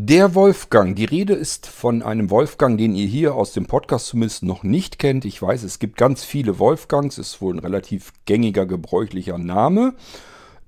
[0.00, 0.94] Der Wolfgang.
[0.94, 5.00] Die Rede ist von einem Wolfgang, den ihr hier aus dem Podcast zumindest noch nicht
[5.00, 5.24] kennt.
[5.24, 9.94] Ich weiß, es gibt ganz viele Wolfgangs, ist wohl ein relativ gängiger, gebräuchlicher Name.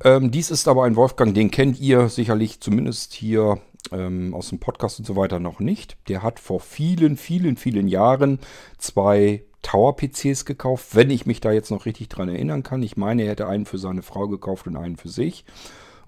[0.03, 3.61] Ähm, dies ist aber ein Wolfgang, den kennt ihr sicherlich zumindest hier
[3.93, 5.97] ähm, aus dem Podcast und so weiter noch nicht.
[6.08, 8.40] Der hat vor vielen, vielen, vielen Jahren
[8.78, 12.83] zwei Tower-PCs gekauft, wenn ich mich da jetzt noch richtig dran erinnern kann.
[12.83, 15.44] Ich meine, er hätte einen für seine Frau gekauft und einen für sich.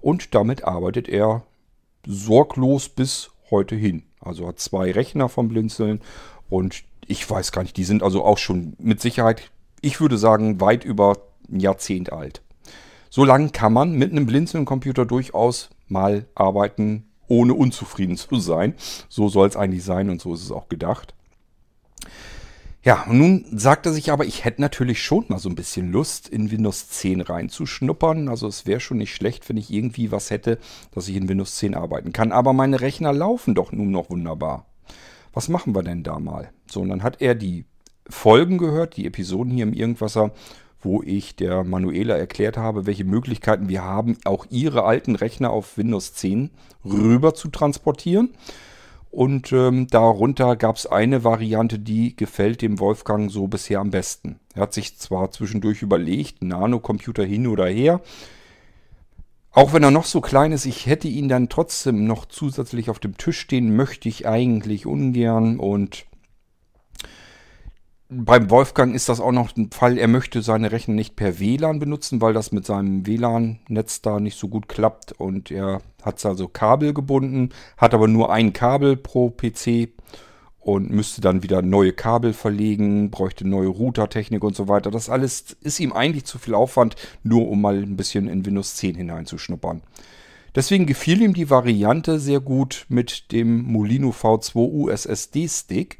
[0.01, 1.43] Und damit arbeitet er
[2.05, 4.03] sorglos bis heute hin.
[4.19, 6.01] Also hat zwei Rechner vom Blinzeln
[6.49, 10.61] und ich weiß gar nicht, die sind also auch schon mit Sicherheit, ich würde sagen,
[10.61, 11.17] weit über
[11.51, 12.41] ein Jahrzehnt alt.
[13.09, 18.75] So lange kann man mit einem Blinzeln-Computer durchaus mal arbeiten, ohne unzufrieden zu sein.
[19.09, 21.13] So soll es eigentlich sein und so ist es auch gedacht.
[22.85, 26.27] Ja, nun sagt er sich aber, ich hätte natürlich schon mal so ein bisschen Lust,
[26.27, 28.27] in Windows 10 reinzuschnuppern.
[28.27, 30.59] Also es wäre schon nicht schlecht, wenn ich irgendwie was hätte,
[30.91, 32.33] dass ich in Windows 10 arbeiten kann.
[32.33, 34.65] Aber meine Rechner laufen doch nun noch wunderbar.
[35.31, 36.51] Was machen wir denn da mal?
[36.69, 37.65] So, und dann hat er die
[38.09, 40.31] Folgen gehört, die Episoden hier im Irgendwasser,
[40.81, 45.77] wo ich der Manuela erklärt habe, welche Möglichkeiten wir haben, auch ihre alten Rechner auf
[45.77, 46.51] Windows 10
[46.83, 48.31] rüber zu transportieren.
[49.13, 54.39] Und ähm, darunter gab es eine Variante, die gefällt dem Wolfgang so bisher am besten.
[54.55, 58.01] Er hat sich zwar zwischendurch überlegt, Nanocomputer hin oder her.
[59.51, 62.97] Auch wenn er noch so klein ist, ich hätte ihn dann trotzdem noch zusätzlich auf
[62.97, 65.59] dem Tisch stehen, möchte ich eigentlich ungern.
[65.59, 66.07] Und
[68.15, 71.79] beim Wolfgang ist das auch noch ein Fall, er möchte seine Rechner nicht per WLAN
[71.79, 75.13] benutzen, weil das mit seinem WLAN-Netz da nicht so gut klappt.
[75.13, 79.89] Und er hat es also Kabel gebunden, hat aber nur ein Kabel pro PC
[80.59, 84.91] und müsste dann wieder neue Kabel verlegen, bräuchte neue Routertechnik und so weiter.
[84.91, 88.75] Das alles ist ihm eigentlich zu viel Aufwand, nur um mal ein bisschen in Windows
[88.75, 89.81] 10 hineinzuschnuppern.
[90.55, 95.97] Deswegen gefiel ihm die Variante sehr gut mit dem Molino V2 USSD Stick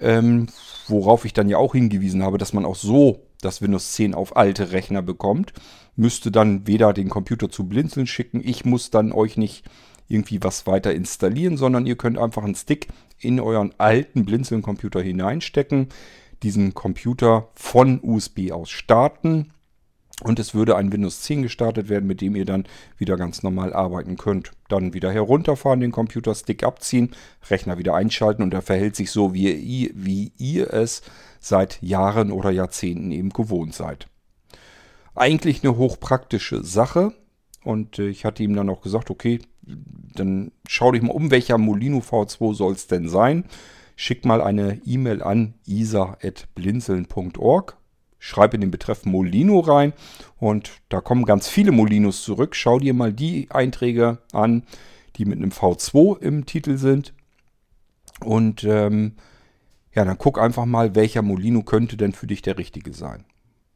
[0.00, 0.46] ähm,
[0.86, 4.36] worauf ich dann ja auch hingewiesen habe, dass man auch so das Windows 10 auf
[4.36, 5.52] alte Rechner bekommt.
[5.96, 9.64] Müsste dann weder den Computer zu Blinzeln schicken, ich muss dann euch nicht
[10.08, 12.88] irgendwie was weiter installieren, sondern ihr könnt einfach einen Stick
[13.18, 15.88] in euren alten Blinzeln-Computer hineinstecken,
[16.42, 19.50] diesen Computer von USB aus starten
[20.24, 22.64] und es würde ein Windows 10 gestartet werden, mit dem ihr dann
[22.96, 24.50] wieder ganz normal arbeiten könnt.
[24.68, 27.12] Dann wieder herunterfahren, den Computerstick abziehen,
[27.48, 31.02] Rechner wieder einschalten und er verhält sich so, wie ihr, wie ihr es
[31.38, 34.08] seit Jahren oder Jahrzehnten eben gewohnt seid.
[35.14, 37.12] Eigentlich eine hochpraktische Sache.
[37.64, 39.40] Und äh, ich hatte ihm dann auch gesagt, okay,
[40.14, 43.44] dann schau dich mal um, welcher Molino V2 soll es denn sein.
[43.94, 47.76] Schick mal eine E-Mail an isa.blinzeln.org
[48.18, 49.92] schreib in den Betreff Molino rein
[50.38, 52.54] und da kommen ganz viele Molinos zurück.
[52.54, 54.64] Schau dir mal die Einträge an,
[55.16, 57.12] die mit einem V2 im Titel sind.
[58.20, 59.14] Und ähm,
[59.94, 63.24] ja, dann guck einfach mal, welcher Molino könnte denn für dich der richtige sein.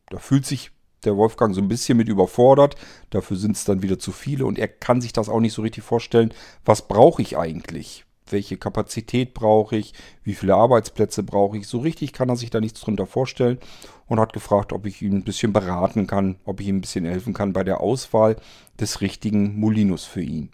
[0.09, 0.71] Da fühlt sich
[1.05, 2.77] der Wolfgang so ein bisschen mit überfordert.
[3.11, 5.63] Dafür sind es dann wieder zu viele und er kann sich das auch nicht so
[5.63, 6.33] richtig vorstellen.
[6.65, 8.05] Was brauche ich eigentlich?
[8.33, 9.95] Welche Kapazität brauche ich,
[10.25, 11.67] wie viele Arbeitsplätze brauche ich.
[11.67, 13.59] So richtig kann er sich da nichts drunter vorstellen
[14.07, 17.05] und hat gefragt, ob ich ihn ein bisschen beraten kann, ob ich ihm ein bisschen
[17.05, 18.37] helfen kann bei der Auswahl
[18.81, 20.51] des richtigen Molinos für ihn.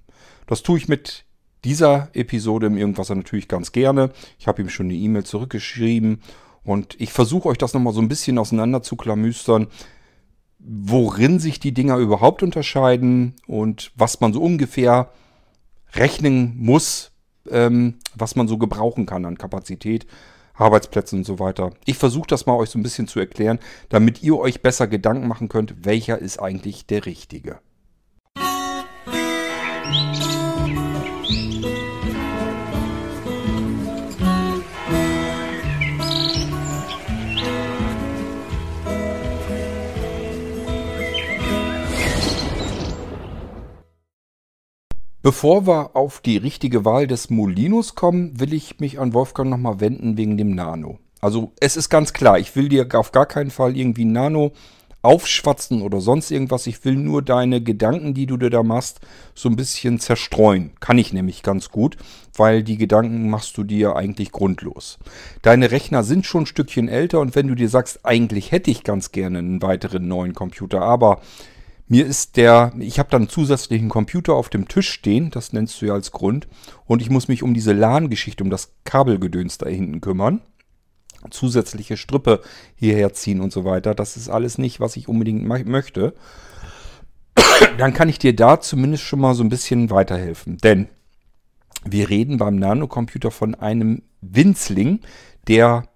[0.46, 1.24] Das tue ich mit
[1.64, 4.10] dieser Episode im Irgendwasser natürlich ganz gerne.
[4.38, 6.22] Ich habe ihm schon eine E-Mail zurückgeschrieben
[6.64, 9.68] und ich versuche euch das nochmal so ein bisschen auseinander zu klamüstern,
[10.58, 15.10] worin sich die Dinger überhaupt unterscheiden und was man so ungefähr
[15.94, 17.12] rechnen muss,
[17.50, 20.06] ähm, was man so gebrauchen kann an Kapazität,
[20.54, 21.72] Arbeitsplätzen und so weiter.
[21.84, 25.28] Ich versuche das mal euch so ein bisschen zu erklären, damit ihr euch besser Gedanken
[25.28, 27.60] machen könnt, welcher ist eigentlich der richtige.
[29.90, 30.27] Musik
[45.28, 49.78] Bevor wir auf die richtige Wahl des Molinos kommen, will ich mich an Wolfgang nochmal
[49.78, 51.00] wenden wegen dem Nano.
[51.20, 54.52] Also es ist ganz klar, ich will dir auf gar keinen Fall irgendwie Nano
[55.02, 56.66] aufschwatzen oder sonst irgendwas.
[56.66, 59.00] Ich will nur deine Gedanken, die du dir da machst,
[59.34, 60.70] so ein bisschen zerstreuen.
[60.80, 61.98] Kann ich nämlich ganz gut,
[62.34, 64.98] weil die Gedanken machst du dir eigentlich grundlos.
[65.42, 68.82] Deine Rechner sind schon ein Stückchen älter und wenn du dir sagst, eigentlich hätte ich
[68.82, 71.20] ganz gerne einen weiteren neuen Computer, aber
[71.88, 75.80] mir ist der, ich habe dann einen zusätzlichen Computer auf dem Tisch stehen, das nennst
[75.80, 76.46] du ja als Grund,
[76.86, 80.42] und ich muss mich um diese LAN-Geschichte, um das Kabelgedöns da hinten kümmern.
[81.30, 82.42] Zusätzliche Strippe
[82.76, 83.94] hierher ziehen und so weiter.
[83.94, 86.14] Das ist alles nicht, was ich unbedingt möchte.
[87.76, 90.58] Dann kann ich dir da zumindest schon mal so ein bisschen weiterhelfen.
[90.58, 90.88] Denn
[91.84, 95.00] Wir reden beim Nanocomputer von einem Winzling,
[95.46, 95.88] der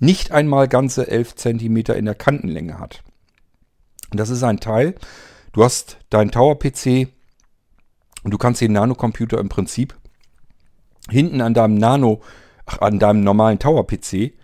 [0.00, 3.02] nicht einmal ganze 11 cm in der Kantenlänge hat.
[4.10, 4.94] Das ist ein Teil,
[5.56, 7.08] du hast deinen Tower-PC
[8.22, 9.96] und du kannst den Nanocomputer im Prinzip
[11.10, 12.20] hinten an deinem Nano,
[12.66, 14.34] ach, an deinem normalen Tower-PC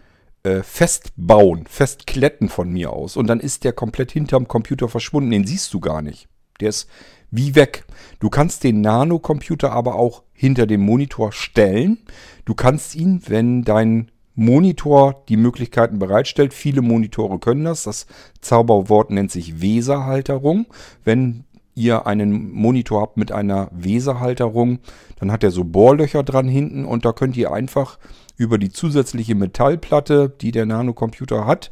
[0.42, 3.16] äh, festbauen, festkletten von mir aus.
[3.16, 5.30] Und dann ist der komplett hinterm Computer verschwunden.
[5.30, 6.28] Den siehst du gar nicht.
[6.60, 6.88] Der ist
[7.30, 7.84] wie weg.
[8.18, 11.98] Du kannst den Nano-Computer aber auch hinter dem Monitor stellen.
[12.46, 17.84] Du kannst ihn, wenn dein Monitor die Möglichkeiten bereitstellt, viele Monitore können das.
[17.84, 18.06] Das
[18.40, 20.67] Zauberwort nennt sich Weserhalterung.
[21.05, 21.44] Wenn
[21.75, 24.79] ihr einen Monitor habt mit einer Weserhalterung,
[25.17, 27.99] dann hat er so Bohrlöcher dran hinten und da könnt ihr einfach
[28.37, 31.70] über die zusätzliche Metallplatte, die der Nanocomputer hat,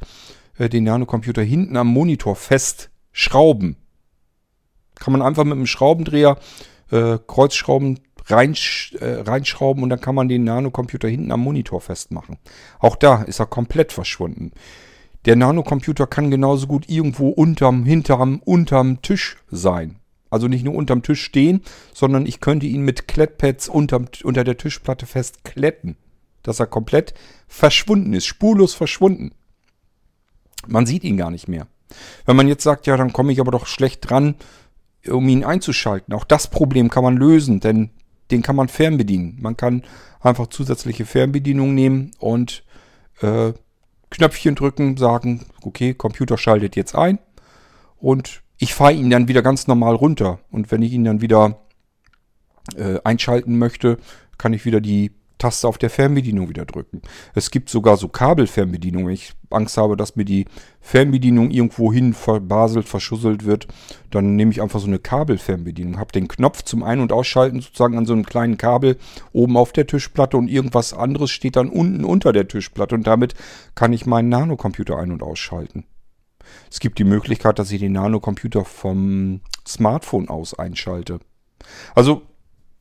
[0.59, 3.77] äh, den Nanocomputer hinten am Monitor festschrauben.
[4.97, 6.37] Kann man einfach mit einem Schraubendreher
[6.91, 12.39] äh, Kreuzschrauben reinsch, äh, reinschrauben und dann kann man den Nanocomputer hinten am Monitor festmachen.
[12.79, 14.53] Auch da ist er komplett verschwunden.
[15.27, 19.97] Der Nanocomputer kann genauso gut irgendwo unterm, hinterm, unterm Tisch sein.
[20.31, 21.63] Also nicht nur unterm Tisch stehen,
[21.93, 25.97] sondern ich könnte ihn mit Klettpads unterm, unter der Tischplatte festkletten.
[26.43, 27.13] Dass er komplett
[27.49, 29.33] verschwunden ist, spurlos verschwunden.
[30.67, 31.67] Man sieht ihn gar nicht mehr.
[32.25, 34.37] Wenn man jetzt sagt, ja, dann komme ich aber doch schlecht dran,
[35.07, 36.15] um ihn einzuschalten.
[36.15, 37.91] Auch das Problem kann man lösen, denn
[38.31, 39.39] den kann man fernbedienen.
[39.41, 39.83] Man kann
[40.21, 42.65] einfach zusätzliche Fernbedienung nehmen und
[43.21, 43.53] äh,
[44.11, 47.19] Knöpfchen drücken, sagen, okay, Computer schaltet jetzt ein
[47.99, 50.41] und ich fahre ihn dann wieder ganz normal runter.
[50.51, 51.61] Und wenn ich ihn dann wieder
[52.77, 53.99] äh, einschalten möchte,
[54.37, 57.03] kann ich wieder die Taste auf der Fernbedienung wieder drücken.
[57.35, 59.09] Es gibt sogar so Kabelfernbedienungen.
[59.09, 60.45] Wenn ich Angst habe, dass mir die
[60.81, 63.67] Fernbedienung irgendwo hin verbaselt, verschusselt wird,
[64.11, 65.99] dann nehme ich einfach so eine Kabelfernbedienung.
[65.99, 68.99] Habe den Knopf zum Ein- und Ausschalten sozusagen an so einem kleinen Kabel
[69.33, 73.35] oben auf der Tischplatte und irgendwas anderes steht dann unten unter der Tischplatte und damit
[73.75, 75.85] kann ich meinen Nanocomputer ein- und ausschalten.
[76.71, 81.21] Es gibt die Möglichkeit, dass ich den Nanocomputer vom Smartphone aus einschalte.
[81.95, 82.23] Also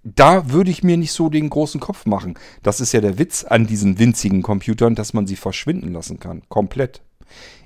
[0.03, 2.37] da würde ich mir nicht so den großen Kopf machen.
[2.63, 6.43] Das ist ja der Witz an diesen winzigen Computern, dass man sie verschwinden lassen kann.
[6.49, 7.01] Komplett.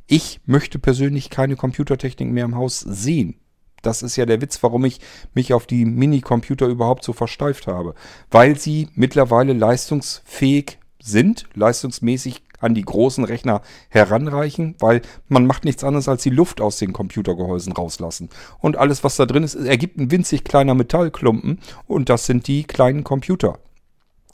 [0.07, 3.35] Ich möchte persönlich keine Computertechnik mehr im Haus sehen.
[3.81, 4.99] Das ist ja der Witz, warum ich
[5.33, 7.95] mich auf die Mini-Computer überhaupt so versteift habe.
[8.31, 15.83] Weil sie mittlerweile leistungsfähig sind, leistungsmäßig an die großen Rechner heranreichen, weil man macht nichts
[15.83, 18.29] anderes als die Luft aus den Computergehäusen rauslassen.
[18.59, 22.63] Und alles, was da drin ist, ergibt ein winzig kleiner Metallklumpen und das sind die
[22.63, 23.59] kleinen Computer.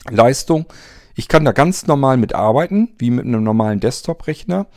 [0.10, 0.66] Leistung,
[1.16, 4.68] ich kann da ganz normal mit arbeiten, wie mit einem normalen Desktop-Rechner.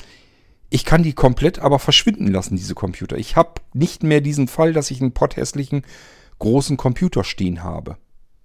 [0.70, 3.16] Ich kann die komplett aber verschwinden lassen, diese Computer.
[3.16, 5.82] Ich habe nicht mehr diesen Fall, dass ich einen potthässlichen
[6.38, 7.98] großen Computer stehen habe.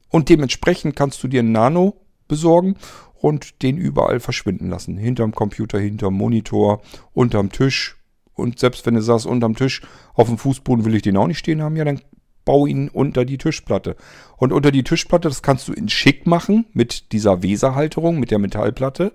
[0.09, 1.95] Und dementsprechend kannst du dir einen Nano
[2.27, 2.75] besorgen
[3.19, 4.97] und den überall verschwinden lassen.
[4.97, 6.81] Hinterm Computer, hinterm Monitor,
[7.13, 7.95] unterm Tisch.
[8.33, 9.81] Und selbst wenn du sagst, unterm Tisch,
[10.13, 12.01] auf dem Fußboden will ich den auch nicht stehen haben, ja, dann
[12.45, 13.97] bau ihn unter die Tischplatte.
[14.37, 18.39] Und unter die Tischplatte, das kannst du in schick machen mit dieser Weserhalterung, mit der
[18.39, 19.11] Metallplatte.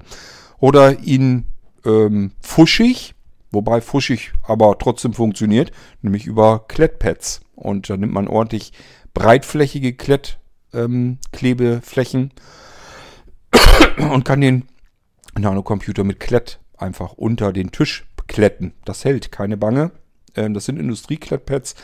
[0.59, 1.47] Oder ihn
[1.85, 3.15] ähm, fuschig,
[3.51, 5.73] wobei fuschig aber trotzdem funktioniert,
[6.03, 7.41] nämlich über Klettpads.
[7.55, 8.75] Und da nimmt man ordentlich
[9.15, 12.31] breitflächige Klettklebeflächen ähm,
[13.97, 14.65] und kann den
[15.39, 18.75] Nanocomputer mit Klett einfach unter den Tisch kletten.
[18.85, 19.93] Das hält, keine Bange.
[20.35, 21.75] Ähm, das sind Industrieklettpads.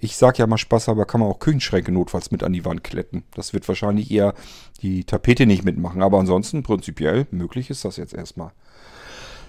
[0.00, 2.84] Ich sage ja mal Spaß, aber kann man auch Küchenschränke notfalls mit an die Wand
[2.84, 3.24] kletten.
[3.34, 4.34] Das wird wahrscheinlich eher
[4.80, 6.02] die Tapete nicht mitmachen.
[6.02, 8.52] Aber ansonsten prinzipiell möglich ist das jetzt erstmal.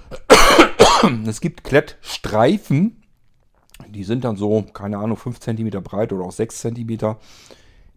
[1.25, 3.03] Es gibt Klettstreifen.
[3.87, 7.15] Die sind dann so, keine Ahnung, 5 cm breit oder auch 6 cm.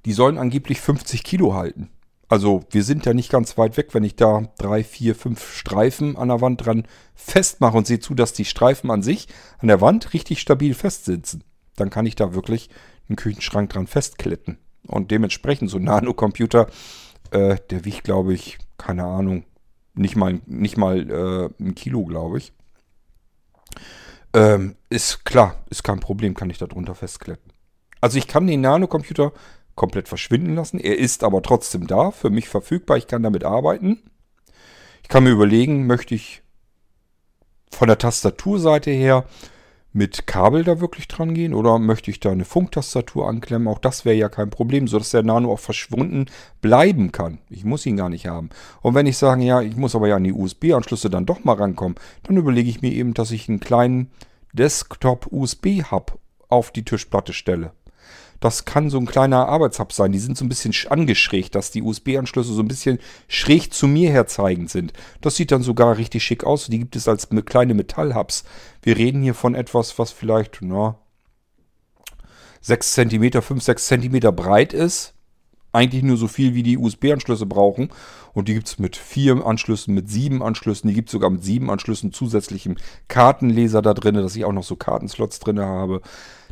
[0.05, 1.91] Die sollen angeblich 50 Kilo halten.
[2.33, 6.17] Also wir sind ja nicht ganz weit weg, wenn ich da drei, vier, fünf Streifen
[6.17, 6.85] an der Wand dran
[7.15, 11.45] festmache und sehe zu, dass die Streifen an sich an der Wand richtig stabil festsitzen.
[11.77, 12.71] Dann kann ich da wirklich
[13.07, 14.57] einen Küchenschrank dran festkletten.
[14.87, 16.69] Und dementsprechend so ein Nanocomputer,
[17.33, 19.45] äh, der wiegt, glaube ich, keine Ahnung,
[19.93, 22.55] nicht mal, nicht mal äh, ein Kilo, glaube ich.
[24.33, 27.53] Ähm, ist klar, ist kein Problem, kann ich da drunter festkletten.
[28.01, 29.35] Also ich kann den Nanocomputer
[29.75, 30.79] komplett verschwinden lassen.
[30.79, 32.97] Er ist aber trotzdem da, für mich verfügbar.
[32.97, 34.03] Ich kann damit arbeiten.
[35.03, 36.43] Ich kann mir überlegen, möchte ich
[37.71, 39.25] von der Tastaturseite her
[39.93, 43.69] mit Kabel da wirklich dran gehen oder möchte ich da eine Funktastatur anklemmen?
[43.69, 46.27] Auch das wäre ja kein Problem, sodass der Nano auch verschwunden
[46.61, 47.39] bleiben kann.
[47.51, 48.49] Ich muss ihn gar nicht haben.
[48.81, 51.57] Und wenn ich sage, ja, ich muss aber ja an die USB-Anschlüsse dann doch mal
[51.57, 54.11] rankommen, dann überlege ich mir eben, dass ich einen kleinen
[54.55, 57.73] Desktop-USB-Hub auf die Tischplatte stelle.
[58.43, 60.11] Das kann so ein kleiner Arbeitshub sein.
[60.11, 64.11] Die sind so ein bisschen angeschrägt, dass die USB-Anschlüsse so ein bisschen schräg zu mir
[64.11, 64.93] herzeigend sind.
[65.21, 66.67] Das sieht dann sogar richtig schick aus.
[66.67, 68.43] Die gibt es als kleine Metallhubs.
[68.83, 70.99] Wir reden hier von etwas, was vielleicht, na,
[72.63, 75.15] 6 cm, 5, 6 cm breit ist.
[75.71, 77.91] Eigentlich nur so viel, wie die USB-Anschlüsse brauchen.
[78.35, 80.89] Und die gibt es mit vier Anschlüssen, mit sieben Anschlüssen.
[80.89, 84.65] Die gibt es sogar mit sieben Anschlüssen zusätzlichem Kartenleser da drin, dass ich auch noch
[84.65, 86.03] so Kartenslots drin habe.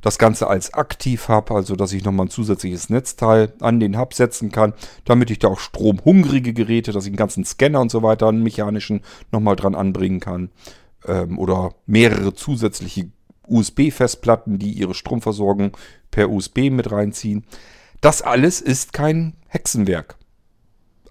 [0.00, 4.50] Das Ganze als Aktiv-Hub, also dass ich nochmal ein zusätzliches Netzteil an den Hub setzen
[4.50, 4.73] kann,
[5.04, 8.42] damit ich da auch stromhungrige Geräte, dass ich einen ganzen Scanner und so weiter, einen
[8.42, 10.50] mechanischen, nochmal dran anbringen kann.
[11.07, 13.11] Ähm, oder mehrere zusätzliche
[13.47, 15.76] USB-Festplatten, die ihre Stromversorgung
[16.11, 17.45] per USB mit reinziehen.
[18.00, 20.16] Das alles ist kein Hexenwerk.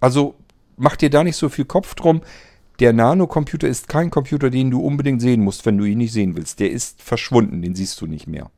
[0.00, 0.34] Also
[0.76, 2.22] mach dir da nicht so viel Kopf drum.
[2.80, 6.34] Der Nano-Computer ist kein Computer, den du unbedingt sehen musst, wenn du ihn nicht sehen
[6.34, 6.58] willst.
[6.60, 8.50] Der ist verschwunden, den siehst du nicht mehr.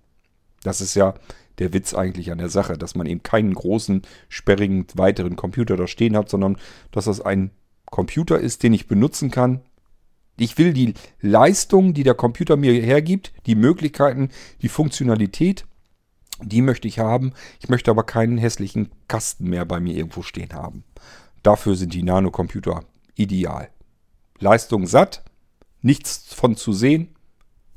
[0.63, 1.15] Das ist ja
[1.59, 5.87] der Witz eigentlich an der Sache, dass man eben keinen großen, sperrigen, weiteren Computer da
[5.87, 6.57] stehen hat, sondern
[6.91, 7.51] dass das ein
[7.87, 9.61] Computer ist, den ich benutzen kann.
[10.39, 14.31] Ich will die Leistung, die der Computer mir hergibt, die Möglichkeiten,
[14.63, 15.67] die Funktionalität,
[16.41, 17.33] die möchte ich haben.
[17.61, 20.85] Ich möchte aber keinen hässlichen Kasten mehr bei mir irgendwo stehen haben.
[21.43, 23.69] Dafür sind die Nanocomputer ideal.
[24.39, 25.23] Leistung satt,
[25.83, 27.15] nichts von zu sehen,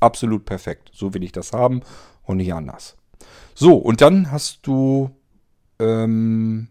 [0.00, 0.90] absolut perfekt.
[0.94, 1.82] So will ich das haben
[2.26, 2.96] und nicht anders.
[3.54, 5.10] So, und dann hast du
[5.78, 6.68] ähm,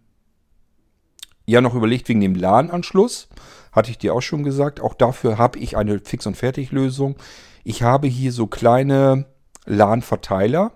[1.45, 3.27] ja noch überlegt wegen dem LAN-Anschluss.
[3.71, 4.79] Hatte ich dir auch schon gesagt.
[4.79, 7.15] Auch dafür habe ich eine Fix- und Fertig-Lösung.
[7.63, 9.25] Ich habe hier so kleine
[9.65, 10.73] LAN-Verteiler.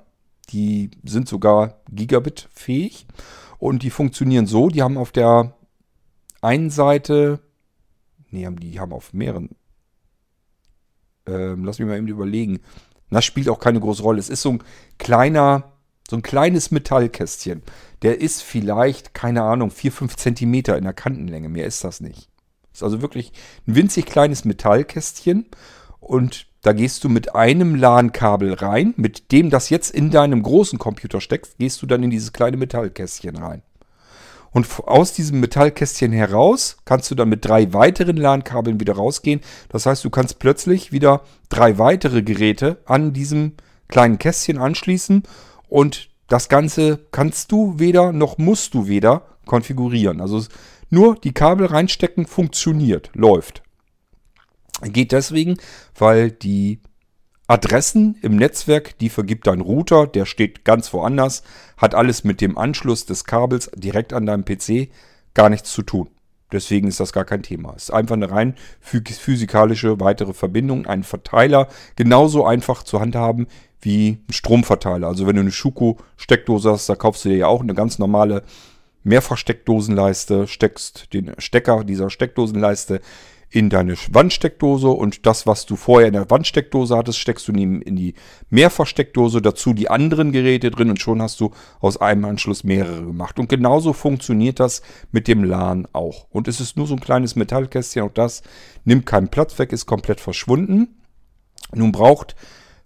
[0.50, 3.06] Die sind sogar Gigabit-fähig.
[3.60, 4.70] Und die funktionieren so.
[4.70, 5.54] Die haben auf der
[6.42, 7.40] einen Seite,
[8.30, 9.50] nee, die haben auf mehreren.
[11.26, 12.60] Ähm, lass mich mal eben überlegen.
[13.10, 14.20] Das spielt auch keine große Rolle.
[14.20, 14.64] Es ist so ein
[14.98, 15.74] kleiner,
[16.10, 17.64] so ein kleines Metallkästchen.
[18.02, 21.50] Der ist vielleicht, keine Ahnung, 4, 5 Zentimeter in der Kantenlänge.
[21.50, 22.30] Mehr ist das nicht.
[22.74, 23.32] Ist also wirklich
[23.68, 25.48] ein winzig kleines Metallkästchen.
[26.00, 30.78] Und da gehst du mit einem LAN-Kabel rein, mit dem das jetzt in deinem großen
[30.78, 33.62] Computer steckst, gehst du dann in dieses kleine Metallkästchen rein.
[34.52, 39.42] Und aus diesem Metallkästchen heraus kannst du dann mit drei weiteren LAN-Kabeln wieder rausgehen.
[39.70, 43.54] Das heißt, du kannst plötzlich wieder drei weitere Geräte an diesem
[43.88, 45.24] kleinen Kästchen anschließen
[45.68, 50.22] und das Ganze kannst du weder noch musst du weder konfigurieren.
[50.22, 50.44] Also
[50.90, 53.64] nur die Kabel reinstecken funktioniert, läuft.
[54.84, 55.58] Geht deswegen,
[55.98, 56.80] weil die
[57.50, 61.42] Adressen im Netzwerk, die vergibt dein Router, der steht ganz woanders,
[61.78, 64.90] hat alles mit dem Anschluss des Kabels direkt an deinem PC
[65.34, 66.12] gar nichts zu tun.
[66.52, 67.74] Deswegen ist das gar kein Thema.
[67.76, 73.48] Es ist einfach eine rein physikalische weitere Verbindung, ein Verteiler, genauso einfach zu handhaben
[73.82, 75.08] wie ein Stromverteiler.
[75.08, 78.44] Also wenn du eine Schuko-Steckdose hast, da kaufst du dir ja auch eine ganz normale
[79.04, 83.02] Mehrfachsteckdosenleiste, steckst den Stecker dieser Steckdosenleiste
[83.52, 87.96] in deine Wandsteckdose und das, was du vorher in der Wandsteckdose hattest, steckst du in
[87.96, 88.14] die
[88.50, 93.40] Mehrfachsteckdose, dazu die anderen Geräte drin und schon hast du aus einem Anschluss mehrere gemacht.
[93.40, 96.28] Und genauso funktioniert das mit dem LAN auch.
[96.30, 98.44] Und es ist nur so ein kleines Metallkästchen, auch das
[98.86, 101.00] nimmt keinen Platz weg, ist komplett verschwunden.
[101.74, 102.36] Nun braucht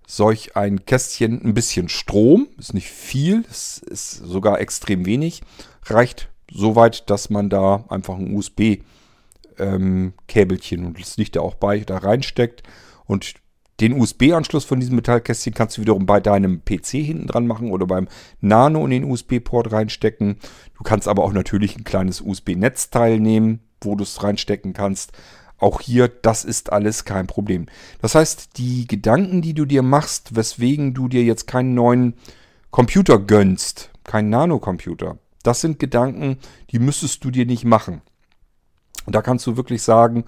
[0.08, 5.41] solch ein Kästchen ein bisschen Strom, ist nicht viel, ist, ist sogar extrem wenig,
[5.86, 8.79] reicht so weit, dass man da einfach ein USB
[9.60, 12.64] ähm, Käbelchen und das liegt da auch bei, da reinsteckt.
[13.06, 13.36] Und
[13.80, 17.88] den USB-Anschluss von diesem Metallkästchen kannst du wiederum bei deinem PC hinten dran machen oder
[17.88, 18.08] beim
[18.40, 20.38] Nano in den USB-Port reinstecken.
[20.78, 25.12] Du kannst aber auch natürlich ein kleines USB-Netzteil nehmen, wo du es reinstecken kannst.
[25.58, 27.66] Auch hier, das ist alles kein Problem.
[28.02, 32.16] Das heißt, die Gedanken, die du dir machst, weswegen du dir jetzt keinen neuen
[32.70, 36.38] Computer gönnst, keinen Nano-Computer, das sind Gedanken,
[36.72, 38.02] die müsstest du dir nicht machen.
[39.06, 40.26] Und da kannst du wirklich sagen,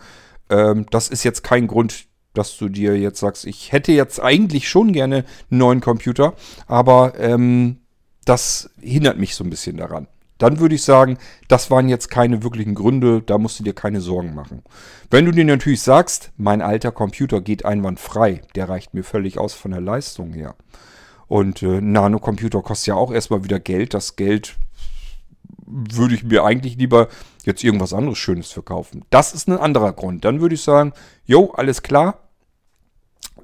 [0.50, 4.70] ähm, das ist jetzt kein Grund, dass du dir jetzt sagst, ich hätte jetzt eigentlich
[4.70, 6.34] schon gerne einen neuen Computer,
[6.68, 7.78] aber ähm,
[8.26, 10.08] das hindert mich so ein bisschen daran.
[10.38, 11.18] Dann würde ich sagen,
[11.48, 14.64] das waren jetzt keine wirklichen Gründe, da musst du dir keine Sorgen machen.
[15.10, 19.54] Wenn du dir natürlich sagst, mein alter Computer geht einwandfrei, der reicht mir völlig aus
[19.54, 20.56] von der Leistung her.
[21.28, 23.94] Und äh, Nano-Computer kostet ja auch erstmal wieder Geld.
[23.94, 24.58] Das Geld
[25.66, 27.08] würde ich mir eigentlich lieber
[27.44, 29.04] jetzt irgendwas anderes Schönes verkaufen.
[29.10, 30.26] Das ist ein anderer Grund.
[30.26, 30.94] Dann würde ich sagen,
[31.26, 32.30] jo, alles klar.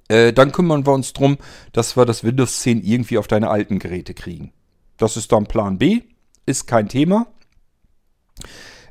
[0.07, 1.37] Äh, dann kümmern wir uns drum,
[1.71, 4.51] dass wir das Windows 10 irgendwie auf deine alten Geräte kriegen.
[4.97, 6.01] Das ist dann Plan B.
[6.45, 7.27] Ist kein Thema.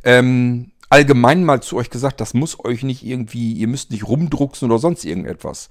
[0.02, 4.70] Ähm, allgemein mal zu euch gesagt, das muss euch nicht irgendwie, ihr müsst nicht rumdrucksen
[4.70, 5.68] oder sonst irgendetwas.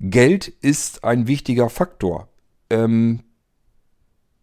[0.00, 2.28] Geld ist ein wichtiger Faktor.
[2.70, 3.22] Ähm,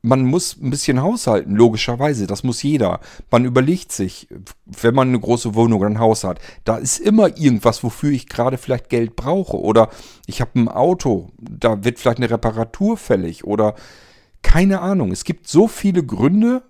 [0.02, 2.26] man muss ein bisschen haushalten, logischerweise.
[2.26, 3.00] Das muss jeder.
[3.30, 4.28] Man überlegt sich,
[4.66, 8.28] wenn man eine große Wohnung oder ein Haus hat, da ist immer irgendwas, wofür ich
[8.28, 9.60] gerade vielleicht Geld brauche.
[9.60, 9.90] Oder
[10.26, 13.44] ich habe ein Auto, da wird vielleicht eine Reparatur fällig.
[13.44, 13.76] Oder
[14.42, 15.12] keine Ahnung.
[15.12, 16.64] Es gibt so viele Gründe,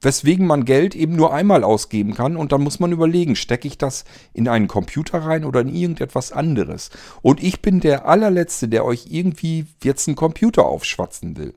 [0.00, 2.36] weswegen man Geld eben nur einmal ausgeben kann.
[2.36, 6.30] Und dann muss man überlegen, stecke ich das in einen Computer rein oder in irgendetwas
[6.30, 6.90] anderes.
[7.20, 11.54] Und ich bin der allerletzte, der euch irgendwie jetzt einen Computer aufschwatzen will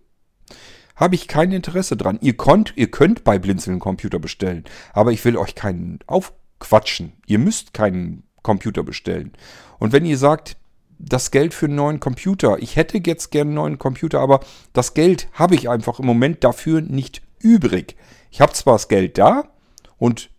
[0.96, 2.20] habe ich kein Interesse dran.
[2.22, 7.14] Ihr, konnt, ihr könnt bei Blinzeln Computer bestellen, aber ich will euch keinen aufquatschen.
[7.26, 9.34] Ihr müsst keinen Computer bestellen.
[9.80, 10.58] Und wenn ihr sagt,
[11.00, 14.42] das Geld für einen neuen Computer, ich hätte jetzt gerne einen neuen Computer, aber
[14.74, 17.96] das Geld habe ich einfach im Moment dafür nicht übrig.
[18.32, 19.50] Ich habe zwar das Geld da
[19.98, 20.30] und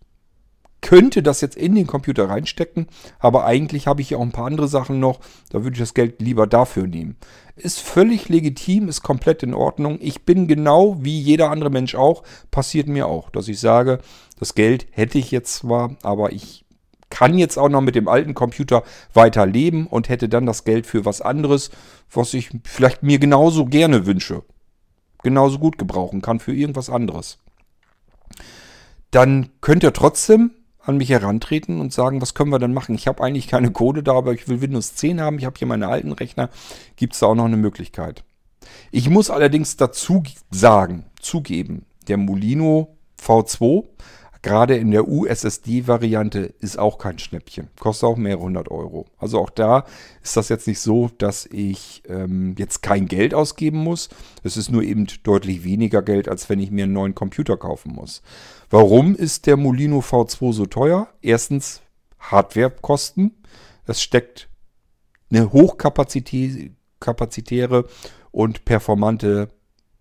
[0.84, 2.88] könnte das jetzt in den Computer reinstecken,
[3.18, 5.18] aber eigentlich habe ich ja auch ein paar andere Sachen noch.
[5.48, 7.16] Da würde ich das Geld lieber dafür nehmen.
[7.56, 9.98] Ist völlig legitim, ist komplett in Ordnung.
[10.02, 14.00] Ich bin genau wie jeder andere Mensch auch, passiert mir auch, dass ich sage,
[14.38, 16.66] das Geld hätte ich jetzt zwar, aber ich
[17.08, 18.82] kann jetzt auch noch mit dem alten Computer
[19.14, 21.70] weiter leben und hätte dann das Geld für was anderes,
[22.12, 24.42] was ich vielleicht mir genauso gerne wünsche.
[25.22, 27.38] Genauso gut gebrauchen kann für irgendwas anderes.
[29.10, 30.50] Dann könnt ihr trotzdem
[30.84, 32.94] an mich herantreten und sagen, was können wir denn machen?
[32.94, 35.38] Ich habe eigentlich keine Code da, aber ich will Windows 10 haben.
[35.38, 36.50] Ich habe hier meine alten Rechner.
[36.96, 38.24] Gibt es da auch noch eine Möglichkeit?
[38.90, 43.84] Ich muss allerdings dazu sagen, zugeben, der Molino V2
[44.44, 47.70] Gerade in der USSD-Variante ist auch kein Schnäppchen.
[47.80, 49.06] Kostet auch mehrere hundert Euro.
[49.16, 49.86] Also auch da
[50.22, 54.10] ist das jetzt nicht so, dass ich ähm, jetzt kein Geld ausgeben muss.
[54.42, 57.94] Es ist nur eben deutlich weniger Geld, als wenn ich mir einen neuen Computer kaufen
[57.94, 58.20] muss.
[58.68, 61.08] Warum ist der Molino V2 so teuer?
[61.22, 61.80] Erstens
[62.18, 63.42] Hardwarekosten.
[63.86, 64.50] Es steckt
[65.30, 67.86] eine hochkapazitäre
[68.30, 69.48] und performante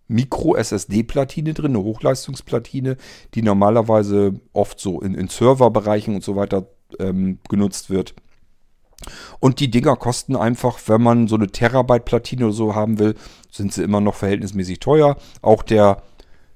[0.08, 2.96] Micro-SSD-Platine drin, eine Hochleistungsplatine,
[3.34, 6.66] die normalerweise oft so in, in Serverbereichen und so weiter
[6.98, 8.14] ähm, genutzt wird.
[9.40, 13.14] Und die Dinger kosten einfach, wenn man so eine Terabyte-Platine oder so haben will,
[13.50, 15.16] sind sie immer noch verhältnismäßig teuer.
[15.42, 16.02] Auch der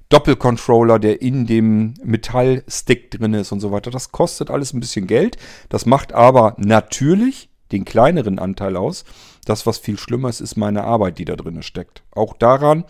[0.09, 5.05] Doppelcontroller, der in dem Metallstick drin ist und so weiter, das kostet alles ein bisschen
[5.05, 5.37] Geld.
[5.69, 9.05] Das macht aber natürlich den kleineren Anteil aus.
[9.45, 12.03] Das, was viel schlimmer ist, ist meine Arbeit, die da drin steckt.
[12.11, 12.85] Auch daran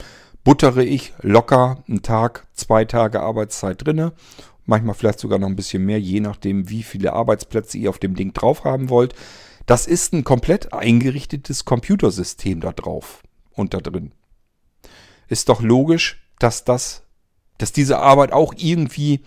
[0.50, 4.14] buttere ich locker einen Tag, zwei Tage Arbeitszeit drinne.
[4.66, 8.16] Manchmal vielleicht sogar noch ein bisschen mehr, je nachdem, wie viele Arbeitsplätze ihr auf dem
[8.16, 9.14] Ding drauf haben wollt.
[9.68, 14.12] Das ist ein komplett eingerichtetes Computersystem da drauf und da drin.
[15.28, 17.04] Ist doch logisch, dass das,
[17.60, 19.20] dass diese Arbeit auch irgendwie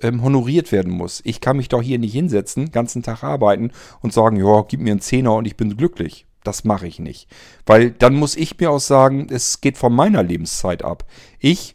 [0.00, 1.20] ähm, honoriert werden muss.
[1.26, 4.92] Ich kann mich doch hier nicht hinsetzen, ganzen Tag arbeiten und sagen, ja, gib mir
[4.92, 6.24] einen Zehner und ich bin glücklich.
[6.44, 7.28] Das mache ich nicht.
[7.66, 11.04] Weil dann muss ich mir auch sagen, es geht von meiner Lebenszeit ab.
[11.40, 11.74] Ich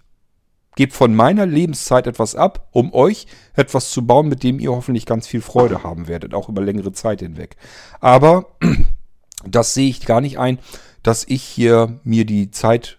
[0.75, 5.05] gebe von meiner Lebenszeit etwas ab, um euch etwas zu bauen, mit dem ihr hoffentlich
[5.05, 7.57] ganz viel Freude haben werdet, auch über längere Zeit hinweg.
[7.99, 8.45] Aber
[9.45, 10.59] das sehe ich gar nicht ein,
[11.03, 12.98] dass ich hier mir die Zeit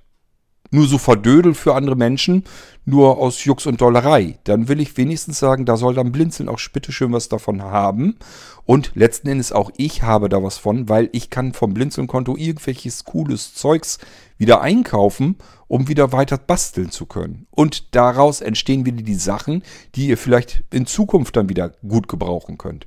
[0.70, 2.44] nur so verdödel für andere Menschen,
[2.84, 4.38] nur aus Jux und Dollerei.
[4.44, 8.16] Dann will ich wenigstens sagen, da soll dann Blinzeln auch bitteschön was davon haben.
[8.64, 13.04] Und letzten Endes auch ich habe da was von, weil ich kann vom Blinzeln-Konto irgendwelches
[13.04, 13.98] cooles Zeugs
[14.38, 15.36] wieder einkaufen,
[15.68, 17.46] um wieder weiter basteln zu können.
[17.50, 19.62] Und daraus entstehen wieder die Sachen,
[19.94, 22.86] die ihr vielleicht in Zukunft dann wieder gut gebrauchen könnt.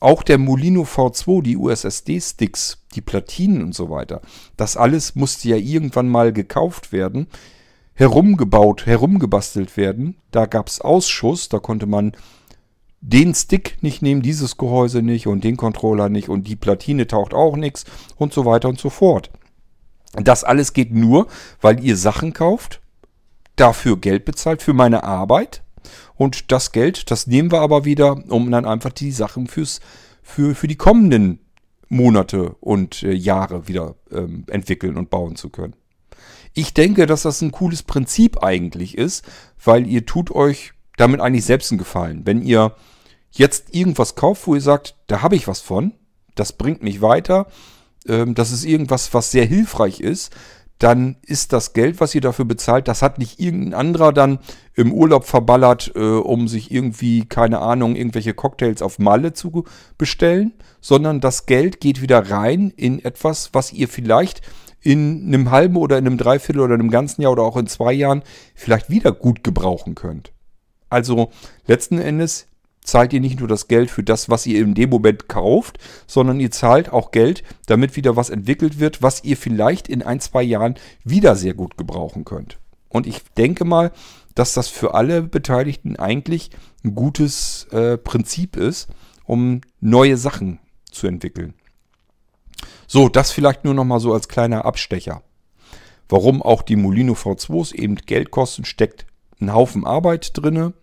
[0.00, 4.20] Auch der Molino V2, die USSD-Sticks, die Platinen und so weiter,
[4.56, 7.28] das alles musste ja irgendwann mal gekauft werden,
[7.94, 10.16] herumgebaut, herumgebastelt werden.
[10.30, 12.12] Da gab es Ausschuss, da konnte man
[13.00, 17.34] den Stick nicht nehmen, dieses Gehäuse nicht und den Controller nicht und die Platine taucht
[17.34, 17.84] auch nichts
[18.16, 19.30] und so weiter und so fort.
[20.14, 21.26] Das alles geht nur,
[21.60, 22.80] weil ihr Sachen kauft,
[23.56, 25.62] dafür Geld bezahlt für meine Arbeit
[26.16, 29.80] und das Geld, das nehmen wir aber wieder, um dann einfach die Sachen fürs,
[30.22, 31.40] für, für die kommenden
[31.94, 35.74] Monate und äh, Jahre wieder ähm, entwickeln und bauen zu können.
[36.52, 39.24] Ich denke, dass das ein cooles Prinzip eigentlich ist,
[39.62, 42.22] weil ihr tut euch damit eigentlich selbst einen Gefallen.
[42.24, 42.76] Wenn ihr
[43.32, 45.92] jetzt irgendwas kauft, wo ihr sagt, da habe ich was von,
[46.36, 47.46] das bringt mich weiter,
[48.06, 50.32] ähm, das ist irgendwas, was sehr hilfreich ist,
[50.84, 54.38] dann ist das Geld, was ihr dafür bezahlt, das hat nicht irgendein anderer dann
[54.74, 59.64] im Urlaub verballert, äh, um sich irgendwie, keine Ahnung, irgendwelche Cocktails auf Malle zu
[59.96, 64.42] bestellen, sondern das Geld geht wieder rein in etwas, was ihr vielleicht
[64.82, 67.94] in einem halben oder in einem Dreiviertel oder einem ganzen Jahr oder auch in zwei
[67.94, 68.22] Jahren
[68.54, 70.34] vielleicht wieder gut gebrauchen könnt.
[70.90, 71.30] Also
[71.66, 72.48] letzten Endes
[72.84, 76.38] zahlt ihr nicht nur das Geld für das, was ihr in dem Moment kauft, sondern
[76.38, 80.42] ihr zahlt auch Geld, damit wieder was entwickelt wird, was ihr vielleicht in ein, zwei
[80.42, 82.58] Jahren wieder sehr gut gebrauchen könnt.
[82.88, 83.90] Und ich denke mal,
[84.34, 86.50] dass das für alle Beteiligten eigentlich
[86.84, 88.88] ein gutes äh, Prinzip ist,
[89.24, 91.54] um neue Sachen zu entwickeln.
[92.86, 95.22] So, das vielleicht nur noch mal so als kleiner Abstecher.
[96.08, 99.06] Warum auch die Molino V2s eben Geld kosten, steckt
[99.40, 100.74] ein Haufen Arbeit drinne,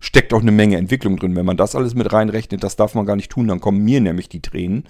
[0.00, 1.36] steckt auch eine Menge Entwicklung drin.
[1.36, 4.00] Wenn man das alles mit reinrechnet, das darf man gar nicht tun, dann kommen mir
[4.00, 4.84] nämlich die Tränen,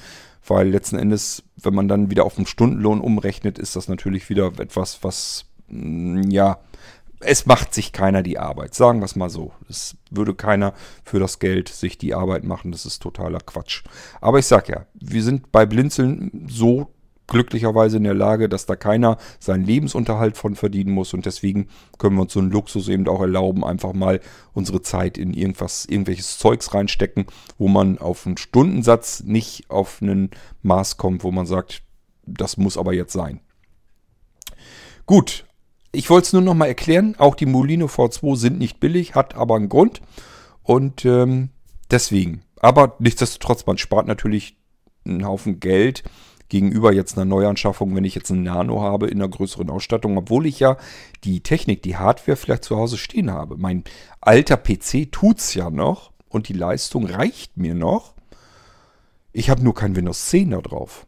[0.46, 4.52] weil letzten Endes, wenn man dann wieder auf den Stundenlohn umrechnet, ist das natürlich wieder
[4.58, 6.58] etwas, was mm, ja
[7.20, 8.74] es macht sich keiner die Arbeit.
[8.74, 9.52] Sagen wir es mal so.
[9.68, 12.72] Es würde keiner für das Geld sich die Arbeit machen.
[12.72, 13.84] Das ist totaler Quatsch.
[14.20, 16.90] Aber ich sag ja, wir sind bei Blinzeln so
[17.26, 22.16] glücklicherweise in der Lage, dass da keiner seinen Lebensunterhalt von verdienen muss und deswegen können
[22.16, 24.20] wir uns so einen Luxus eben auch erlauben, einfach mal
[24.52, 27.26] unsere Zeit in irgendwas, irgendwelches Zeugs reinstecken,
[27.58, 30.30] wo man auf einen Stundensatz nicht auf einen
[30.62, 31.82] Maß kommt, wo man sagt,
[32.26, 33.40] das muss aber jetzt sein.
[35.06, 35.44] Gut,
[35.92, 37.14] ich wollte es nur noch mal erklären.
[37.18, 40.02] Auch die Molino V2 sind nicht billig, hat aber einen Grund.
[40.62, 41.50] Und ähm,
[41.90, 42.42] deswegen.
[42.60, 44.56] Aber nichtsdestotrotz, man spart natürlich
[45.04, 46.02] einen Haufen Geld
[46.48, 50.46] gegenüber jetzt einer Neuanschaffung, wenn ich jetzt einen Nano habe in einer größeren Ausstattung, obwohl
[50.46, 50.76] ich ja
[51.24, 53.56] die Technik, die Hardware vielleicht zu Hause stehen habe.
[53.56, 53.84] Mein
[54.20, 58.14] alter PC tut es ja noch und die Leistung reicht mir noch.
[59.32, 61.06] Ich habe nur kein Windows 10 da drauf.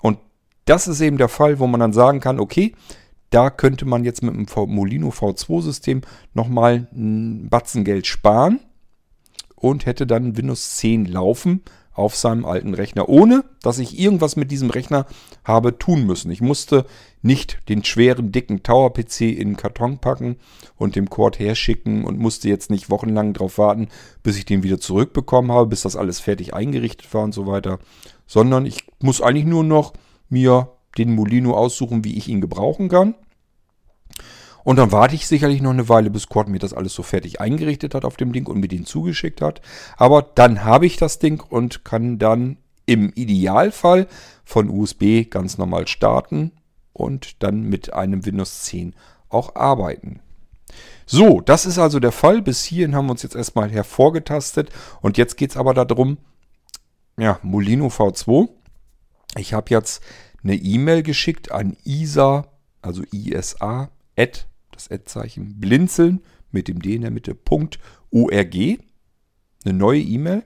[0.00, 0.18] Und
[0.64, 2.74] das ist eben der Fall, wo man dann sagen kann, okay,
[3.30, 8.60] da könnte man jetzt mit dem Molino V2-System nochmal ein Batzen Geld sparen
[9.56, 11.62] und hätte dann Windows 10 laufen
[11.96, 15.06] auf seinem alten Rechner, ohne dass ich irgendwas mit diesem Rechner
[15.44, 16.30] habe tun müssen.
[16.30, 16.84] Ich musste
[17.22, 20.36] nicht den schweren, dicken Tower-PC in den Karton packen
[20.76, 23.88] und dem Cord herschicken und musste jetzt nicht wochenlang darauf warten,
[24.22, 27.78] bis ich den wieder zurückbekommen habe, bis das alles fertig eingerichtet war und so weiter,
[28.26, 29.94] sondern ich muss eigentlich nur noch
[30.28, 33.14] mir den Molino aussuchen, wie ich ihn gebrauchen kann.
[34.66, 37.40] Und dann warte ich sicherlich noch eine Weile, bis Quad mir das alles so fertig
[37.40, 39.60] eingerichtet hat auf dem Ding und mir den zugeschickt hat.
[39.96, 44.08] Aber dann habe ich das Ding und kann dann im Idealfall
[44.44, 46.50] von USB ganz normal starten
[46.92, 48.96] und dann mit einem Windows 10
[49.28, 50.18] auch arbeiten.
[51.06, 52.42] So, das ist also der Fall.
[52.42, 54.70] Bis hierhin haben wir uns jetzt erstmal hervorgetastet.
[55.00, 56.18] Und jetzt geht es aber darum,
[57.16, 58.48] ja, Molino V2.
[59.36, 60.02] Ich habe jetzt
[60.42, 62.48] eine E-Mail geschickt an ISA,
[62.82, 67.78] also ISA, at, das Ad-Zeichen, blinzeln mit dem D in der Mitte, Punkt
[68.10, 68.54] .org.
[68.54, 68.78] Eine
[69.64, 70.44] neue E-Mail.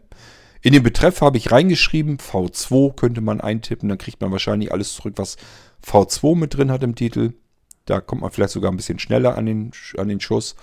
[0.62, 4.94] In den Betreff habe ich reingeschrieben, V2 könnte man eintippen, dann kriegt man wahrscheinlich alles
[4.94, 5.36] zurück, was
[5.84, 7.32] V2 mit drin hat im Titel.
[7.86, 10.54] Da kommt man vielleicht sogar ein bisschen schneller an den, an den Schuss.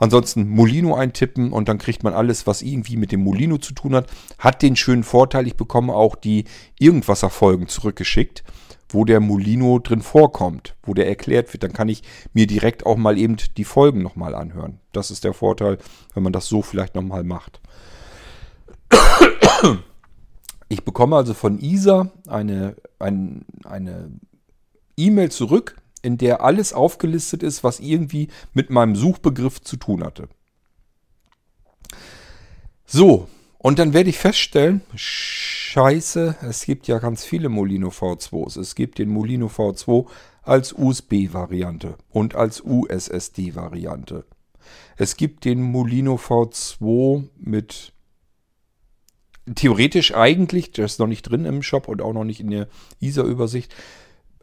[0.00, 3.94] Ansonsten Molino eintippen und dann kriegt man alles, was irgendwie mit dem Molino zu tun
[3.94, 4.10] hat.
[4.38, 6.46] Hat den schönen Vorteil, ich bekomme auch die
[6.78, 8.42] Irgendwasser-Folgen zurückgeschickt
[8.92, 11.62] wo der Molino drin vorkommt, wo der erklärt wird.
[11.62, 14.80] Dann kann ich mir direkt auch mal eben die Folgen nochmal anhören.
[14.92, 15.78] Das ist der Vorteil,
[16.14, 17.60] wenn man das so vielleicht nochmal macht.
[20.68, 24.10] Ich bekomme also von Isa eine eine eine
[24.96, 30.28] E-Mail zurück, in der alles aufgelistet ist, was irgendwie mit meinem Suchbegriff zu tun hatte.
[32.86, 38.58] So, und dann werde ich feststellen, scheiße, es gibt ja ganz viele Molino V2s.
[38.58, 40.06] Es gibt den Molino V2
[40.42, 44.24] als USB-Variante und als USSD-Variante.
[44.96, 47.92] Es gibt den Molino V2 mit
[49.54, 52.68] theoretisch eigentlich, der ist noch nicht drin im Shop und auch noch nicht in der
[53.00, 53.74] ISA-Übersicht,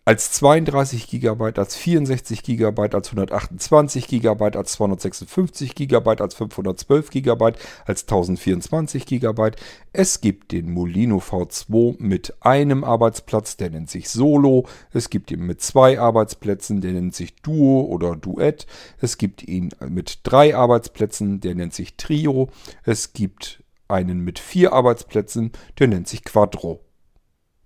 [0.07, 7.51] als 32 GB, als 64 GB, als 128 GB, als 256 GB, als 512 GB,
[7.85, 9.51] als 1024 GB.
[9.91, 14.65] Es gibt den Molino V2 mit einem Arbeitsplatz, der nennt sich Solo.
[14.93, 18.65] Es gibt ihn mit zwei Arbeitsplätzen, der nennt sich Duo oder Duett.
[19.01, 22.47] Es gibt ihn mit drei Arbeitsplätzen, der nennt sich Trio.
[22.85, 26.79] Es gibt einen mit vier Arbeitsplätzen, der nennt sich Quadro.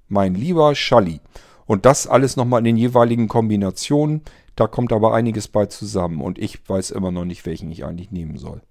[0.07, 1.19] Mein lieber Schalli.
[1.71, 4.23] Und das alles nochmal in den jeweiligen Kombinationen.
[4.57, 8.11] Da kommt aber einiges bei zusammen und ich weiß immer noch nicht, welchen ich eigentlich
[8.11, 8.61] nehmen soll.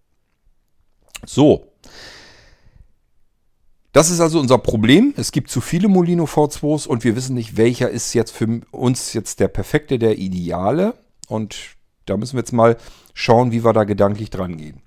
[1.25, 1.73] So.
[3.93, 5.15] Das ist also unser Problem.
[5.17, 9.15] Es gibt zu viele Molino V2s und wir wissen nicht, welcher ist jetzt für uns
[9.15, 10.93] jetzt der perfekte, der ideale.
[11.27, 11.57] Und
[12.05, 12.77] da müssen wir jetzt mal
[13.15, 14.83] schauen, wie wir da gedanklich dran gehen.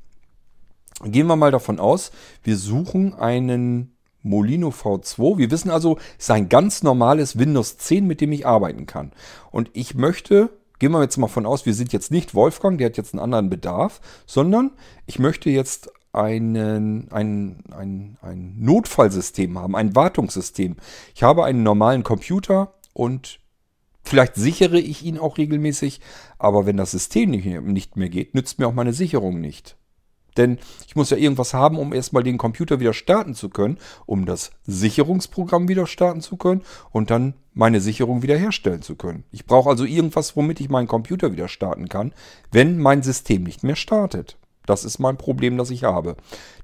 [1.04, 2.12] Gehen wir mal davon aus,
[2.44, 5.38] wir suchen einen Molino V2.
[5.38, 9.12] Wir wissen also, es ist ein ganz normales Windows 10, mit dem ich arbeiten kann.
[9.52, 12.88] Und ich möchte, gehen wir jetzt mal von aus, wir sind jetzt nicht Wolfgang, der
[12.88, 14.72] hat jetzt einen anderen Bedarf, sondern
[15.06, 20.78] ich möchte jetzt einen, ein, ein, ein Notfallsystem haben, ein Wartungssystem.
[21.16, 23.40] Ich habe einen normalen Computer und
[24.06, 26.02] Vielleicht sichere ich ihn auch regelmäßig,
[26.38, 29.78] aber wenn das System nicht mehr geht, nützt mir auch meine Sicherung nicht.
[30.38, 34.26] Denn ich muss ja irgendwas haben, um erstmal den Computer wieder starten zu können, um
[34.26, 39.24] das Sicherungsprogramm wieder starten zu können und dann meine Sicherung wiederherstellen zu können.
[39.32, 42.14] Ich brauche also irgendwas, womit ich meinen Computer wieder starten kann,
[42.52, 44.38] wenn mein System nicht mehr startet.
[44.66, 46.16] Das ist mein Problem, das ich habe.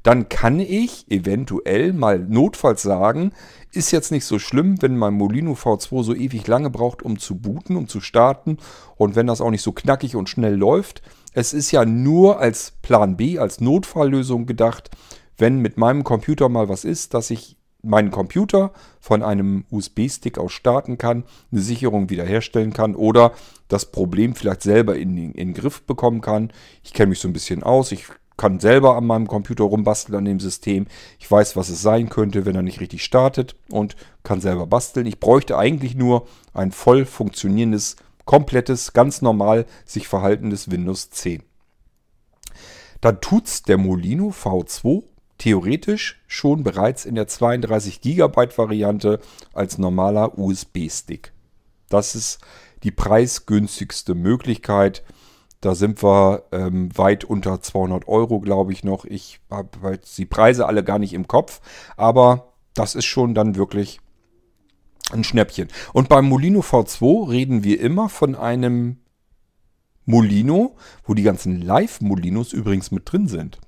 [0.03, 3.33] Dann kann ich eventuell mal notfalls sagen,
[3.73, 7.35] ist jetzt nicht so schlimm, wenn mein Molino V2 so ewig lange braucht, um zu
[7.35, 8.57] booten, um zu starten
[8.95, 11.01] und wenn das auch nicht so knackig und schnell läuft.
[11.33, 14.89] Es ist ja nur als Plan B, als Notfalllösung gedacht,
[15.37, 20.51] wenn mit meinem Computer mal was ist, dass ich meinen Computer von einem USB-Stick aus
[20.51, 23.31] starten kann, eine Sicherung wiederherstellen kann oder
[23.67, 26.51] das Problem vielleicht selber in, den Griff bekommen kann.
[26.83, 30.25] Ich kenne mich so ein bisschen aus, ich kann selber an meinem Computer rumbasteln an
[30.25, 30.87] dem System.
[31.19, 35.05] Ich weiß, was es sein könnte, wenn er nicht richtig startet und kann selber basteln.
[35.05, 37.97] Ich bräuchte eigentlich nur ein voll funktionierendes,
[38.29, 41.41] komplettes, ganz normal sich verhaltendes Windows 10.
[43.01, 45.01] Dann tut's der Molino V2
[45.39, 49.19] theoretisch schon bereits in der 32 GB Variante
[49.51, 51.33] als normaler USB-Stick.
[51.89, 52.39] Das ist
[52.83, 55.03] die preisgünstigste Möglichkeit.
[55.59, 59.05] Da sind wir ähm, weit unter 200 Euro, glaube ich noch.
[59.05, 61.61] Ich habe die Preise alle gar nicht im Kopf,
[61.97, 64.01] aber das ist schon dann wirklich
[65.11, 65.69] ein Schnäppchen.
[65.93, 68.97] Und beim Molino V2 reden wir immer von einem
[70.05, 73.59] Molino, wo die ganzen Live-Molinos übrigens mit drin sind.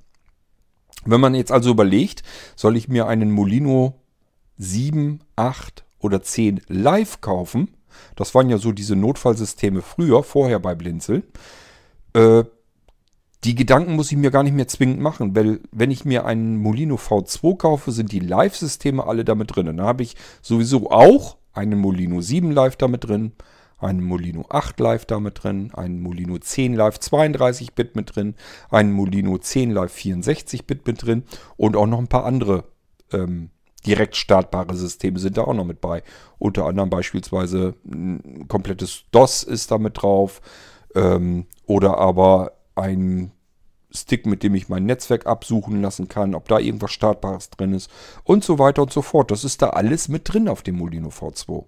[1.06, 2.23] Wenn man jetzt also überlegt,
[2.56, 4.01] soll ich mir einen Molino
[4.58, 7.75] 7, 8 oder 10 live kaufen,
[8.15, 11.23] das waren ja so diese Notfallsysteme früher, vorher bei Blinzeln,
[12.13, 12.43] äh,
[13.43, 16.58] die Gedanken muss ich mir gar nicht mehr zwingend machen, weil wenn ich mir einen
[16.58, 19.65] Molino V2 kaufe, sind die Live-Systeme alle damit drin.
[19.65, 23.32] Dann habe ich sowieso auch einen Molino 7 Live damit drin,
[23.80, 28.36] einen Molino 8 Live damit drin, einen Molino 10 Live 32-Bit mit drin,
[28.69, 31.23] einen Molino 10 Live 64-Bit mit drin
[31.58, 32.65] und auch noch ein paar andere
[33.12, 33.49] ähm,
[33.86, 36.04] direkt startbare Systeme sind da auch noch mit bei.
[36.38, 40.41] Unter anderem beispielsweise ein komplettes DOS ist da mit drauf,
[40.93, 42.51] ähm, oder aber
[42.82, 43.32] ein
[43.91, 47.89] Stick, mit dem ich mein Netzwerk absuchen lassen kann, ob da irgendwas Startbares drin ist
[48.24, 49.32] und so weiter und so fort.
[49.32, 51.65] Das ist da alles mit drin auf dem Molino V2.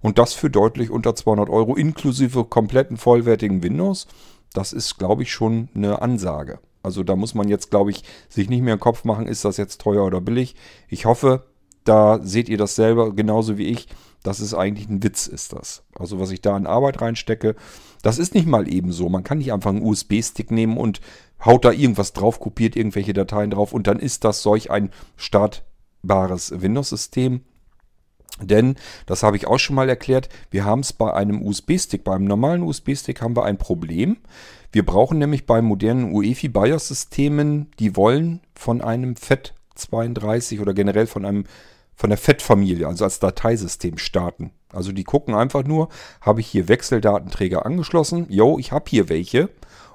[0.00, 4.06] Und das für deutlich unter 200 Euro inklusive kompletten vollwertigen Windows.
[4.52, 6.60] Das ist, glaube ich, schon eine Ansage.
[6.82, 9.56] Also da muss man jetzt, glaube ich, sich nicht mehr im Kopf machen, ist das
[9.56, 10.54] jetzt teuer oder billig.
[10.88, 11.44] Ich hoffe,
[11.82, 13.88] da seht ihr das selber genauso wie ich.
[14.24, 15.84] Das ist eigentlich ein Witz, ist das.
[15.94, 17.54] Also was ich da an Arbeit reinstecke,
[18.02, 19.10] das ist nicht mal eben so.
[19.10, 21.00] Man kann nicht einfach einen USB-Stick nehmen und
[21.44, 26.58] haut da irgendwas drauf, kopiert irgendwelche Dateien drauf und dann ist das solch ein startbares
[26.58, 27.42] Windows-System.
[28.40, 32.24] Denn, das habe ich auch schon mal erklärt, wir haben es bei einem USB-Stick, beim
[32.24, 34.16] normalen USB-Stick haben wir ein Problem.
[34.72, 41.26] Wir brauchen nämlich bei modernen UEFI BIOS-Systemen, die wollen von einem FAT32 oder generell von
[41.26, 41.44] einem
[41.94, 44.50] von der FAT-Familie, also als Dateisystem starten.
[44.72, 45.88] Also die gucken einfach nur,
[46.20, 48.26] habe ich hier Wechseldatenträger angeschlossen?
[48.28, 49.48] Jo, ich habe hier welche.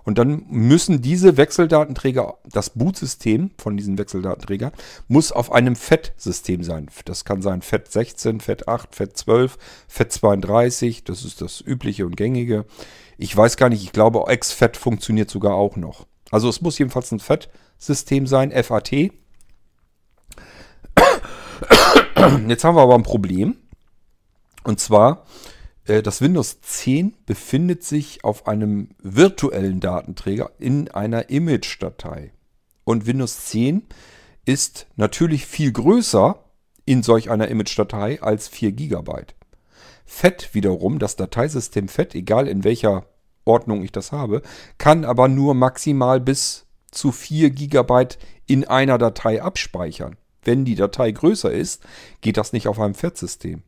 [0.04, 4.72] Und dann müssen diese Wechseldatenträger, das Bootsystem von diesen Wechseldatenträgern,
[5.08, 6.88] muss auf einem FAT-System sein.
[7.06, 9.52] Das kann sein FAT16, FAT8, FAT12,
[9.94, 12.66] FAT32, das ist das übliche und gängige.
[13.18, 16.08] Ich weiß gar nicht, ich glaube, XFAT funktioniert sogar auch noch.
[16.32, 19.12] Also es muss jedenfalls ein FAT-System sein, FAT.
[22.48, 23.58] Jetzt haben wir aber ein Problem.
[24.64, 25.26] Und zwar,
[25.86, 32.32] äh, das Windows 10 befindet sich auf einem virtuellen Datenträger in einer Image-Datei.
[32.84, 33.84] Und Windows 10
[34.46, 36.44] ist natürlich viel größer
[36.86, 39.12] in solch einer Image-Datei als 4 GB.
[40.06, 43.06] FAT wiederum, das Dateisystem FAT, egal in welcher
[43.46, 44.42] Ordnung ich das habe,
[44.78, 48.08] kann aber nur maximal bis zu 4 GB
[48.48, 50.16] in einer Datei abspeichern.
[50.50, 51.84] Wenn die Datei größer ist,
[52.22, 53.62] geht das nicht auf einem FAT-System.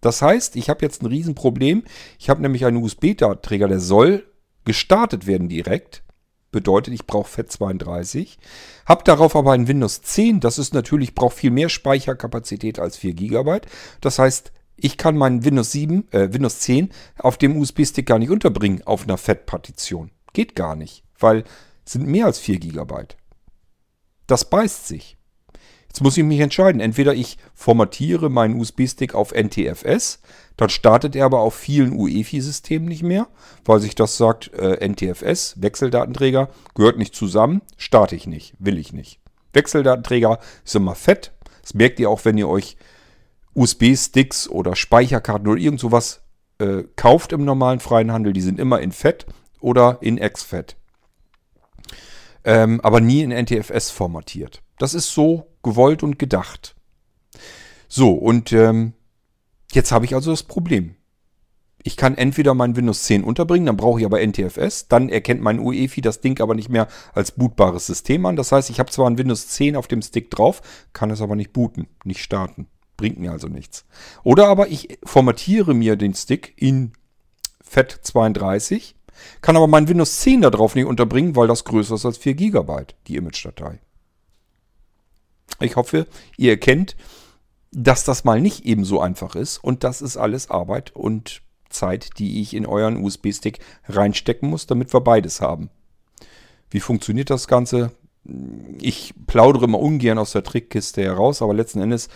[0.00, 1.84] Das heißt, ich habe jetzt ein Riesenproblem.
[2.18, 4.26] Ich habe nämlich einen USB-Datenträger, der soll
[4.64, 6.02] gestartet werden direkt.
[6.50, 8.38] Bedeutet, ich brauche FAT32.
[8.84, 10.40] Habe darauf aber ein Windows 10.
[10.40, 13.60] Das ist natürlich, braucht viel mehr Speicherkapazität als 4 GB.
[14.00, 18.30] Das heißt, ich kann meinen Windows 7, äh, Windows 10 auf dem USB-Stick gar nicht
[18.30, 20.10] unterbringen auf einer FAT-Partition.
[20.32, 21.44] Geht gar nicht, weil
[21.86, 23.04] es sind mehr als 4 GB.
[24.26, 25.16] Das beißt sich.
[25.94, 26.80] Jetzt muss ich mich entscheiden.
[26.80, 30.18] Entweder ich formatiere meinen USB-Stick auf NTFS,
[30.56, 33.28] dann startet er aber auf vielen UEFI-Systemen nicht mehr,
[33.64, 38.92] weil sich das sagt, äh, NTFS, Wechseldatenträger, gehört nicht zusammen, starte ich nicht, will ich
[38.92, 39.20] nicht.
[39.52, 41.30] Wechseldatenträger ist immer fett.
[41.62, 42.76] Das merkt ihr auch, wenn ihr euch
[43.54, 46.22] USB-Sticks oder Speicherkarten oder irgend sowas
[46.58, 49.26] äh, kauft im normalen freien Handel, die sind immer in FAT
[49.60, 50.74] oder in XFAT.
[52.42, 54.63] Ähm, aber nie in NTFS formatiert.
[54.78, 56.74] Das ist so gewollt und gedacht.
[57.88, 58.94] So, und ähm,
[59.72, 60.96] jetzt habe ich also das Problem.
[61.86, 64.88] Ich kann entweder mein Windows 10 unterbringen, dann brauche ich aber NTFS.
[64.88, 68.36] Dann erkennt mein UEFI das Ding aber nicht mehr als bootbares System an.
[68.36, 70.62] Das heißt, ich habe zwar ein Windows 10 auf dem Stick drauf,
[70.94, 72.68] kann es aber nicht booten, nicht starten.
[72.96, 73.84] Bringt mir also nichts.
[74.22, 76.92] Oder aber ich formatiere mir den Stick in
[77.70, 78.94] FAT32,
[79.42, 82.34] kann aber mein Windows 10 da drauf nicht unterbringen, weil das größer ist als 4
[82.34, 83.80] GB, die Image-Datei.
[85.60, 86.96] Ich hoffe, ihr erkennt,
[87.72, 92.40] dass das mal nicht ebenso einfach ist und das ist alles Arbeit und Zeit, die
[92.40, 95.70] ich in euren USB-Stick reinstecken muss, damit wir beides haben.
[96.70, 97.92] Wie funktioniert das Ganze?
[98.80, 102.08] Ich plaudere immer ungern aus der Trickkiste heraus, aber letzten Endes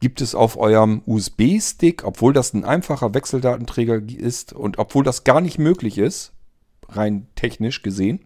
[0.00, 5.40] gibt es auf eurem USB-Stick, obwohl das ein einfacher Wechseldatenträger ist und obwohl das gar
[5.40, 6.32] nicht möglich ist,
[6.88, 8.20] rein technisch gesehen,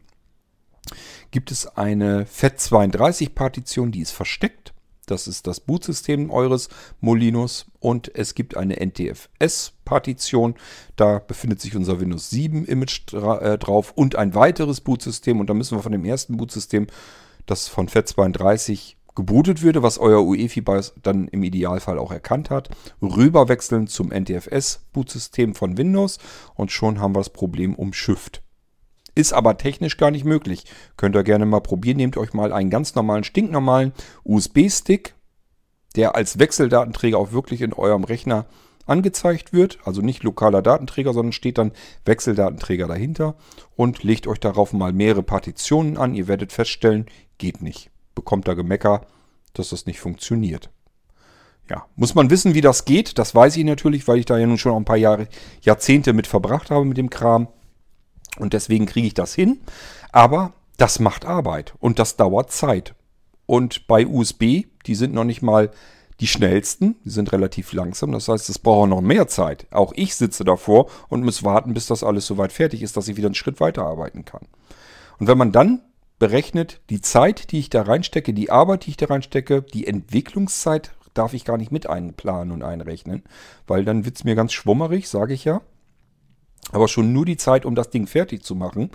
[1.34, 4.72] gibt es eine FAT32-Partition, die ist versteckt.
[5.06, 6.68] Das ist das Bootsystem eures
[7.00, 10.54] Molinos und es gibt eine NTFS-Partition.
[10.94, 15.40] Da befindet sich unser Windows 7 Image dra äh, drauf und ein weiteres Bootsystem.
[15.40, 16.86] Und da müssen wir von dem ersten Bootsystem,
[17.46, 22.68] das von FAT32 gebootet würde, was euer UEFI-BIOS dann im Idealfall auch erkannt hat,
[23.02, 26.18] rüberwechseln zum NTFS-Bootsystem von Windows
[26.54, 28.43] und schon haben wir das Problem umschifft.
[29.14, 30.64] Ist aber technisch gar nicht möglich.
[30.96, 31.98] Könnt ihr gerne mal probieren.
[31.98, 33.92] Nehmt euch mal einen ganz normalen, stinknormalen
[34.24, 35.14] USB-Stick,
[35.94, 38.46] der als Wechseldatenträger auch wirklich in eurem Rechner
[38.86, 39.78] angezeigt wird.
[39.84, 41.72] Also nicht lokaler Datenträger, sondern steht dann
[42.04, 43.36] Wechseldatenträger dahinter.
[43.76, 46.14] Und legt euch darauf mal mehrere Partitionen an.
[46.14, 47.06] Ihr werdet feststellen,
[47.38, 47.90] geht nicht.
[48.14, 49.06] Bekommt da Gemecker,
[49.52, 50.70] dass das nicht funktioniert.
[51.70, 53.18] Ja, muss man wissen, wie das geht.
[53.18, 55.28] Das weiß ich natürlich, weil ich da ja nun schon ein paar Jahre,
[55.62, 57.48] Jahrzehnte mit verbracht habe mit dem Kram.
[58.38, 59.60] Und deswegen kriege ich das hin.
[60.12, 62.94] Aber das macht Arbeit und das dauert Zeit.
[63.46, 65.70] Und bei USB, die sind noch nicht mal
[66.20, 68.12] die schnellsten, die sind relativ langsam.
[68.12, 69.66] Das heißt, es braucht noch mehr Zeit.
[69.72, 73.16] Auch ich sitze davor und muss warten, bis das alles soweit fertig ist, dass ich
[73.16, 74.46] wieder einen Schritt weiter arbeiten kann.
[75.18, 75.80] Und wenn man dann
[76.18, 80.94] berechnet, die Zeit, die ich da reinstecke, die Arbeit, die ich da reinstecke, die Entwicklungszeit
[81.14, 83.22] darf ich gar nicht mit einplanen und einrechnen,
[83.66, 85.60] weil dann wird es mir ganz schwummerig, sage ich ja.
[86.72, 88.90] Aber schon nur die Zeit, um das Ding fertig zu machen,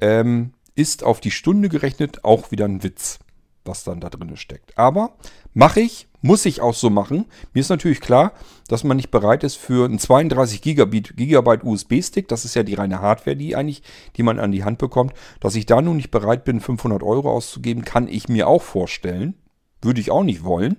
[0.00, 3.18] ähm, ist auf die Stunde gerechnet auch wieder ein Witz,
[3.64, 4.78] was dann da drin steckt.
[4.78, 5.16] Aber
[5.54, 7.26] mache ich, muss ich auch so machen.
[7.52, 8.32] Mir ist natürlich klar,
[8.68, 12.74] dass man nicht bereit ist für einen 32 Gigabit, Gigabyte USB-Stick, das ist ja die
[12.74, 13.82] reine Hardware, die eigentlich,
[14.16, 17.30] die man an die Hand bekommt, dass ich da nun nicht bereit bin, 500 Euro
[17.30, 19.34] auszugeben, kann ich mir auch vorstellen.
[19.80, 20.76] Würde ich auch nicht wollen.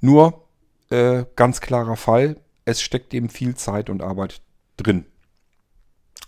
[0.00, 0.44] Nur
[0.90, 4.40] äh, ganz klarer Fall, es steckt eben viel Zeit und Arbeit
[4.76, 5.06] drin.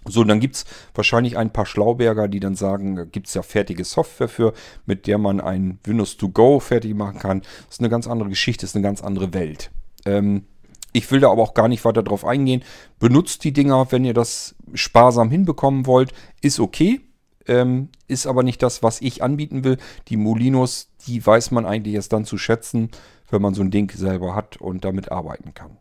[0.05, 3.85] So, dann gibt es wahrscheinlich ein paar Schlauberger, die dann sagen, gibt es ja fertige
[3.85, 4.53] Software für,
[4.85, 7.43] mit der man ein Windows to Go fertig machen kann.
[7.67, 9.71] Das ist eine ganz andere Geschichte, ist eine ganz andere Welt.
[10.05, 10.45] Ähm,
[10.93, 12.63] ich will da aber auch gar nicht weiter drauf eingehen.
[12.99, 16.13] Benutzt die Dinger, wenn ihr das sparsam hinbekommen wollt.
[16.41, 17.01] Ist okay.
[17.47, 19.79] Ähm, ist aber nicht das, was ich anbieten will.
[20.09, 22.91] Die Molinos, die weiß man eigentlich erst dann zu schätzen,
[23.31, 25.79] wenn man so ein Ding selber hat und damit arbeiten kann.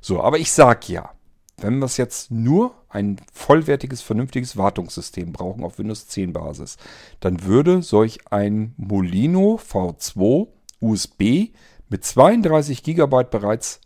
[0.00, 1.10] So, aber ich sag ja,
[1.58, 6.76] wenn wir es jetzt nur ein vollwertiges, vernünftiges Wartungssystem brauchen auf Windows 10 Basis,
[7.20, 10.48] dann würde solch ein Molino V2
[10.80, 11.54] USB
[11.88, 13.80] mit 32 GB bereits,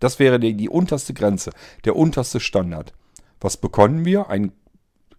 [0.00, 1.52] das wäre die, die unterste Grenze,
[1.84, 2.92] der unterste Standard.
[3.40, 4.28] Was bekommen wir?
[4.28, 4.52] Einen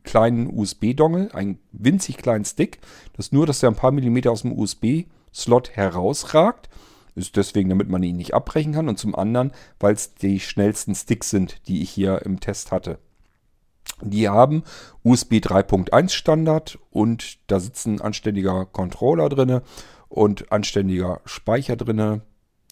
[0.04, 2.80] kleinen USB-Dongle, einen winzig kleinen Stick,
[3.16, 6.70] das nur, dass er ein paar Millimeter aus dem USB-Slot herausragt
[7.16, 10.96] ist deswegen, damit man ihn nicht abbrechen kann und zum anderen, weil es die schnellsten
[10.96, 13.00] Sticks sind, die ich hier im Test hatte.
[14.02, 14.64] Die haben
[15.04, 19.62] USB 3.1 Standard und da sitzt ein anständiger Controller drin
[20.10, 22.22] und anständiger Speicher drin.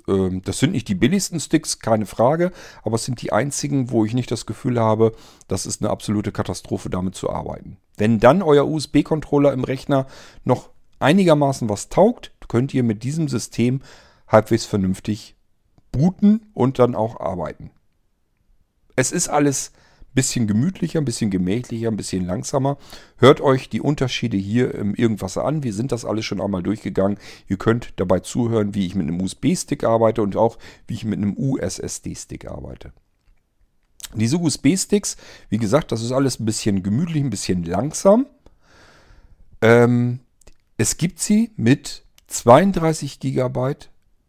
[0.07, 2.51] Ähm, das sind nicht die billigsten Sticks, keine Frage,
[2.83, 5.13] aber es sind die einzigen, wo ich nicht das Gefühl habe,
[5.47, 7.77] das ist eine absolute Katastrophe, damit zu arbeiten.
[7.97, 10.07] Wenn dann euer USB-Controller im Rechner
[10.43, 13.81] noch einigermaßen was taugt, könnt ihr mit diesem System
[14.31, 15.35] halbwegs vernünftig
[15.91, 17.71] booten und dann auch arbeiten.
[18.95, 19.71] Es ist alles
[20.01, 22.77] ein bisschen gemütlicher, ein bisschen gemächlicher, ein bisschen langsamer.
[23.17, 25.63] Hört euch die Unterschiede hier im Irgendwas an.
[25.63, 27.17] Wir sind das alles schon einmal durchgegangen.
[27.47, 30.57] Ihr könnt dabei zuhören, wie ich mit einem USB-Stick arbeite und auch
[30.87, 32.93] wie ich mit einem USSD-Stick arbeite.
[34.13, 35.15] Diese USB-Sticks,
[35.49, 38.25] wie gesagt, das ist alles ein bisschen gemütlich, ein bisschen langsam.
[39.61, 40.19] Ähm,
[40.77, 43.75] es gibt sie mit 32 GB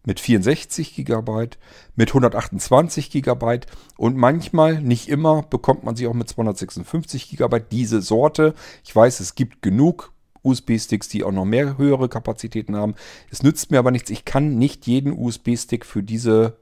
[0.05, 1.49] mit 64 GB,
[1.95, 3.61] mit 128 GB
[3.97, 7.61] und manchmal, nicht immer, bekommt man sie auch mit 256 GB.
[7.71, 12.95] Diese Sorte, ich weiß, es gibt genug USB-Sticks, die auch noch mehr höhere Kapazitäten haben.
[13.31, 14.11] Es nützt mir aber nichts.
[14.11, 16.59] Ich kann nicht jeden USB-Stick für, diese,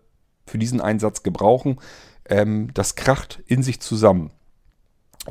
[0.46, 1.78] für diesen Einsatz gebrauchen.
[2.28, 4.30] Ähm, das kracht in sich zusammen.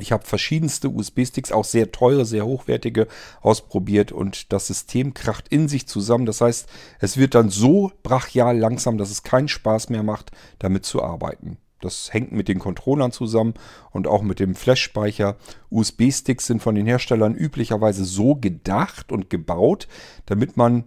[0.00, 3.06] Ich habe verschiedenste USB-Sticks, auch sehr teure, sehr hochwertige,
[3.40, 6.26] ausprobiert und das System kracht in sich zusammen.
[6.26, 6.68] Das heißt,
[7.00, 11.58] es wird dann so brachial langsam, dass es keinen Spaß mehr macht, damit zu arbeiten.
[11.80, 13.54] Das hängt mit den Controllern zusammen
[13.90, 15.36] und auch mit dem Flash-Speicher.
[15.70, 19.88] USB-Sticks sind von den Herstellern üblicherweise so gedacht und gebaut,
[20.26, 20.84] damit man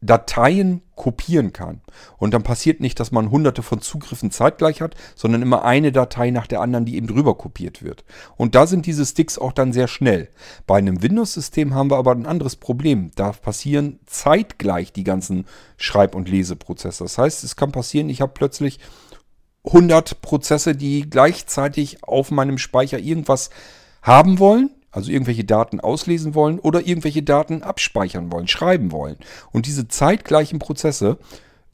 [0.00, 1.80] Dateien kopieren kann.
[2.18, 6.30] Und dann passiert nicht, dass man hunderte von Zugriffen zeitgleich hat, sondern immer eine Datei
[6.30, 8.04] nach der anderen, die eben drüber kopiert wird.
[8.36, 10.28] Und da sind diese Sticks auch dann sehr schnell.
[10.66, 13.10] Bei einem Windows-System haben wir aber ein anderes Problem.
[13.16, 15.46] Da passieren zeitgleich die ganzen
[15.76, 17.04] Schreib- und Leseprozesse.
[17.04, 18.78] Das heißt, es kann passieren, ich habe plötzlich
[19.64, 23.50] 100 Prozesse, die gleichzeitig auf meinem Speicher irgendwas
[24.02, 29.16] haben wollen also irgendwelche Daten auslesen wollen oder irgendwelche Daten abspeichern wollen, schreiben wollen.
[29.52, 31.18] Und diese zeitgleichen Prozesse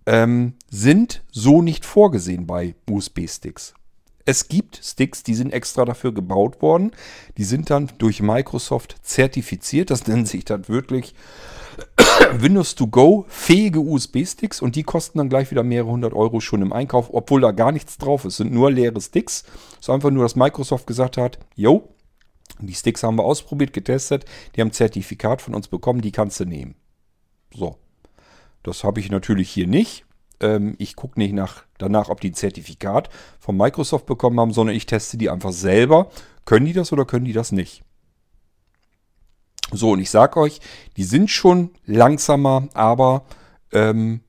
[0.05, 3.73] ähm, sind so nicht vorgesehen bei USB-Sticks.
[4.27, 6.93] Es gibt Sticks, die sind extra dafür gebaut worden.
[7.39, 9.91] Die sind dann durch Microsoft zertifiziert.
[9.91, 11.15] Das nennt sich dann wirklich
[12.39, 16.61] Windows to Go fähige USB-Sticks und die kosten dann gleich wieder mehrere hundert Euro schon
[16.61, 18.35] im Einkauf, obwohl da gar nichts drauf ist.
[18.35, 19.45] Es sind nur leere Sticks.
[19.73, 21.94] Es ist einfach nur, dass Microsoft gesagt hat, yo,
[22.61, 24.25] die Sticks haben wir ausprobiert, getestet.
[24.55, 26.75] Die haben ein Zertifikat von uns bekommen, die kannst du nehmen.
[27.53, 27.77] So.
[28.63, 30.05] Das habe ich natürlich hier nicht.
[30.41, 34.75] Ähm, ich gucke nicht nach, danach, ob die ein Zertifikat von Microsoft bekommen haben, sondern
[34.75, 36.11] ich teste die einfach selber.
[36.45, 37.83] Können die das oder können die das nicht?
[39.73, 40.61] So, und ich sage euch,
[40.97, 43.25] die sind schon langsamer, aber
[43.73, 44.21] ähm,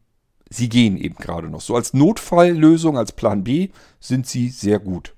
[0.49, 1.61] sie gehen eben gerade noch.
[1.61, 5.14] So als Notfalllösung, als Plan B sind sie sehr gut.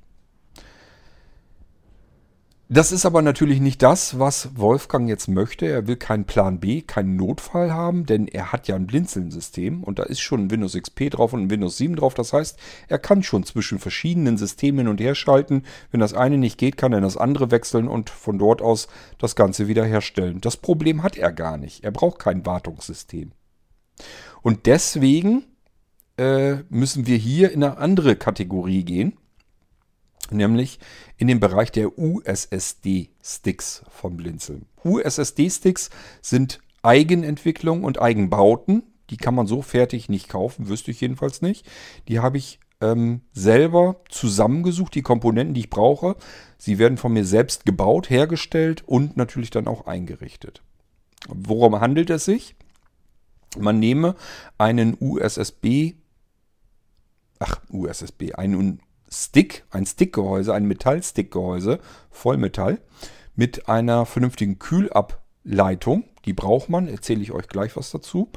[2.69, 5.65] Das ist aber natürlich nicht das, was Wolfgang jetzt möchte.
[5.67, 9.99] Er will keinen Plan B, keinen Notfall haben, denn er hat ja ein Blinzeln-System und
[9.99, 12.13] da ist schon ein Windows XP drauf und ein Windows 7 drauf.
[12.13, 12.59] Das heißt,
[12.89, 15.63] er kann schon zwischen verschiedenen Systemen hin und her schalten.
[15.91, 19.37] Wenn das eine nicht geht, kann er das andere wechseln und von dort aus das
[19.37, 20.41] Ganze wiederherstellen.
[20.41, 21.85] Das Problem hat er gar nicht.
[21.85, 23.31] Er braucht kein Wartungssystem.
[24.41, 25.45] Und deswegen
[26.17, 29.13] äh, müssen wir hier in eine andere Kategorie gehen
[30.31, 30.79] nämlich
[31.17, 34.65] in den Bereich der USSD-Sticks von Blinzeln.
[34.83, 35.89] USSD-Sticks
[36.21, 38.83] sind Eigenentwicklung und Eigenbauten.
[39.09, 41.65] Die kann man so fertig nicht kaufen, wüsste ich jedenfalls nicht.
[42.07, 46.15] Die habe ich ähm, selber zusammengesucht, die Komponenten, die ich brauche.
[46.57, 50.61] Sie werden von mir selbst gebaut, hergestellt und natürlich dann auch eingerichtet.
[51.27, 52.55] Worum handelt es sich?
[53.57, 54.15] Man nehme
[54.57, 55.95] einen USSB,
[57.39, 61.79] ach, USSB, einen Stick, ein Stickgehäuse, ein Metallstickgehäuse,
[62.09, 62.79] Vollmetall,
[63.35, 66.05] mit einer vernünftigen Kühlableitung.
[66.25, 68.29] Die braucht man, erzähle ich euch gleich was dazu.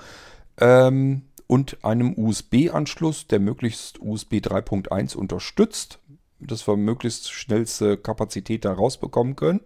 [0.59, 5.99] Ähm, und einem USB-Anschluss, der möglichst USB 3.1 unterstützt,
[6.39, 9.61] dass wir möglichst schnellste Kapazität da rausbekommen können.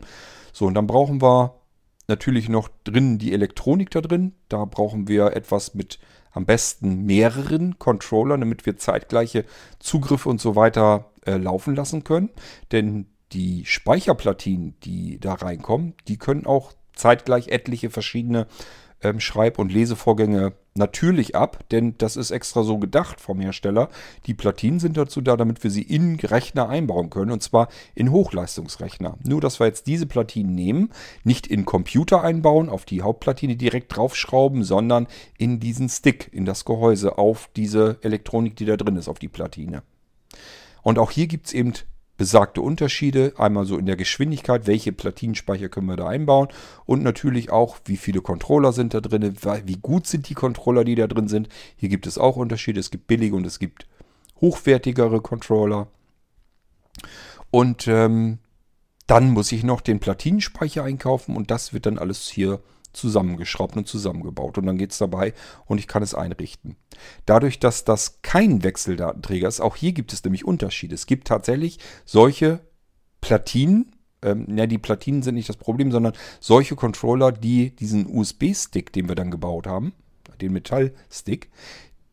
[0.52, 1.60] So, und dann brauchen wir
[2.08, 4.32] natürlich noch drin die Elektronik da drin.
[4.48, 5.98] Da brauchen wir etwas mit
[6.34, 9.44] am besten mehreren Controllern, damit wir zeitgleiche
[9.78, 12.30] Zugriffe und so weiter äh, laufen lassen können.
[12.72, 18.46] Denn die Speicherplatinen, die da reinkommen, die können auch zeitgleich etliche verschiedene
[19.04, 23.88] ähm, Schreib- und Lesevorgänge natürlich ab, denn das ist extra so gedacht vom Hersteller.
[24.26, 28.10] Die Platinen sind dazu da, damit wir sie in Rechner einbauen können und zwar in
[28.10, 29.16] Hochleistungsrechner.
[29.22, 30.90] Nur, dass wir jetzt diese Platinen nehmen,
[31.22, 35.06] nicht in Computer einbauen, auf die Hauptplatine direkt draufschrauben, sondern
[35.38, 39.28] in diesen Stick, in das Gehäuse, auf diese Elektronik, die da drin ist, auf die
[39.28, 39.82] Platine.
[40.82, 41.72] Und auch hier gibt es eben
[42.16, 43.34] besagte Unterschiede.
[43.36, 46.48] Einmal so in der Geschwindigkeit, welche Platinenspeicher können wir da einbauen
[46.86, 50.94] und natürlich auch, wie viele Controller sind da drin, wie gut sind die Controller, die
[50.94, 51.48] da drin sind.
[51.76, 52.80] Hier gibt es auch Unterschiede.
[52.80, 53.86] Es gibt billige und es gibt
[54.40, 55.88] hochwertigere Controller.
[57.50, 58.38] Und ähm,
[59.06, 62.60] dann muss ich noch den Platinenspeicher einkaufen und das wird dann alles hier
[62.94, 64.58] zusammengeschraubt und zusammengebaut.
[64.58, 65.34] Und dann geht es dabei
[65.66, 66.76] und ich kann es einrichten.
[67.26, 70.94] Dadurch, dass das kein Wechseldatenträger ist, auch hier gibt es nämlich Unterschiede.
[70.94, 72.60] Es gibt tatsächlich solche
[73.20, 78.92] Platinen, ähm, ja, die Platinen sind nicht das Problem, sondern solche Controller, die diesen USB-Stick,
[78.92, 79.92] den wir dann gebaut haben,
[80.40, 81.50] den Metallstick,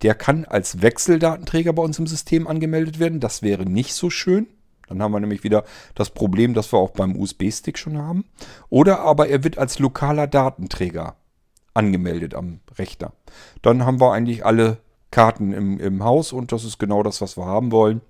[0.02, 3.20] der kann als Wechseldatenträger bei uns im System angemeldet werden.
[3.20, 4.48] Das wäre nicht so schön.
[4.92, 5.64] Dann haben wir nämlich wieder
[5.96, 8.26] das Problem, das wir auch beim USB-Stick schon haben.
[8.70, 11.16] Oder aber er wird als lokaler Datenträger
[11.74, 13.14] angemeldet am Rechner.
[13.62, 14.78] Dann haben wir eigentlich alle
[15.10, 18.02] Karten im, im Haus und das ist genau das, was wir haben wollen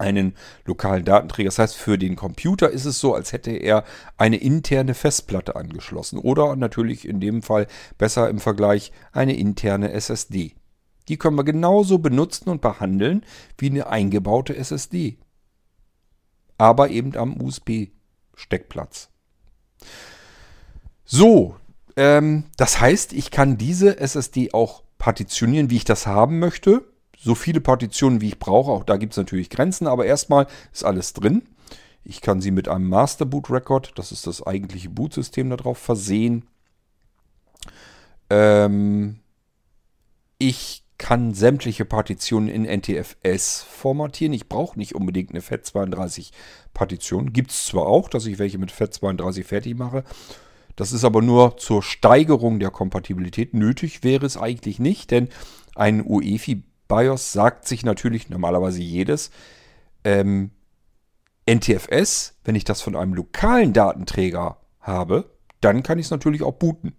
[0.00, 1.48] einen lokalen Datenträger.
[1.48, 3.84] Das heißt, für den Computer ist es so, als hätte er
[4.16, 7.66] eine interne Festplatte angeschlossen oder natürlich in dem Fall
[7.98, 10.54] besser im Vergleich eine interne SSD.
[11.08, 13.24] Die können wir genauso benutzen und behandeln
[13.58, 15.18] wie eine eingebaute SSD.
[16.60, 19.08] Aber eben am USB-Steckplatz.
[21.04, 21.56] So,
[21.96, 26.84] ähm, das heißt, ich kann diese SSD auch partitionieren, wie ich das haben möchte
[27.22, 28.70] so viele Partitionen, wie ich brauche.
[28.70, 31.42] Auch da gibt es natürlich Grenzen, aber erstmal ist alles drin.
[32.02, 36.46] Ich kann sie mit einem Master Boot Record, das ist das eigentliche Bootsystem, darauf versehen.
[38.30, 39.20] Ähm,
[40.38, 44.34] ich kann sämtliche Partitionen in NTFS formatieren.
[44.34, 47.32] Ich brauche nicht unbedingt eine FAT32-Partition.
[47.32, 50.04] Gibt es zwar auch, dass ich welche mit FAT32 fertig mache.
[50.76, 53.54] Das ist aber nur zur Steigerung der Kompatibilität.
[53.54, 55.30] Nötig wäre es eigentlich nicht, denn
[55.74, 59.30] ein UEFI BIOS sagt sich natürlich normalerweise jedes.
[60.04, 60.50] Ähm,
[61.48, 65.30] NTFS, wenn ich das von einem lokalen Datenträger habe,
[65.62, 66.92] dann kann ich es natürlich auch booten.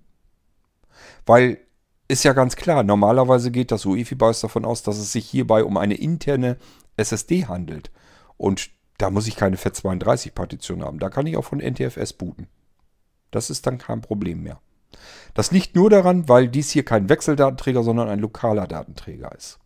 [1.27, 1.59] Weil
[2.12, 5.64] ist ja ganz klar, normalerweise geht das UEFI BIOS davon aus, dass es sich hierbei
[5.64, 6.57] um eine interne
[6.97, 7.89] SSD handelt.
[8.38, 10.99] Und da muss ich keine FAT32-Partition haben.
[10.99, 12.47] Da kann ich auch von NTFS booten.
[13.32, 14.59] Das ist dann kein Problem mehr.
[15.34, 19.59] Das liegt nur daran, weil dies hier kein Wechseldatenträger, sondern ein lokaler Datenträger ist.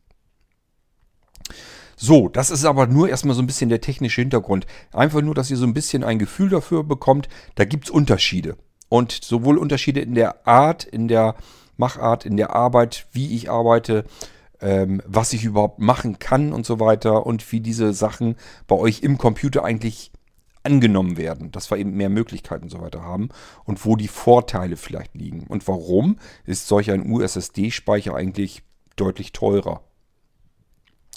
[1.97, 4.67] So, das ist aber nur erstmal so ein bisschen der technische Hintergrund.
[4.91, 8.57] Einfach nur, dass ihr so ein bisschen ein Gefühl dafür bekommt, da gibt es Unterschiede.
[8.87, 11.35] Und sowohl Unterschiede in der Art, in der
[11.77, 14.05] Machart, in der Arbeit, wie ich arbeite,
[14.61, 18.35] ähm, was ich überhaupt machen kann und so weiter und wie diese Sachen
[18.67, 20.11] bei euch im Computer eigentlich
[20.63, 23.29] angenommen werden, dass wir eben mehr Möglichkeiten und so weiter haben
[23.65, 25.45] und wo die Vorteile vielleicht liegen.
[25.47, 28.63] Und warum ist solch ein USSD-Speicher eigentlich
[28.95, 29.83] deutlich teurer?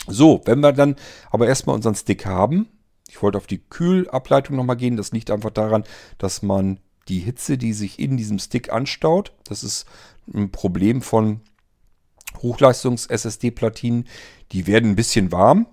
[0.07, 0.97] So, wenn wir dann
[1.31, 2.69] aber erstmal unseren Stick haben,
[3.09, 5.85] ich wollte auf die Kühlableitung nochmal gehen, das liegt einfach daran,
[6.19, 6.79] dass man
[7.09, 9.87] die Hitze, die sich in diesem Stick anstaut, das ist
[10.33, 11.41] ein Problem von
[12.43, 14.07] Hochleistungs-SSD-Platinen,
[14.53, 15.67] die werden ein bisschen warm.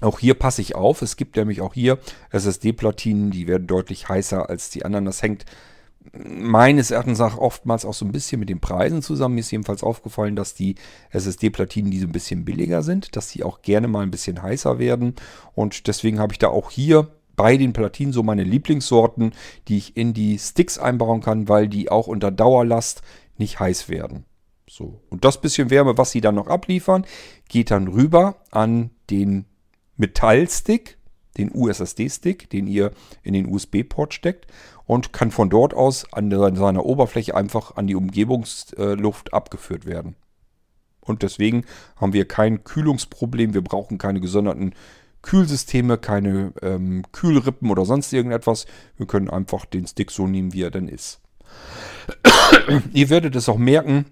[0.00, 1.02] Auch hier passe ich auf.
[1.02, 1.98] Es gibt nämlich auch hier
[2.30, 5.04] SSD-Platinen, die werden deutlich heißer als die anderen.
[5.04, 5.44] Das hängt
[6.12, 9.34] meines Erachtens auch oftmals auch so ein bisschen mit den Preisen zusammen.
[9.34, 10.76] Mir ist jedenfalls aufgefallen, dass die
[11.10, 14.78] SSD-Platinen, die so ein bisschen billiger sind, dass die auch gerne mal ein bisschen heißer
[14.78, 15.16] werden.
[15.54, 17.08] Und deswegen habe ich da auch hier
[17.38, 19.32] bei den Platinen so meine Lieblingssorten,
[19.68, 23.00] die ich in die Sticks einbauen kann, weil die auch unter Dauerlast
[23.38, 24.24] nicht heiß werden.
[24.68, 25.00] So.
[25.08, 27.06] Und das bisschen Wärme, was sie dann noch abliefern,
[27.48, 29.46] geht dann rüber an den
[29.96, 30.98] Metallstick,
[31.38, 32.90] den USSD-Stick, den ihr
[33.22, 34.48] in den USB-Port steckt
[34.84, 40.16] und kann von dort aus an seiner Oberfläche einfach an die Umgebungsluft abgeführt werden.
[41.08, 41.64] Und deswegen
[41.96, 43.54] haben wir kein Kühlungsproblem.
[43.54, 44.74] Wir brauchen keine gesonderten
[45.22, 48.66] Kühlsysteme, keine ähm, Kühlrippen oder sonst irgendetwas.
[48.96, 51.20] Wir können einfach den Stick so nehmen, wie er denn ist.
[52.92, 54.06] Ihr werdet es auch merken,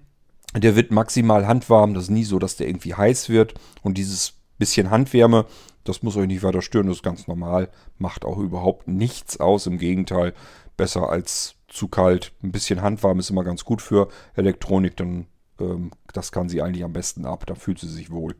[0.55, 1.95] der wird maximal handwarm.
[1.95, 3.55] Das ist nie so, dass der irgendwie heiß wird.
[3.83, 5.47] Und dieses bisschen Handwärme,
[5.85, 6.87] das muss euch nicht weiter stören.
[6.87, 7.71] Das ist ganz normal.
[7.99, 9.67] Macht auch überhaupt nichts aus.
[9.67, 10.35] Im Gegenteil,
[10.77, 12.33] besser als zu kalt.
[12.43, 15.27] Ein bisschen handwarm ist immer ganz gut für Elektronik, dann
[15.61, 17.45] ähm, das kann sie eigentlich am besten ab.
[17.47, 18.35] Da fühlt sie sich wohl.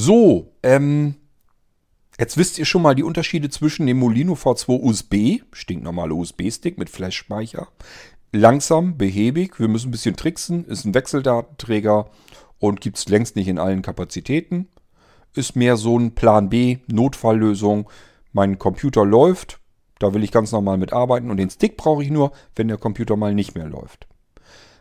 [0.00, 1.16] So, ähm,
[2.20, 6.88] jetzt wisst ihr schon mal die Unterschiede zwischen dem Molino V2 USB, stinknormale USB-Stick mit
[6.88, 7.66] Flash-Speicher,
[8.30, 12.10] langsam, behäbig, wir müssen ein bisschen tricksen, ist ein Wechseldatenträger
[12.60, 14.68] und gibt es längst nicht in allen Kapazitäten.
[15.34, 17.90] Ist mehr so ein Plan B, Notfalllösung.
[18.32, 19.58] Mein Computer läuft,
[19.98, 23.16] da will ich ganz normal mitarbeiten und den Stick brauche ich nur, wenn der Computer
[23.16, 24.06] mal nicht mehr läuft.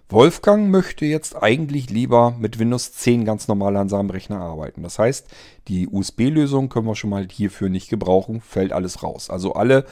[0.09, 4.81] Wolfgang möchte jetzt eigentlich lieber mit Windows 10 ganz normal an seinem Rechner arbeiten.
[4.83, 5.27] Das heißt,
[5.67, 9.29] die USB-Lösung können wir schon mal hierfür nicht gebrauchen, fällt alles raus.
[9.29, 9.85] Also alle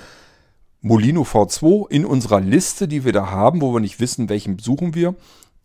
[0.81, 4.95] Molino V2 in unserer Liste, die wir da haben, wo wir nicht wissen, welchen suchen
[4.95, 5.15] wir,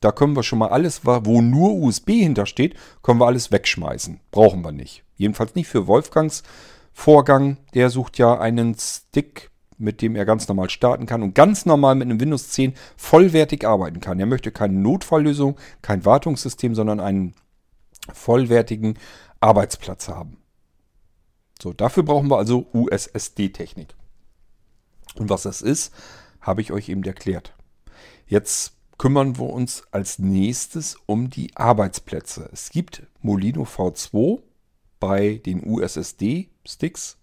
[0.00, 4.18] da können wir schon mal alles, wo nur USB hintersteht, können wir alles wegschmeißen.
[4.32, 5.04] Brauchen wir nicht.
[5.16, 6.42] Jedenfalls nicht für Wolfgangs
[6.92, 7.58] Vorgang.
[7.74, 9.49] Der sucht ja einen Stick
[9.80, 13.66] mit dem er ganz normal starten kann und ganz normal mit einem Windows 10 vollwertig
[13.66, 14.20] arbeiten kann.
[14.20, 17.34] Er möchte keine Notfalllösung, kein Wartungssystem, sondern einen
[18.12, 18.98] vollwertigen
[19.40, 20.36] Arbeitsplatz haben.
[21.60, 23.94] So, dafür brauchen wir also USSD-Technik.
[25.16, 25.92] Und was das ist,
[26.40, 27.54] habe ich euch eben erklärt.
[28.26, 32.48] Jetzt kümmern wir uns als nächstes um die Arbeitsplätze.
[32.52, 34.42] Es gibt Molino V2
[34.98, 37.16] bei den USSD-Sticks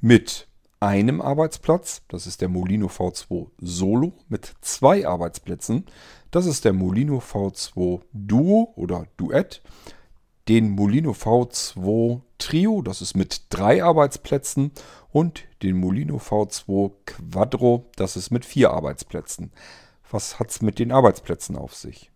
[0.00, 0.49] mit
[0.80, 2.02] einem Arbeitsplatz.
[2.08, 5.86] Das ist der Molino V2 Solo mit zwei Arbeitsplätzen.
[6.30, 9.62] Das ist der Molino V2 Duo oder Duett.
[10.48, 14.72] Den Molino V2 Trio, das ist mit drei Arbeitsplätzen.
[15.12, 19.52] Und den Molino V2 Quadro, das ist mit vier Arbeitsplätzen.
[20.10, 22.10] Was hat es mit den Arbeitsplätzen auf sich?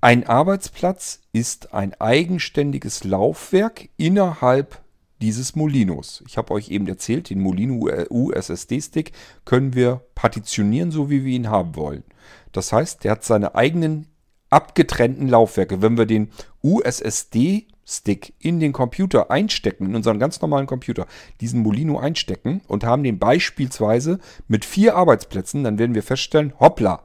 [0.00, 4.80] Ein Arbeitsplatz ist ein eigenständiges Laufwerk innerhalb
[5.20, 6.22] dieses Molinos.
[6.26, 9.12] Ich habe euch eben erzählt, den Molino USSD-Stick
[9.44, 12.04] können wir partitionieren, so wie wir ihn haben wollen.
[12.52, 14.06] Das heißt, der hat seine eigenen
[14.50, 15.82] abgetrennten Laufwerke.
[15.82, 16.30] Wenn wir den
[16.62, 21.06] USSD-Stick in den Computer einstecken, in unseren ganz normalen Computer,
[21.40, 27.02] diesen Molino einstecken und haben den beispielsweise mit vier Arbeitsplätzen, dann werden wir feststellen, hoppla,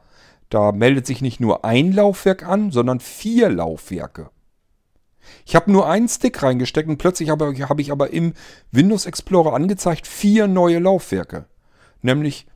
[0.50, 4.30] da meldet sich nicht nur ein Laufwerk an, sondern vier Laufwerke.
[5.46, 8.34] Ich habe nur einen Stick reingesteckt und plötzlich habe, habe ich aber im
[8.72, 11.46] Windows Explorer angezeigt vier neue Laufwerke.
[12.02, 12.48] Nämlich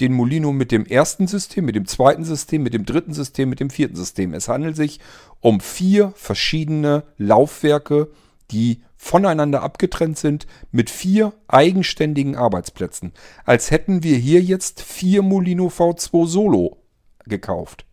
[0.00, 3.60] den Molino mit dem ersten System, mit dem zweiten System, mit dem dritten System, mit
[3.60, 4.34] dem vierten System.
[4.34, 5.00] Es handelt sich
[5.40, 8.10] um vier verschiedene Laufwerke,
[8.50, 13.12] die voneinander abgetrennt sind, mit vier eigenständigen Arbeitsplätzen.
[13.44, 16.78] Als hätten wir hier jetzt vier Molino V2 Solo
[17.24, 17.86] gekauft.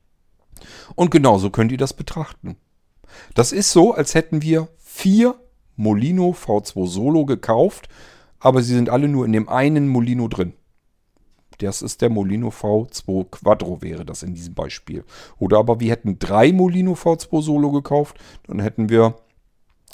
[0.96, 2.58] Und genauso könnt ihr das betrachten.
[3.34, 5.36] Das ist so, als hätten wir vier
[5.76, 7.88] Molino V2 Solo gekauft,
[8.40, 10.54] aber sie sind alle nur in dem einen Molino drin.
[11.60, 15.04] Das ist der Molino V2 Quadro wäre das in diesem Beispiel.
[15.40, 19.16] Oder aber wir hätten drei Molino V2 Solo gekauft, dann hätten wir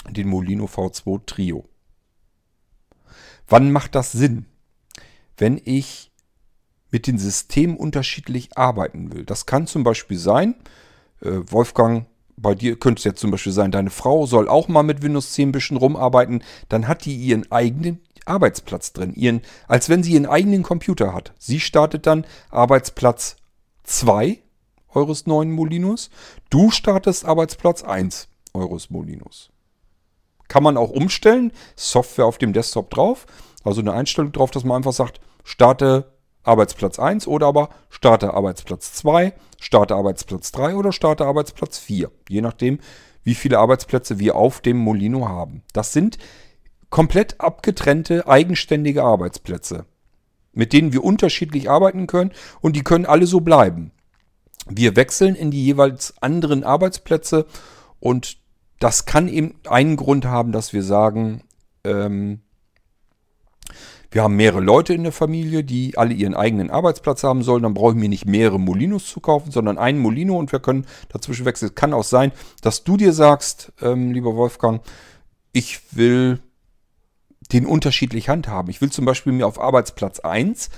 [0.09, 1.66] den Molino V2 Trio.
[3.47, 4.45] Wann macht das Sinn?
[5.38, 6.11] Wenn ich
[6.93, 9.26] mit den Systemen unterschiedlich arbeiten will.
[9.26, 10.55] Das kann zum Beispiel sein,
[11.22, 12.05] äh, Wolfgang
[12.38, 15.34] bei dir könnte es jetzt zum Beispiel sein, deine Frau soll auch mal mit Windows
[15.34, 20.14] 10 ein bisschen rumarbeiten, dann hat die ihren eigenen Arbeitsplatz drin, ihren, als wenn sie
[20.14, 21.34] ihren eigenen Computer hat.
[21.40, 23.38] Sie startet dann Arbeitsplatz
[23.84, 24.40] 2
[24.94, 26.10] eures neuen Molinos,
[26.50, 29.50] du startest Arbeitsplatz 1 eures Molinos.
[30.48, 33.26] Kann man auch umstellen, Software auf dem Desktop drauf,
[33.64, 36.12] also eine Einstellung drauf, dass man einfach sagt, starte
[36.44, 42.12] Arbeitsplatz 1 oder aber starte Arbeitsplatz 2, starte Arbeitsplatz 3 oder starte Arbeitsplatz 4.
[42.30, 42.80] Je nachdem,
[43.24, 45.64] wie viele Arbeitsplätze wir auf dem Molino haben.
[45.74, 46.18] Das sind
[46.89, 49.86] komplett abgetrennte, eigenständige Arbeitsplätze,
[50.52, 53.91] mit denen wir unterschiedlich arbeiten können und die können alle so bleiben.
[54.68, 57.48] Wir wechseln in die jeweils anderen Arbeitsplätze
[58.00, 58.38] und
[58.80, 61.41] das kann eben einen Grund haben, dass wir sagen,
[61.84, 62.43] ähm,
[64.14, 67.64] wir haben mehrere Leute in der Familie, die alle ihren eigenen Arbeitsplatz haben sollen.
[67.64, 70.86] Dann brauche ich mir nicht mehrere Molinos zu kaufen, sondern einen Molino und wir können
[71.09, 71.70] dazwischen wechseln.
[71.70, 74.82] Es kann auch sein, dass du dir sagst, ähm, lieber Wolfgang,
[75.51, 76.39] ich will
[77.51, 78.70] den unterschiedlich handhaben.
[78.70, 80.70] Ich will zum Beispiel mir auf Arbeitsplatz 1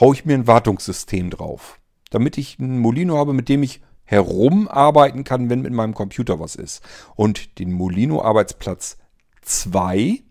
[0.00, 1.78] haue ich mir ein Wartungssystem drauf.
[2.10, 6.54] Damit ich einen Molino habe, mit dem ich herumarbeiten kann, wenn mit meinem Computer was
[6.54, 6.82] ist.
[7.16, 8.96] Und den Molino Arbeitsplatz
[9.42, 10.22] 2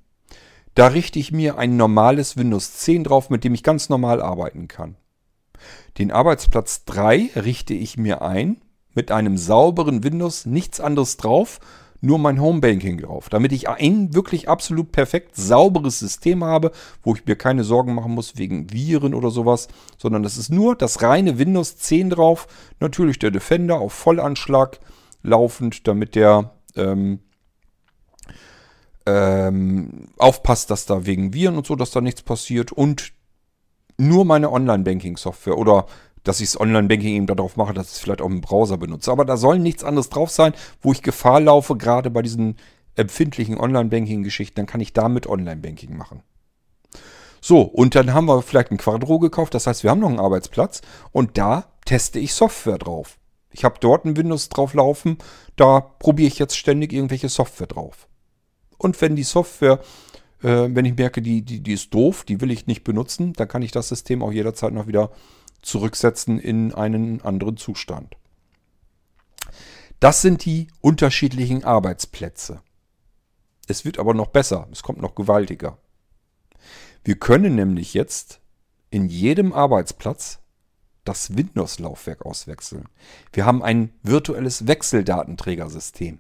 [0.78, 4.68] da richte ich mir ein normales Windows 10 drauf, mit dem ich ganz normal arbeiten
[4.68, 4.96] kann.
[5.98, 8.62] Den Arbeitsplatz 3 richte ich mir ein
[8.94, 11.60] mit einem sauberen Windows, nichts anderes drauf,
[12.00, 16.72] nur mein Homebanking drauf, damit ich ein wirklich absolut perfekt sauberes System habe,
[17.02, 20.76] wo ich mir keine Sorgen machen muss wegen Viren oder sowas, sondern das ist nur
[20.76, 22.48] das reine Windows 10 drauf,
[22.80, 24.80] natürlich der Defender auf Vollanschlag
[25.24, 27.22] laufend, damit der ähm,
[29.08, 33.14] ähm, aufpasst, dass da wegen Viren und so, dass da nichts passiert und
[33.98, 35.86] nur meine Online-Banking-Software oder
[36.24, 39.12] dass ich das Online-Banking eben darauf mache, dass ich es vielleicht auch im Browser benutze.
[39.12, 42.58] Aber da soll nichts anderes drauf sein, wo ich Gefahr laufe, gerade bei diesen
[42.96, 46.22] empfindlichen Online-Banking-Geschichten, dann kann ich damit Online-Banking machen.
[47.40, 50.20] So, und dann haben wir vielleicht ein Quadro gekauft, das heißt, wir haben noch einen
[50.20, 50.82] Arbeitsplatz
[51.14, 53.18] und da teste ich Software drauf.
[53.52, 55.18] Ich habe dort ein Windows drauf laufen,
[55.56, 58.07] da probiere ich jetzt ständig irgendwelche Software drauf.
[58.78, 59.80] Und wenn die Software,
[60.42, 63.48] äh, wenn ich merke, die, die, die ist doof, die will ich nicht benutzen, dann
[63.48, 65.12] kann ich das System auch jederzeit noch wieder
[65.62, 68.16] zurücksetzen in einen anderen Zustand.
[70.00, 72.62] Das sind die unterschiedlichen Arbeitsplätze.
[73.68, 75.78] Es wird aber noch besser, es kommt noch gewaltiger.
[77.04, 78.40] Wir können nämlich jetzt
[78.90, 80.40] in jedem Arbeitsplatz
[81.04, 82.88] das Windows-Laufwerk auswechseln.
[83.34, 86.20] Wir haben ein virtuelles Wechseldatenträgersystem.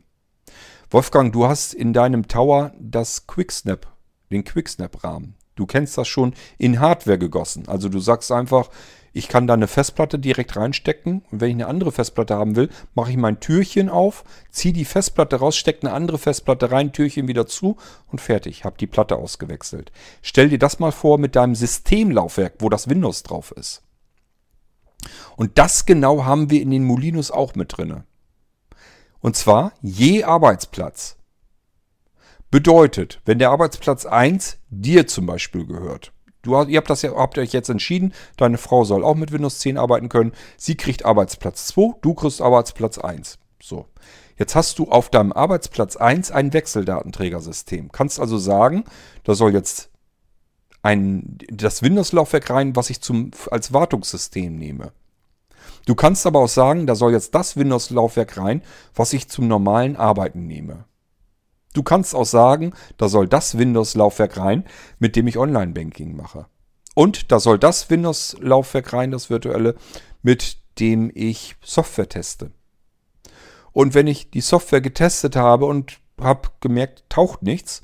[0.89, 3.87] Wolfgang, du hast in deinem Tower das Quicksnap,
[4.31, 5.35] den Quicksnap-Rahmen.
[5.55, 7.67] Du kennst das schon in Hardware gegossen.
[7.67, 8.69] Also du sagst einfach,
[9.11, 12.69] Ich kann da eine Festplatte direkt reinstecken und wenn ich eine andere Festplatte haben will,
[12.93, 17.27] mache ich mein Türchen auf, ziehe die Festplatte raus, stecke eine andere Festplatte rein, Türchen
[17.27, 17.77] wieder zu
[18.11, 18.63] und fertig.
[18.63, 19.91] Habe die Platte ausgewechselt.
[20.21, 23.81] Stell dir das mal vor mit deinem Systemlaufwerk, wo das Windows drauf ist.
[25.35, 28.05] Und das genau haben wir in den Molinos auch mit drinne.
[29.27, 31.17] Und zwar je Arbeitsplatz.
[32.49, 36.13] Bedeutet, wenn der Arbeitsplatz 1 dir zum Beispiel gehört,
[36.43, 39.59] du, ihr habt, das ja, habt euch jetzt entschieden, deine Frau soll auch mit Windows
[39.59, 43.37] 10 arbeiten können, sie kriegt Arbeitsplatz 2, du kriegst Arbeitsplatz 1.
[43.61, 43.87] So.
[44.37, 47.91] Jetzt hast du auf deinem Arbeitsplatz 1 ein Wechseldatenträgersystem.
[47.91, 48.85] Kannst also sagen,
[49.25, 49.89] da soll jetzt
[50.83, 54.93] ein, das Windows-Laufwerk rein, was ich zum, als Wartungssystem nehme.
[55.87, 58.61] Du kannst aber auch sagen, da soll jetzt das Windows-Laufwerk rein,
[58.93, 60.83] was ich zum normalen Arbeiten nehme.
[61.73, 64.65] Du kannst auch sagen, da soll das Windows-Laufwerk rein,
[64.99, 66.47] mit dem ich Online-Banking mache.
[66.93, 69.75] Und da soll das Windows-Laufwerk rein, das virtuelle,
[70.21, 72.51] mit dem ich Software teste.
[73.71, 77.81] Und wenn ich die Software getestet habe und habe gemerkt, taucht nichts,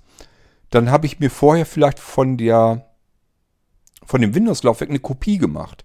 [0.71, 2.93] dann habe ich mir vorher vielleicht von der
[4.05, 5.83] von dem Windows-Laufwerk eine Kopie gemacht.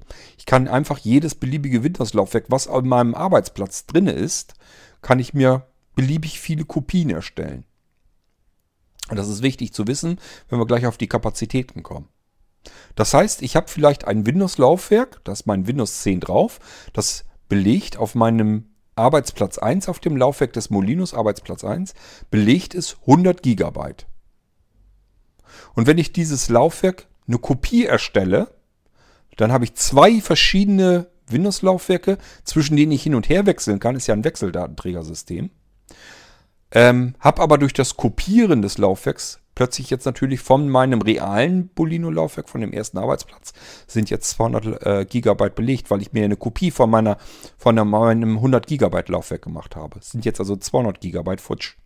[0.49, 4.55] Ich kann einfach jedes beliebige Windows-Laufwerk, was auf meinem Arbeitsplatz drin ist,
[5.03, 7.67] kann ich mir beliebig viele Kopien erstellen.
[9.11, 10.19] Und das ist wichtig zu wissen,
[10.49, 12.09] wenn wir gleich auf die Kapazitäten kommen.
[12.95, 16.61] Das heißt, ich habe vielleicht ein Windows-Laufwerk, da ist mein Windows 10 drauf,
[16.95, 21.93] das belegt auf meinem Arbeitsplatz 1, auf dem Laufwerk des Molinos Arbeitsplatz 1,
[22.31, 24.07] belegt ist 100 Gigabyte.
[25.75, 28.58] Und wenn ich dieses Laufwerk eine Kopie erstelle,
[29.39, 33.97] dann habe ich zwei verschiedene Windows-Laufwerke, zwischen denen ich hin und her wechseln kann.
[33.97, 35.51] Ist ja ein Wechseldatenträgersystem.
[36.71, 42.49] Ähm, habe aber durch das Kopieren des Laufwerks plötzlich jetzt natürlich von meinem realen Bolino-Laufwerk,
[42.49, 43.53] von dem ersten Arbeitsplatz,
[43.87, 47.17] sind jetzt 200 äh, Gigabyte belegt, weil ich mir eine Kopie von meiner,
[47.57, 49.99] von meinem 100 Gigabyte Laufwerk gemacht habe.
[50.01, 51.77] sind jetzt also 200 Gigabyte futsch.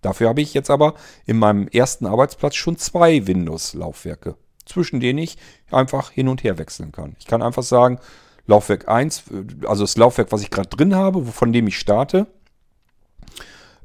[0.00, 0.94] Dafür habe ich jetzt aber
[1.26, 4.36] in meinem ersten Arbeitsplatz schon zwei Windows-Laufwerke,
[4.66, 5.38] zwischen denen ich
[5.70, 7.16] einfach hin und her wechseln kann.
[7.18, 7.98] Ich kann einfach sagen,
[8.46, 12.26] Laufwerk 1, äh, also das Laufwerk, was ich gerade drin habe, von dem ich starte,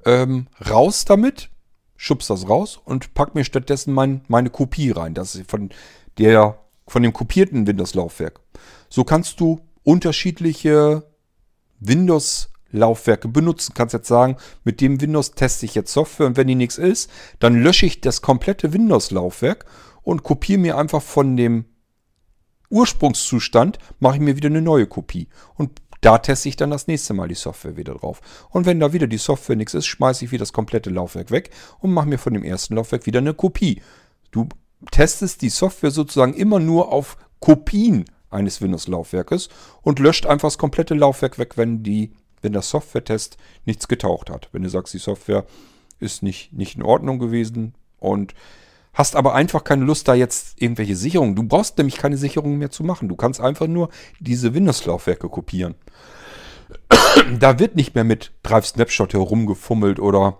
[0.05, 1.49] ähm, raus damit,
[1.95, 5.13] schubst das raus und pack mir stattdessen mein, meine Kopie rein.
[5.13, 5.69] Das ist von,
[6.17, 8.39] der, von dem kopierten Windows-Laufwerk.
[8.89, 11.03] So kannst du unterschiedliche
[11.79, 13.73] Windows-Laufwerke benutzen.
[13.75, 17.09] Kannst jetzt sagen, mit dem Windows teste ich jetzt Software und wenn die nichts ist,
[17.39, 19.65] dann lösche ich das komplette Windows-Laufwerk
[20.03, 21.65] und kopiere mir einfach von dem
[22.69, 27.13] Ursprungszustand, mache ich mir wieder eine neue Kopie und da teste ich dann das nächste
[27.13, 28.21] Mal die Software wieder drauf.
[28.49, 31.51] Und wenn da wieder die Software nichts ist, schmeiße ich wieder das komplette Laufwerk weg
[31.79, 33.81] und mache mir von dem ersten Laufwerk wieder eine Kopie.
[34.31, 34.49] Du
[34.89, 39.49] testest die Software sozusagen immer nur auf Kopien eines Windows-Laufwerkes
[39.83, 44.49] und löscht einfach das komplette Laufwerk weg, wenn, die, wenn der Software-Test nichts getaucht hat.
[44.51, 45.45] Wenn du sagst, die Software
[45.99, 48.33] ist nicht, nicht in Ordnung gewesen und
[48.93, 51.35] hast aber einfach keine Lust, da jetzt irgendwelche Sicherungen.
[51.35, 53.09] Du brauchst nämlich keine Sicherungen mehr zu machen.
[53.09, 53.89] Du kannst einfach nur
[54.19, 55.75] diese Windows-Laufwerke kopieren.
[57.39, 60.37] da wird nicht mehr mit Drive Snapshot herumgefummelt oder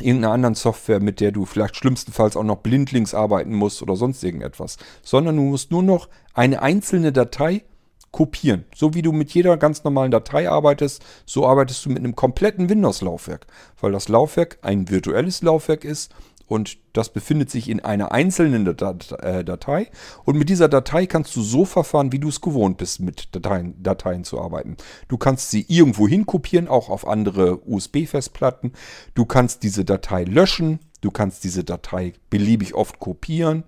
[0.00, 4.22] irgendeiner anderen Software, mit der du vielleicht schlimmstenfalls auch noch blindlings arbeiten musst oder sonst
[4.22, 7.62] irgendetwas, sondern du musst nur noch eine einzelne Datei
[8.10, 8.64] kopieren.
[8.74, 12.68] So wie du mit jeder ganz normalen Datei arbeitest, so arbeitest du mit einem kompletten
[12.68, 13.46] Windows-Laufwerk,
[13.80, 16.12] weil das Laufwerk ein virtuelles Laufwerk ist
[16.50, 19.88] und das befindet sich in einer einzelnen äh, Datei.
[20.24, 23.80] Und mit dieser Datei kannst du so verfahren, wie du es gewohnt bist, mit Dateien,
[23.80, 24.76] Dateien zu arbeiten.
[25.06, 28.72] Du kannst sie irgendwo hin kopieren, auch auf andere USB-Festplatten.
[29.14, 30.80] Du kannst diese Datei löschen.
[31.02, 33.62] Du kannst diese Datei beliebig oft kopieren.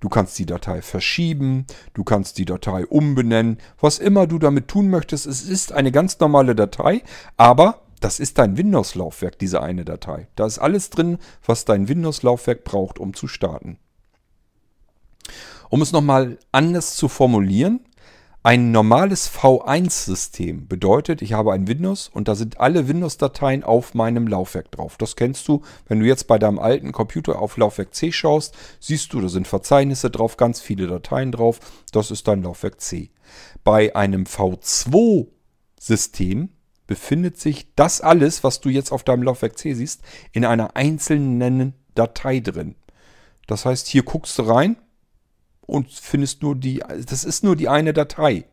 [0.00, 4.88] Du kannst die Datei verschieben, du kannst die Datei umbenennen, was immer du damit tun
[4.88, 5.26] möchtest.
[5.26, 7.02] Es ist eine ganz normale Datei,
[7.36, 10.28] aber das ist dein Windows-Laufwerk, diese eine Datei.
[10.34, 13.78] Da ist alles drin, was dein Windows-Laufwerk braucht, um zu starten.
[15.70, 17.80] Um es nochmal anders zu formulieren,
[18.44, 24.26] ein normales V1-System bedeutet, ich habe ein Windows und da sind alle Windows-Dateien auf meinem
[24.26, 24.96] Laufwerk drauf.
[24.98, 29.12] Das kennst du, wenn du jetzt bei deinem alten Computer auf Laufwerk C schaust, siehst
[29.12, 31.60] du, da sind Verzeichnisse drauf, ganz viele Dateien drauf.
[31.92, 33.12] Das ist dein Laufwerk C.
[33.62, 36.48] Bei einem V2-System
[36.86, 40.02] befindet sich das alles, was du jetzt auf deinem Laufwerk C siehst,
[40.32, 42.74] in einer einzelnen Datei drin.
[43.46, 44.76] Das heißt, hier guckst du rein
[45.62, 48.44] und findest nur die, das ist nur die eine Datei.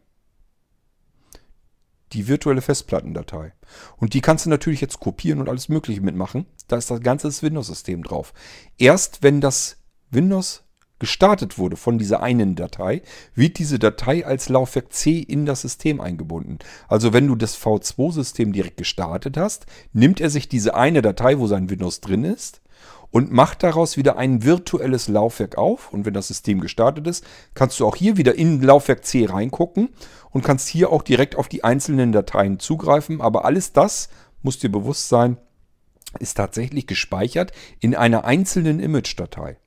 [2.13, 3.53] Die virtuelle Festplattendatei.
[3.97, 6.47] Und die kannst du natürlich jetzt kopieren und alles Mögliche mitmachen.
[6.67, 8.34] Da ist das ganze Windows-System drauf.
[8.80, 9.77] Erst wenn das
[10.09, 10.63] Windows
[11.00, 13.02] gestartet wurde von dieser einen Datei,
[13.34, 16.60] wird diese Datei als Laufwerk C in das System eingebunden.
[16.88, 21.47] Also wenn du das V2-System direkt gestartet hast, nimmt er sich diese eine Datei, wo
[21.47, 22.62] sein Windows drin ist,
[23.12, 25.91] und macht daraus wieder ein virtuelles Laufwerk auf.
[25.91, 29.89] Und wenn das System gestartet ist, kannst du auch hier wieder in Laufwerk C reingucken
[30.32, 33.22] und kannst hier auch direkt auf die einzelnen Dateien zugreifen.
[33.22, 34.10] Aber alles das,
[34.41, 35.38] muss dir bewusst sein,
[36.20, 39.58] ist tatsächlich gespeichert in einer einzelnen Image-Datei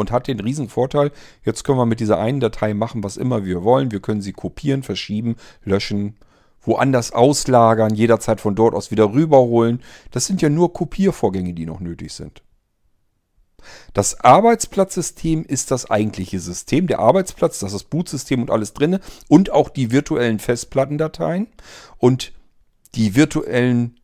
[0.00, 1.12] und hat den riesen Vorteil,
[1.44, 3.92] jetzt können wir mit dieser einen Datei machen, was immer wir wollen.
[3.92, 6.16] Wir können sie kopieren, verschieben, löschen,
[6.62, 9.82] woanders auslagern, jederzeit von dort aus wieder rüberholen.
[10.10, 12.42] Das sind ja nur Kopiervorgänge, die noch nötig sind.
[13.92, 16.86] Das Arbeitsplatzsystem ist das eigentliche System.
[16.86, 18.98] Der Arbeitsplatz, das ist das Bootsystem und alles drin
[19.28, 21.46] und auch die virtuellen Festplattendateien
[21.98, 22.32] und
[22.94, 23.99] die virtuellen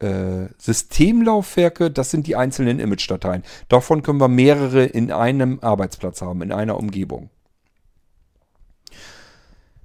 [0.00, 3.42] äh, Systemlaufwerke, das sind die einzelnen Image-Dateien.
[3.68, 7.30] Davon können wir mehrere in einem Arbeitsplatz haben, in einer Umgebung.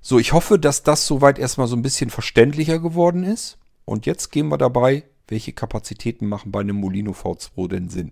[0.01, 3.57] So, ich hoffe, dass das soweit erstmal so ein bisschen verständlicher geworden ist.
[3.85, 8.11] Und jetzt gehen wir dabei, welche Kapazitäten machen bei einem Molino V2 denn Sinn.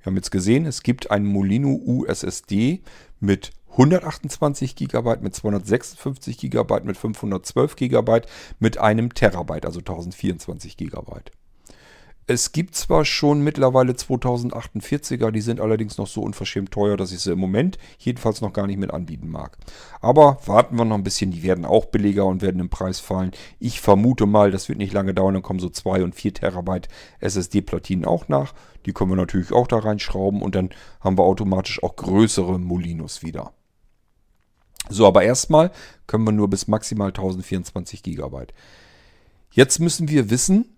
[0.00, 2.82] Wir haben jetzt gesehen, es gibt einen Molino USSD
[3.20, 8.22] mit 128 GB, mit 256 GB, mit 512 GB,
[8.58, 11.00] mit einem Terabyte, also 1024 GB.
[12.28, 17.20] Es gibt zwar schon mittlerweile 2048er, die sind allerdings noch so unverschämt teuer, dass ich
[17.20, 19.58] sie im Moment jedenfalls noch gar nicht mit anbieten mag.
[20.00, 23.30] Aber warten wir noch ein bisschen, die werden auch billiger und werden im Preis fallen.
[23.60, 26.88] Ich vermute mal, das wird nicht lange dauern, dann kommen so 2 und 4 Terabyte
[27.20, 28.54] SSD-Platinen auch nach.
[28.86, 30.70] Die können wir natürlich auch da reinschrauben und dann
[31.00, 33.52] haben wir automatisch auch größere Molinos wieder.
[34.88, 35.70] So, aber erstmal
[36.06, 38.46] können wir nur bis maximal 1024 GB.
[39.50, 40.76] Jetzt müssen wir wissen,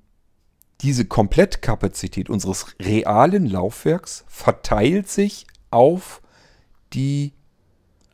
[0.80, 6.22] diese Komplettkapazität unseres realen Laufwerks verteilt sich auf
[6.92, 7.32] die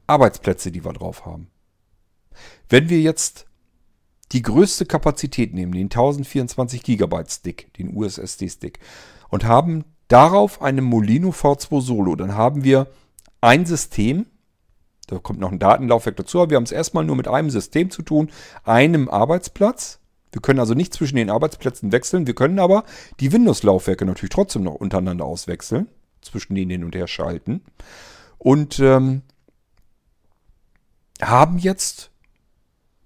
[0.06, 1.48] Arbeitsplätze, die wir drauf haben.
[2.68, 3.46] Wenn wir jetzt
[4.32, 8.80] die größte Kapazität nehmen, den 1024 GB Stick, den USSD Stick,
[9.28, 12.88] und haben darauf einen Molino V2 Solo, dann haben wir
[13.40, 14.26] ein System,
[15.06, 17.90] da kommt noch ein Datenlaufwerk dazu, aber wir haben es erstmal nur mit einem System
[17.90, 18.30] zu tun,
[18.64, 20.00] einem Arbeitsplatz.
[20.32, 22.26] Wir können also nicht zwischen den Arbeitsplätzen wechseln.
[22.26, 22.84] Wir können aber
[23.20, 25.88] die Windows-Laufwerke natürlich trotzdem noch untereinander auswechseln,
[26.22, 27.62] zwischen denen hin und her schalten.
[28.38, 29.22] Und ähm,
[31.22, 32.10] haben jetzt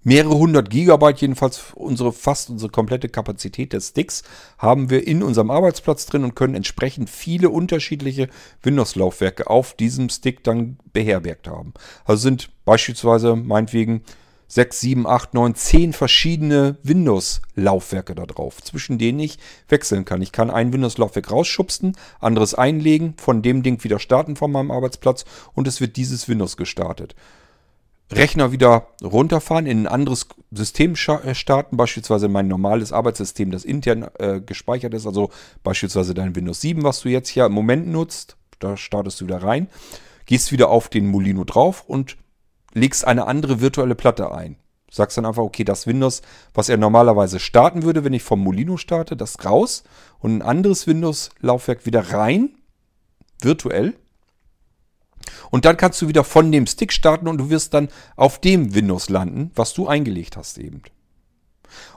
[0.03, 4.23] mehrere hundert Gigabyte, jedenfalls unsere fast unsere komplette Kapazität des Sticks,
[4.57, 8.29] haben wir in unserem Arbeitsplatz drin und können entsprechend viele unterschiedliche
[8.63, 11.73] Windows-Laufwerke auf diesem Stick dann beherbergt haben.
[12.05, 14.03] Also sind beispielsweise meinetwegen
[14.51, 19.37] 6, 7, 8, 9, 10 verschiedene Windows-Laufwerke da drauf, zwischen denen ich
[19.67, 20.23] wechseln kann.
[20.23, 25.25] Ich kann ein Windows-Laufwerk rausschubsen, anderes einlegen, von dem Ding wieder starten von meinem Arbeitsplatz
[25.53, 27.15] und es wird dieses Windows gestartet.
[28.11, 34.09] Rechner wieder runterfahren, in ein anderes System äh, starten, beispielsweise mein normales Arbeitssystem, das intern
[34.17, 35.29] äh, gespeichert ist, also
[35.63, 39.43] beispielsweise dein Windows 7, was du jetzt hier im Moment nutzt, da startest du wieder
[39.43, 39.69] rein,
[40.25, 42.17] gehst wieder auf den Molino drauf und
[42.73, 44.57] legst eine andere virtuelle Platte ein.
[44.91, 48.77] Sagst dann einfach, okay, das Windows, was er normalerweise starten würde, wenn ich vom Molino
[48.77, 49.83] starte, das raus
[50.17, 52.55] und ein anderes Windows-Laufwerk wieder rein,
[53.39, 53.93] virtuell
[55.51, 58.73] und dann kannst du wieder von dem Stick starten und du wirst dann auf dem
[58.73, 60.81] Windows landen, was du eingelegt hast eben.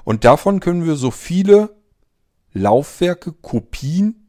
[0.04, 1.76] Und davon können wir so viele
[2.52, 4.28] Laufwerke, Kopien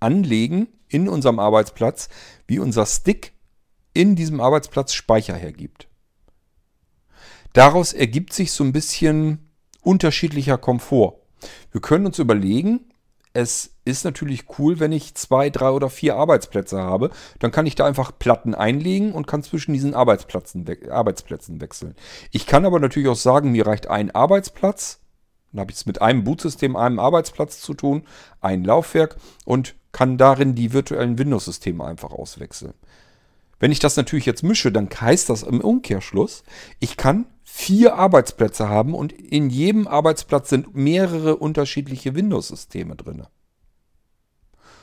[0.00, 2.08] anlegen in unserem Arbeitsplatz,
[2.46, 3.32] wie unser Stick
[3.94, 5.88] in diesem Arbeitsplatz Speicher hergibt.
[7.52, 9.50] Daraus ergibt sich so ein bisschen
[9.82, 11.18] unterschiedlicher Komfort.
[11.70, 12.91] Wir können uns überlegen,
[13.34, 17.10] es ist natürlich cool, wenn ich zwei, drei oder vier Arbeitsplätze habe.
[17.38, 21.94] Dann kann ich da einfach Platten einlegen und kann zwischen diesen Arbeitsplätzen, we Arbeitsplätzen wechseln.
[22.30, 25.00] Ich kann aber natürlich auch sagen, mir reicht ein Arbeitsplatz.
[25.52, 28.04] Dann habe ich es mit einem Bootsystem, einem Arbeitsplatz zu tun,
[28.40, 32.74] ein Laufwerk und kann darin die virtuellen Windows-Systeme einfach auswechseln.
[33.62, 36.42] Wenn ich das natürlich jetzt mische, dann heißt das im Umkehrschluss,
[36.80, 43.22] ich kann vier Arbeitsplätze haben und in jedem Arbeitsplatz sind mehrere unterschiedliche Windows-Systeme drin.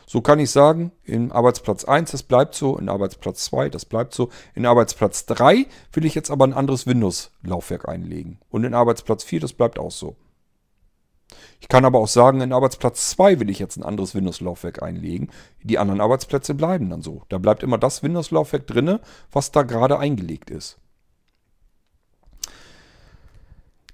[0.08, 4.14] So kann ich sagen, in Arbeitsplatz 1, das bleibt so, in Arbeitsplatz 2, das bleibt
[4.14, 8.40] so, in Arbeitsplatz 3 will ich jetzt aber ein anderes Windows-Laufwerk einlegen.
[8.50, 10.16] Und in Arbeitsplatz 4, das bleibt auch so.
[11.62, 15.30] Ich kann aber auch sagen, in Arbeitsplatz 2 will ich jetzt ein anderes Windows-Laufwerk einlegen.
[15.64, 17.24] Die anderen Arbeitsplätze bleiben dann so.
[17.30, 19.02] Da bleibt immer das Windows-Laufwerk drinne,
[19.32, 20.78] was da gerade eingelegt ist.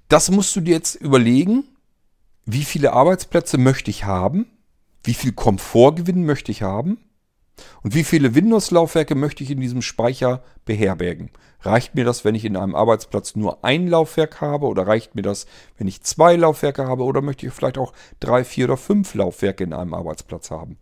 [0.07, 1.63] Das musst du dir jetzt überlegen,
[2.45, 4.45] wie viele Arbeitsplätze möchte ich haben
[5.05, 6.97] wie viel Komfortgewinn möchte ich haben?
[7.84, 11.30] Und wie viele Windows-Laufwerke möchte ich in diesem Speicher beherbergen?
[11.62, 15.22] Reicht mir das, wenn ich in einem Arbeitsplatz nur ein Laufwerk habe oder reicht mir
[15.22, 15.45] das,
[15.78, 19.64] wenn ich zwei Laufwerke habe oder möchte ich vielleicht auch drei, vier oder fünf Laufwerke
[19.64, 20.78] in einem Arbeitsplatz haben?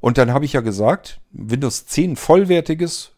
[0.00, 3.12] Und dann habe ich ja gesagt, Windows 10 vollwertiges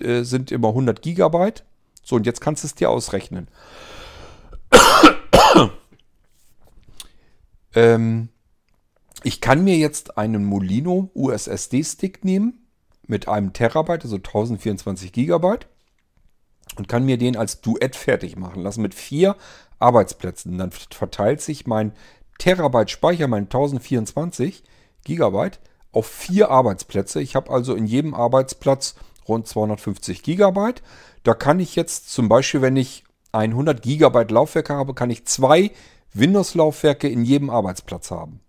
[0.00, 1.64] äh, sind immer 100 Gigabyte.
[2.02, 3.48] So, und jetzt kannst du es dir ausrechnen.
[7.74, 8.30] ähm,
[9.24, 12.66] ich kann mir jetzt einen Molino USSD-Stick nehmen
[13.06, 15.66] mit einem Terabyte, also 1024 Gigabyte
[16.76, 19.36] und kann mir den als Duett fertig machen lassen mit vier
[19.78, 20.56] Arbeitsplätzen.
[20.58, 21.92] Dann verteilt sich mein
[22.38, 24.62] Terabyte Speicher, mein 1024
[25.04, 25.58] Gigabyte,
[25.90, 27.20] auf vier Arbeitsplätze.
[27.20, 28.94] Ich habe also in jedem Arbeitsplatz
[29.26, 30.82] rund 250 Gigabyte.
[31.24, 35.24] Da kann ich jetzt zum Beispiel, wenn ich ein 100 Gigabyte Laufwerk habe, kann ich
[35.24, 35.72] zwei
[36.12, 38.40] Windows-Laufwerke in jedem Arbeitsplatz haben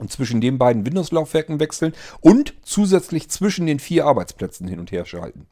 [0.00, 5.04] und zwischen den beiden Windows-Laufwerken wechseln und zusätzlich zwischen den vier Arbeitsplätzen hin und her
[5.04, 5.46] schalten.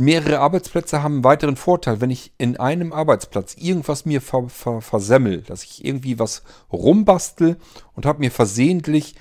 [0.00, 2.00] Mehrere Arbeitsplätze haben einen weiteren Vorteil.
[2.00, 7.56] Wenn ich in einem Arbeitsplatz irgendwas mir ver ver versemmel, dass ich irgendwie was rumbastel
[7.94, 9.16] und habe mir versehentlich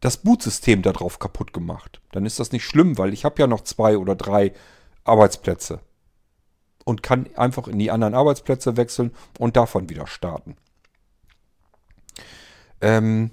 [0.00, 3.62] das Bootsystem darauf kaputt gemacht, dann ist das nicht schlimm, weil ich habe ja noch
[3.62, 4.54] zwei oder drei
[5.04, 5.80] Arbeitsplätze
[6.84, 10.56] und kann einfach in die anderen Arbeitsplätze wechseln und davon wieder starten.
[12.84, 13.30] Ähm,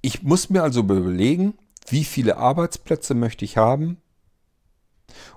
[0.00, 3.98] ich muss mir also überlegen, wie viele Arbeitsplätze möchte ich haben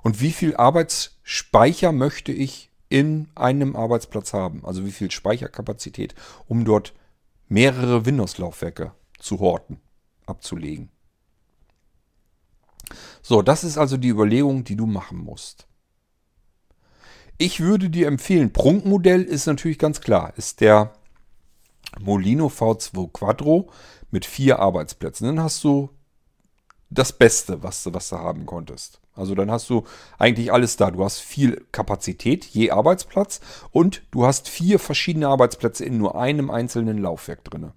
[0.01, 4.65] und wie viel Arbeitsspeicher möchte ich in einem Arbeitsplatz haben.
[4.65, 6.15] Also wie viel Speicherkapazität,
[6.47, 6.93] um dort
[7.49, 9.81] mehrere Windows-Laufwerke zu horten,
[10.25, 10.89] abzulegen.
[13.21, 15.67] So, das ist also die Überlegung, die du machen musst.
[17.37, 20.93] Ich würde dir empfehlen, Prunkmodell ist natürlich ganz klar, ist der
[21.99, 23.69] Molino V2 Quattro
[24.11, 25.27] mit vier Arbeitsplätzen.
[25.27, 25.89] Dann hast du
[26.89, 28.99] das Beste, was du, was du haben konntest.
[29.13, 29.85] Also dann hast du
[30.17, 30.91] eigentlich alles da.
[30.91, 33.39] Du hast viel Kapazität je Arbeitsplatz
[33.71, 37.71] und du hast vier verschiedene Arbeitsplätze in nur einem einzelnen Laufwerk drin.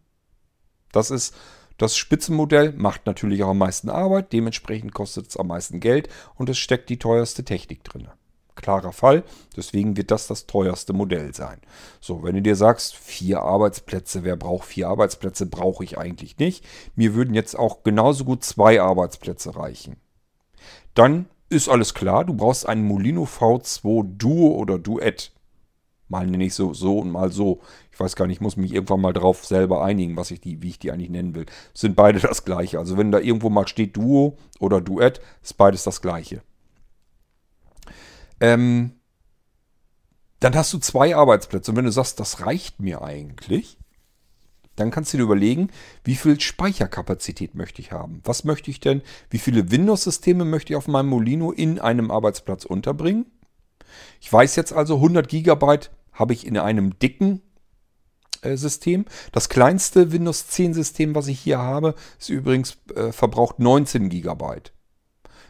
[0.93, 1.35] Das ist
[1.77, 6.49] das Spitzenmodell, macht natürlich auch am meisten Arbeit, dementsprechend kostet es am meisten Geld und
[6.49, 8.09] es steckt die teuerste Technik drin
[8.55, 9.25] klarer Fall.
[9.57, 11.61] Deswegen wird das das teuerste Modell sein.
[12.01, 16.65] So, wenn du dir sagst, vier Arbeitsplätze, wer braucht vier Arbeitsplätze, brauche ich eigentlich nicht.
[16.95, 19.97] Mir würden jetzt auch genauso gut zwei Arbeitsplätze reichen.
[20.95, 25.33] Dann ist alles klar, du brauchst einen Molino V2 Duo oder Duett.
[26.09, 27.61] Mal nenne ich so, so und mal so.
[27.91, 30.63] Ich weiß gar nicht, ich muss mich irgendwann mal drauf selber einigen, was ich die,
[30.63, 31.47] wie ich die eigentlich nennen will.
[31.73, 32.79] Sind beide das gleiche.
[32.79, 36.43] Also wenn da irgendwo mal steht Duo oder Duett, ist beides das gleiche.
[38.41, 38.93] Ähm,
[40.41, 41.71] dann hast du zwei Arbeitsplätze.
[41.71, 43.79] Und wenn du sagst, das reicht mir eigentlich,
[44.77, 45.71] dann kannst du dir überlegen,
[46.03, 48.21] wie viel Speicherkapazität möchte ich haben.
[48.25, 49.03] Was möchte ich denn?
[49.31, 53.27] Wie viele Windows-Systeme möchte ich auf meinem Molino in einem Arbeitsplatz unterbringen?
[54.21, 57.41] Ich weiß jetzt also, 100 Gigabyte habe ich in einem dicken
[58.43, 59.05] äh, System.
[59.33, 64.73] Das kleinste Windows 10 System, was ich hier habe, ist übrigens äh, verbraucht 19 Gigabyte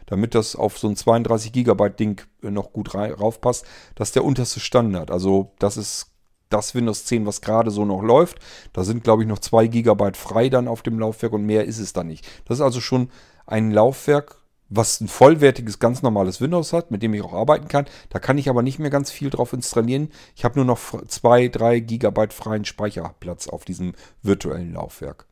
[0.05, 4.25] damit das auf so ein 32 Gigabyte Ding äh, noch gut raufpasst, das ist der
[4.25, 5.11] unterste Standard.
[5.11, 6.11] Also das ist
[6.49, 8.39] das Windows 10, was gerade so noch läuft.
[8.73, 11.79] Da sind, glaube ich, noch 2 Gigabyte frei dann auf dem Laufwerk und mehr ist
[11.79, 12.27] es dann nicht.
[12.45, 13.09] Das ist also schon
[13.45, 14.37] ein Laufwerk,
[14.69, 17.85] was ein vollwertiges, ganz normales Windows hat, mit dem ich auch arbeiten kann.
[18.09, 20.09] Da kann ich aber nicht mehr ganz viel drauf installieren.
[20.35, 25.27] Ich habe nur noch 2, 3 Gigabyte freien Speicherplatz auf diesem virtuellen Laufwerk.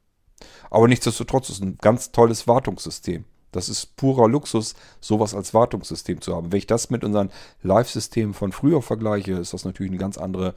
[0.69, 3.25] Aber nichtsdestotrotz ist ein ganz tolles Wartungssystem.
[3.53, 6.51] Das ist purer Luxus, sowas als Wartungssystem zu haben.
[6.51, 7.31] Wenn ich das mit unseren
[7.61, 10.53] Live-Systemen von früher vergleiche, ist das natürlich eine ganz andere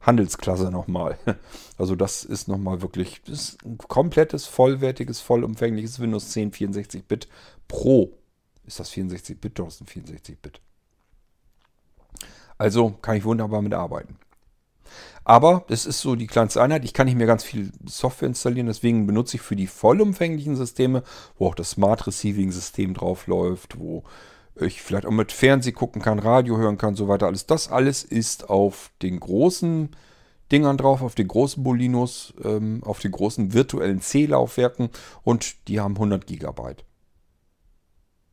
[0.00, 1.18] Handelsklasse nochmal.
[1.78, 7.26] Also das ist nochmal wirklich das ein komplettes, vollwertiges, vollumfängliches Windows 10 64-Bit
[7.68, 8.12] Pro.
[8.66, 9.58] Ist das 64-Bit?
[9.58, 10.60] Doch, ist ein 64-Bit.
[12.58, 14.18] Also kann ich wunderbar mit arbeiten.
[15.24, 16.84] Aber es ist so die kleinste Einheit.
[16.84, 21.02] Ich kann nicht mehr ganz viel Software installieren, deswegen benutze ich für die vollumfänglichen Systeme,
[21.38, 24.04] wo auch das Smart Receiving System drauf läuft, wo
[24.56, 27.26] ich vielleicht auch mit Fernseh gucken kann, Radio hören kann, so weiter.
[27.26, 29.90] Alles das alles ist auf den großen
[30.50, 34.90] Dingern drauf, auf den großen Bolinos, ähm, auf den großen virtuellen C-Laufwerken
[35.22, 36.84] und die haben 100 Gigabyte.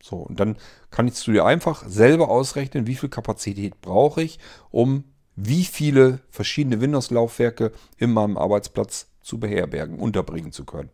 [0.01, 0.57] So, und dann
[0.89, 4.39] kannst du dir einfach selber ausrechnen, wie viel Kapazität brauche ich,
[4.71, 5.03] um
[5.38, 10.89] wie viele verschiedene Windows-Laufwerke in meinem Arbeitsplatz zu beherbergen, unterbringen zu können.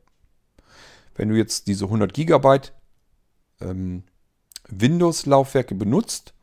[1.16, 2.60] Wenn du jetzt diese 100 GB
[3.62, 4.04] ähm,
[4.68, 6.34] Windows-Laufwerke benutzt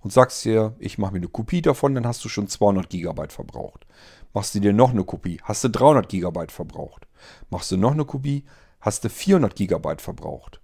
[0.00, 3.32] und sagst dir, ich mache mir eine Kopie davon, dann hast du schon 200 Gigabyte
[3.32, 3.86] verbraucht.
[4.32, 7.08] Machst du dir noch eine Kopie, hast du 300 Gigabyte verbraucht.
[7.50, 8.44] Machst du noch eine Kopie,
[8.80, 10.60] hast du 400 Gigabyte verbraucht.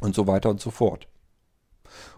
[0.00, 1.06] Und so weiter und so fort.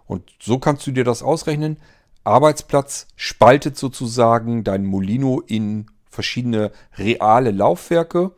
[0.07, 1.79] Und so kannst du dir das ausrechnen.
[2.25, 8.33] Arbeitsplatz spaltet sozusagen dein Molino in verschiedene reale Laufwerke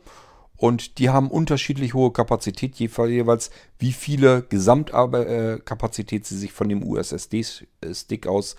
[0.57, 8.27] und die haben unterschiedlich hohe Kapazität, jeweils wie viele Gesamtkapazität sie sich von dem USSD-Stick
[8.27, 8.55] aus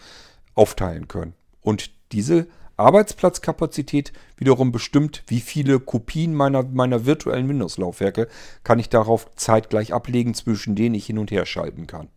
[0.55, 1.35] aufteilen können.
[1.61, 8.29] Und diese Arbeitsplatzkapazität wiederum bestimmt, wie viele Kopien meiner, meiner virtuellen Windows-Laufwerke
[8.63, 12.09] kann ich darauf zeitgleich ablegen, zwischen denen ich hin und her schalten kann.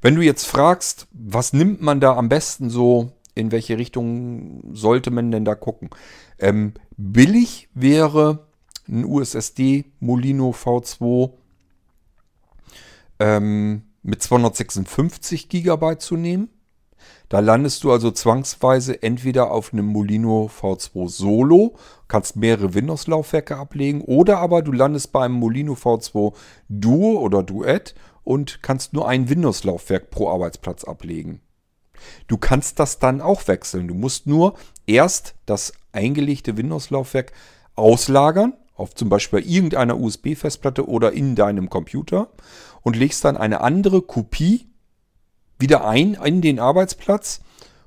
[0.00, 5.10] Wenn du jetzt fragst, was nimmt man da am besten so, in welche Richtung sollte
[5.10, 5.90] man denn da gucken?
[6.38, 8.46] Ähm, billig wäre
[8.88, 11.32] ein USSD Molino V2
[13.18, 16.48] ähm, mit 256 GB zu nehmen.
[17.28, 21.76] Da landest du also zwangsweise entweder auf einem Molino V2 Solo,
[22.08, 26.34] kannst mehrere Windows-Laufwerke ablegen, oder aber du landest bei einem Molino V2
[26.68, 27.94] Duo oder Duett
[28.24, 31.40] und kannst nur ein Windows-Laufwerk pro Arbeitsplatz ablegen.
[32.26, 33.88] Du kannst das dann auch wechseln.
[33.88, 34.54] Du musst nur
[34.86, 37.32] erst das eingelegte Windows-Laufwerk
[37.74, 42.30] auslagern, auf zum Beispiel irgendeiner USB-Festplatte oder in deinem Computer
[42.82, 44.68] und legst dann eine andere Kopie
[45.58, 47.42] wieder ein in den Arbeitsplatz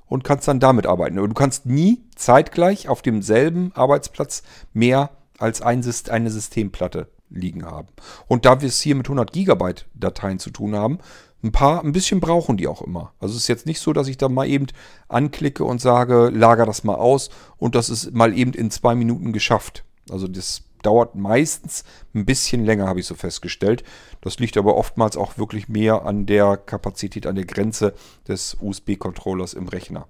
[0.06, 1.18] und kannst dann damit arbeiten.
[1.18, 7.88] Aber du kannst nie zeitgleich auf demselben Arbeitsplatz mehr als ein, eine Systemplatte liegen haben.
[8.26, 10.98] Und da wir es hier mit 100 Gigabyte Dateien zu tun haben,
[11.42, 13.12] ein paar, ein bisschen brauchen die auch immer.
[13.20, 14.66] Also es ist jetzt nicht so, dass ich da mal eben
[15.08, 19.32] anklicke und sage, lager das mal aus und das ist mal eben in zwei Minuten
[19.32, 19.84] geschafft.
[20.10, 23.84] Also das dauert meistens ein bisschen länger, habe ich so festgestellt.
[24.20, 27.94] Das liegt aber oftmals auch wirklich mehr an der Kapazität, an der Grenze
[28.28, 30.06] des USB-Controllers im Rechner.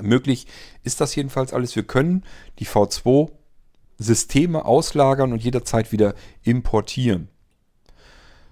[0.00, 0.46] Möglich
[0.82, 1.74] ist das jedenfalls alles.
[1.74, 2.24] Wir können
[2.58, 3.30] die V2
[3.98, 7.28] Systeme auslagern und jederzeit wieder importieren.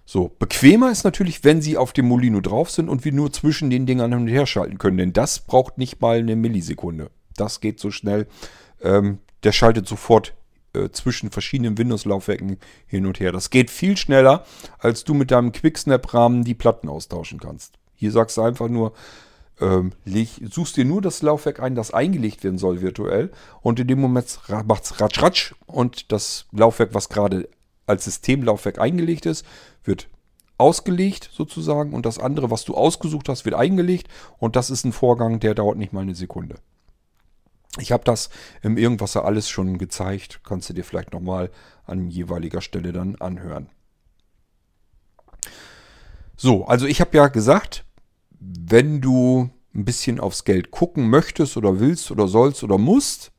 [0.07, 3.71] So, bequemer ist natürlich, wenn sie auf dem Molino drauf sind und wir nur zwischen
[3.71, 7.11] den Dingern hin und her schalten können, denn das braucht nicht mal eine Millisekunde.
[7.37, 8.27] Das geht so schnell.
[8.83, 10.35] Ähm, der schaltet sofort
[10.75, 13.33] äh, zwischen verschiedenen Windows-Laufwerken hin und her.
[13.33, 14.45] Das geht viel schneller,
[14.79, 17.79] als du mit deinem Quicksnap-Rahmen die Platten austauschen kannst.
[17.95, 18.93] Hier sagst du einfach nur,
[19.61, 23.31] ähm, leg, suchst dir nur das Laufwerk ein, das eingelegt werden soll virtuell
[23.63, 27.49] und in dem Moment macht es ratsch ratsch und das Laufwerk, was gerade
[27.87, 29.45] als Systemlaufwerk eingelegt ist,
[29.85, 30.09] wird
[30.59, 34.93] ausgelegt sozusagen und das andere, was du ausgesucht hast, wird eingelegt und das ist ein
[34.93, 36.57] Vorgang, der dauert nicht mal eine Sekunde.
[37.79, 38.31] Ich habe das
[38.63, 40.41] im Irgendwasser alles schon gezeigt.
[40.45, 41.51] Kannst du dir vielleicht nochmal
[41.87, 43.69] an jeweiliger Stelle dann anhören.
[46.37, 47.85] So, also ich habe ja gesagt,
[48.69, 53.33] wenn du ein bisschen aufs Geld gucken möchtest oder willst oder sollst oder musst,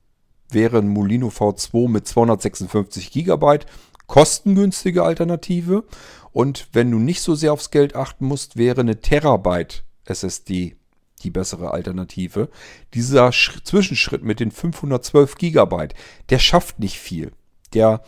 [0.49, 3.59] wäre ein Molino V2 mit 256 GB
[4.07, 5.83] kostengünstige Alternative.
[6.31, 10.75] Und wenn du nicht so sehr aufs Geld achten musst, wäre eine Terabyte SSD
[11.23, 12.49] die bessere Alternative.
[12.93, 15.87] Dieser Sch Zwischenschritt mit den 512 GB,
[16.29, 17.31] der schafft nicht viel.
[17.73, 18.03] Der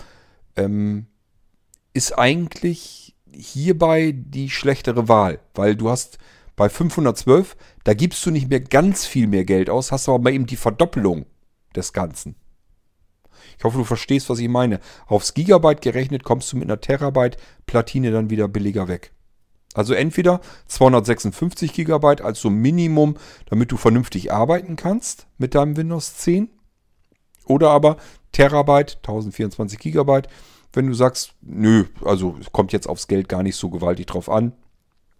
[0.55, 1.07] ähm,
[1.93, 6.19] ist eigentlich hierbei die schlechtere Wahl, weil du hast
[6.57, 7.55] bei 512,
[7.85, 11.27] da gibst du nicht mehr ganz viel mehr Geld aus, hast aber eben die Verdoppelung
[11.75, 12.35] des Ganzen.
[13.57, 14.79] Ich hoffe, du verstehst, was ich meine.
[15.05, 17.37] Aufs Gigabyte gerechnet kommst du mit einer Terabyte
[17.67, 19.13] Platine dann wieder billiger weg.
[19.73, 26.17] Also entweder 256 GB als so Minimum, damit du vernünftig arbeiten kannst mit deinem Windows
[26.17, 26.49] 10.
[27.45, 27.97] Oder aber
[28.31, 30.23] Terabyte, 1024 GB,
[30.73, 34.53] wenn du sagst, nö, also kommt jetzt aufs Geld gar nicht so gewaltig drauf an.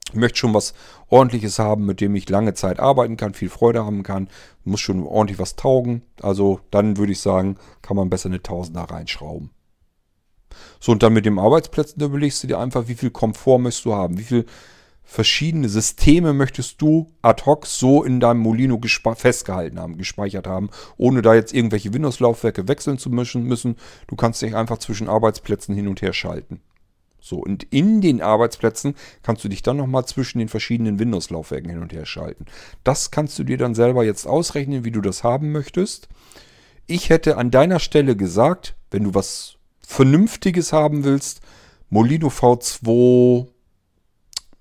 [0.10, 0.74] Ich möchte schon was
[1.10, 4.30] ordentliches haben, mit dem ich lange Zeit arbeiten kann, viel Freude haben kann,
[4.64, 6.02] muss schon ordentlich was taugen.
[6.22, 9.50] Also dann würde ich sagen, kann man besser eine Tausender reinschrauben.
[10.80, 13.86] So, und dann mit dem Arbeitsplätzen, da überlegst du dir einfach, wie viel Komfort möchtest
[13.86, 14.46] du haben, wie viel
[15.04, 18.80] verschiedene Systeme möchtest du ad hoc so in deinem Molino
[19.16, 23.78] festgehalten haben, gespeichert haben, ohne da jetzt irgendwelche Windows-Laufwerke wechseln zu müssen.
[24.08, 26.62] Du kannst dich einfach zwischen Arbeitsplätzen hin und her schalten.
[27.20, 31.82] So, und in den Arbeitsplätzen kannst du dich dann nochmal zwischen den verschiedenen Windows-Laufwerken hin
[31.82, 32.46] und her schalten.
[32.84, 36.08] Das kannst du dir dann selber jetzt ausrechnen, wie du das haben möchtest.
[36.86, 41.42] Ich hätte an deiner Stelle gesagt, wenn du was Vernünftiges haben willst,
[41.90, 43.48] Molino V2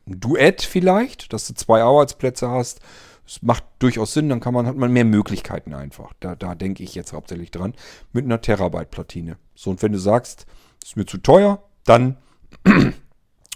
[0.07, 2.81] Duett vielleicht, dass du zwei Arbeitsplätze hast.
[3.25, 6.13] Das macht durchaus Sinn, dann kann man, hat man mehr Möglichkeiten einfach.
[6.21, 7.75] Da, da denke ich jetzt hauptsächlich dran.
[8.13, 9.37] Mit einer Terabyte-Platine.
[9.57, 10.47] So, und wenn du sagst,
[10.85, 12.19] ist mir zu teuer, dann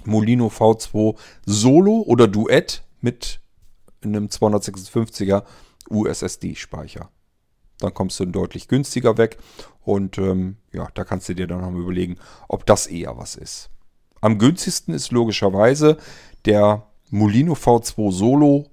[0.05, 1.16] Molino V2
[1.47, 3.40] Solo oder Duett mit
[4.02, 5.44] einem 256er
[5.90, 7.10] USSD-Speicher.
[7.78, 9.39] Dann kommst du deutlich günstiger weg
[9.82, 12.16] und ähm, ja, da kannst du dir dann noch mal überlegen,
[12.48, 13.70] ob das eher was ist.
[14.20, 15.97] Am günstigsten ist logischerweise
[16.44, 18.66] der Molino V2 Solo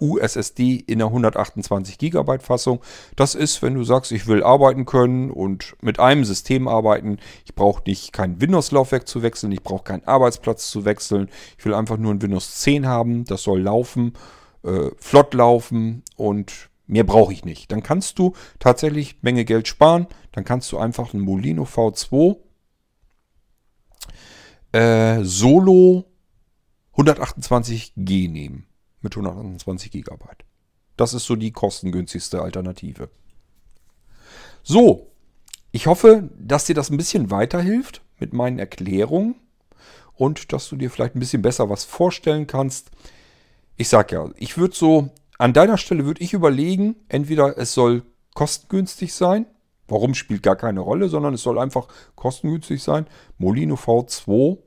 [0.00, 2.80] USSD in der 128 GB Fassung.
[3.16, 7.18] Das ist, wenn du sagst, ich will arbeiten können und mit einem System arbeiten.
[7.44, 11.28] Ich brauche nicht kein Windows-Laufwerk zu wechseln, ich brauche keinen Arbeitsplatz zu wechseln.
[11.58, 13.24] Ich will einfach nur ein Windows 10 haben.
[13.24, 14.14] Das soll laufen,
[14.64, 17.70] äh, flott laufen und mehr brauche ich nicht.
[17.70, 20.06] Dann kannst du tatsächlich Menge Geld sparen.
[20.32, 22.36] Dann kannst du einfach einen Molino V2
[24.72, 26.04] äh, Solo
[26.96, 28.66] 128G nehmen
[29.04, 30.24] mit 128 GB.
[30.96, 33.08] Das ist so die kostengünstigste Alternative.
[34.62, 35.12] So,
[35.70, 39.36] ich hoffe, dass dir das ein bisschen weiterhilft mit meinen Erklärungen
[40.14, 42.90] und dass du dir vielleicht ein bisschen besser was vorstellen kannst.
[43.76, 48.02] Ich sag ja, ich würde so, an deiner Stelle würde ich überlegen, entweder es soll
[48.34, 49.46] kostengünstig sein,
[49.88, 53.06] warum spielt gar keine Rolle, sondern es soll einfach kostengünstig sein.
[53.38, 54.58] Molino V2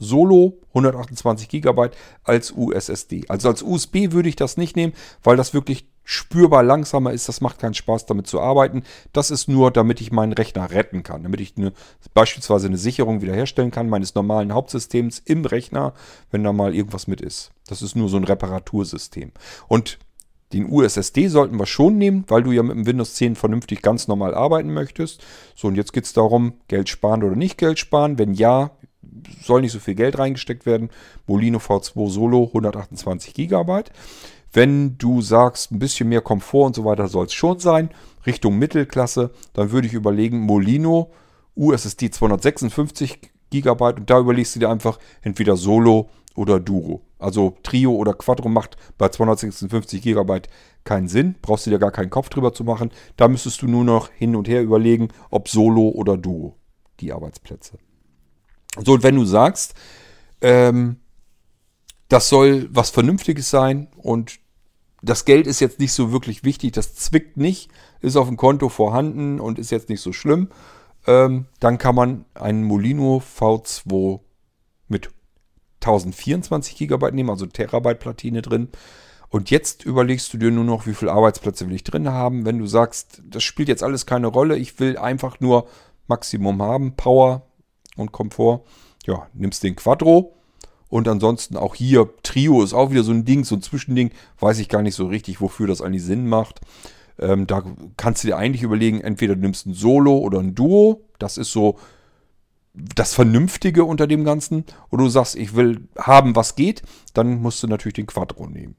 [0.00, 1.90] Solo 128 GB
[2.24, 3.26] als USSD.
[3.28, 7.28] Also als USB würde ich das nicht nehmen, weil das wirklich spürbar langsamer ist.
[7.28, 8.82] Das macht keinen Spaß, damit zu arbeiten.
[9.12, 11.22] Das ist nur, damit ich meinen Rechner retten kann.
[11.22, 11.72] Damit ich eine,
[12.14, 15.92] beispielsweise eine Sicherung wiederherstellen kann meines normalen Hauptsystems im Rechner,
[16.30, 17.52] wenn da mal irgendwas mit ist.
[17.68, 19.30] Das ist nur so ein Reparatursystem.
[19.68, 19.98] Und
[20.52, 24.08] den USSD sollten wir schon nehmen, weil du ja mit dem Windows 10 vernünftig ganz
[24.08, 25.22] normal arbeiten möchtest.
[25.54, 28.18] So, und jetzt geht es darum, Geld sparen oder nicht Geld sparen.
[28.18, 28.72] Wenn ja,
[29.42, 30.90] soll nicht so viel Geld reingesteckt werden.
[31.26, 33.82] Molino V2 Solo 128 GB.
[34.52, 37.90] Wenn du sagst, ein bisschen mehr Komfort und so weiter soll es schon sein,
[38.26, 41.12] Richtung Mittelklasse, dann würde ich überlegen, Molino
[41.56, 43.20] USSD 256
[43.50, 47.02] GB und da überlegst du dir einfach entweder Solo oder Duro.
[47.18, 50.42] Also Trio oder Quattro macht bei 256 GB
[50.84, 52.90] keinen Sinn, brauchst du dir gar keinen Kopf drüber zu machen.
[53.16, 56.56] Da müsstest du nur noch hin und her überlegen, ob Solo oder Duo
[57.00, 57.78] die Arbeitsplätze.
[58.78, 59.74] So, und wenn du sagst,
[60.40, 60.96] ähm,
[62.08, 64.38] das soll was Vernünftiges sein und
[65.02, 67.70] das Geld ist jetzt nicht so wirklich wichtig, das zwickt nicht,
[68.00, 70.48] ist auf dem Konto vorhanden und ist jetzt nicht so schlimm,
[71.06, 74.20] ähm, dann kann man einen Molino V2
[74.88, 75.10] mit
[75.80, 78.68] 1024 GB nehmen, also Terabyte Platine drin.
[79.30, 82.44] Und jetzt überlegst du dir nur noch, wie viele Arbeitsplätze will ich drin haben.
[82.44, 85.68] Wenn du sagst, das spielt jetzt alles keine Rolle, ich will einfach nur
[86.08, 87.46] Maximum haben, Power,
[88.00, 88.62] und Komfort.
[89.06, 90.34] Ja, nimmst den Quattro.
[90.88, 94.10] Und ansonsten auch hier, Trio ist auch wieder so ein Ding, so ein Zwischending.
[94.40, 96.60] Weiß ich gar nicht so richtig, wofür das eigentlich Sinn macht.
[97.18, 97.62] Ähm, da
[97.96, 101.04] kannst du dir eigentlich überlegen, entweder du nimmst ein Solo oder ein Duo.
[101.18, 101.78] Das ist so
[102.74, 104.64] das Vernünftige unter dem Ganzen.
[104.90, 106.82] Oder du sagst, ich will haben, was geht.
[107.14, 108.74] Dann musst du natürlich den Quattro nehmen.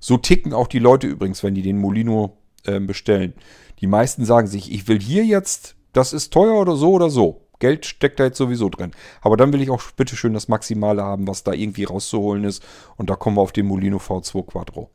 [0.00, 3.34] So ticken auch die Leute übrigens, wenn die den Molino äh, bestellen.
[3.80, 7.46] Die meisten sagen sich, ich will hier jetzt, das ist teuer oder so oder so.
[7.60, 8.90] Geld steckt da jetzt sowieso drin.
[9.20, 12.64] Aber dann will ich auch bitteschön das Maximale haben, was da irgendwie rauszuholen ist.
[12.96, 14.90] Und da kommen wir auf den Molino V2 Quattro.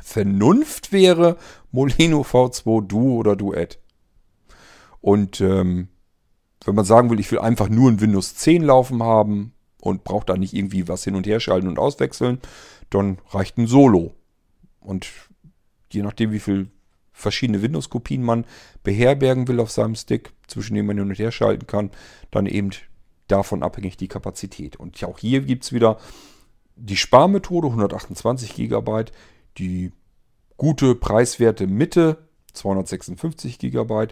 [0.00, 1.36] Vernunft wäre
[1.70, 3.78] Molino V2 Duo oder Duett.
[5.00, 5.88] Und ähm,
[6.64, 10.26] wenn man sagen will, ich will einfach nur ein Windows 10 laufen haben und brauche
[10.26, 12.40] da nicht irgendwie was hin und her schalten und auswechseln,
[12.90, 14.14] dann reicht ein Solo.
[14.80, 15.08] Und
[15.92, 16.70] je nachdem, wie viel
[17.12, 18.46] verschiedene Windows-Kopien man
[18.82, 21.90] beherbergen will auf seinem Stick, zwischen denen man hin und her schalten kann,
[22.30, 22.70] dann eben
[23.28, 24.76] davon abhängig die Kapazität.
[24.76, 25.98] Und auch hier gibt es wieder
[26.76, 29.04] die Sparmethode, 128 GB,
[29.58, 29.92] die
[30.56, 34.08] gute preiswerte Mitte, 256 GB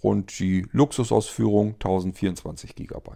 [0.00, 3.10] und die Luxusausführung 1024 GB.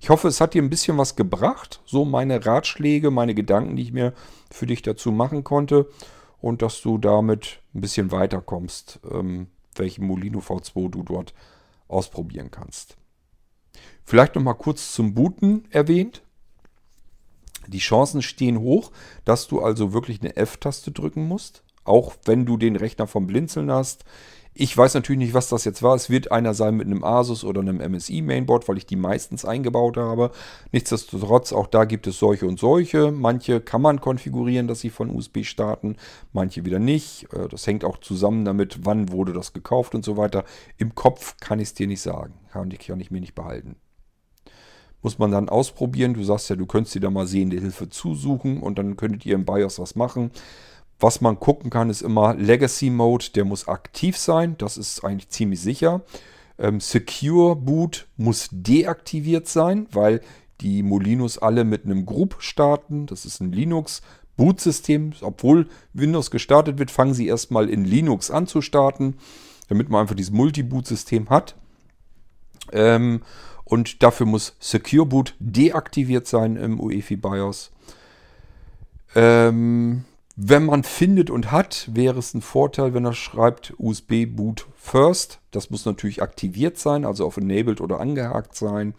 [0.00, 3.82] Ich hoffe, es hat dir ein bisschen was gebracht, so meine Ratschläge, meine Gedanken, die
[3.82, 4.12] ich mir
[4.50, 5.88] für dich dazu machen konnte
[6.42, 9.46] und dass du damit ein bisschen weiterkommst, ähm,
[9.76, 11.32] welchen Molino V2 du dort
[11.88, 12.96] ausprobieren kannst.
[14.04, 16.22] Vielleicht noch mal kurz zum Booten erwähnt.
[17.68, 18.90] Die Chancen stehen hoch,
[19.24, 23.70] dass du also wirklich eine F-Taste drücken musst, auch wenn du den Rechner vom Blinzeln
[23.70, 24.04] hast.
[24.54, 25.94] Ich weiß natürlich nicht, was das jetzt war.
[25.94, 29.46] Es wird einer sein mit einem Asus oder einem MSI Mainboard, weil ich die meistens
[29.46, 30.30] eingebaut habe.
[30.72, 33.12] Nichtsdestotrotz, auch da gibt es solche und solche.
[33.12, 35.96] Manche kann man konfigurieren, dass sie von USB starten,
[36.34, 37.32] manche wieder nicht.
[37.32, 40.44] Äh, das hängt auch zusammen damit, wann wurde das gekauft und so weiter.
[40.76, 42.34] Im Kopf kann ich es dir nicht sagen.
[42.52, 43.76] Kann ich, kann ich mir nicht behalten.
[45.00, 46.12] Muss man dann ausprobieren.
[46.12, 49.34] Du sagst ja, du könntest dir da mal sehende Hilfe zusuchen und dann könntet ihr
[49.34, 50.30] im BIOS was machen.
[51.02, 54.54] Was man gucken kann, ist immer Legacy Mode, der muss aktiv sein.
[54.58, 56.02] Das ist eigentlich ziemlich sicher.
[56.60, 60.20] Ähm, Secure Boot muss deaktiviert sein, weil
[60.60, 63.06] die Molinos alle mit einem Group starten.
[63.06, 64.02] Das ist ein Linux
[64.36, 65.12] Bootsystem.
[65.22, 69.16] Obwohl Windows gestartet wird, fangen sie erstmal in Linux an zu starten,
[69.68, 71.56] damit man einfach dieses Multi-Boot-System hat.
[72.70, 73.22] Ähm,
[73.64, 77.72] und dafür muss Secure Boot deaktiviert sein im UEFI BIOS.
[79.16, 80.04] Ähm,
[80.36, 85.40] wenn man findet und hat, wäre es ein Vorteil, wenn er schreibt USB Boot First.
[85.50, 88.94] Das muss natürlich aktiviert sein, also auf Enabled oder angehakt sein.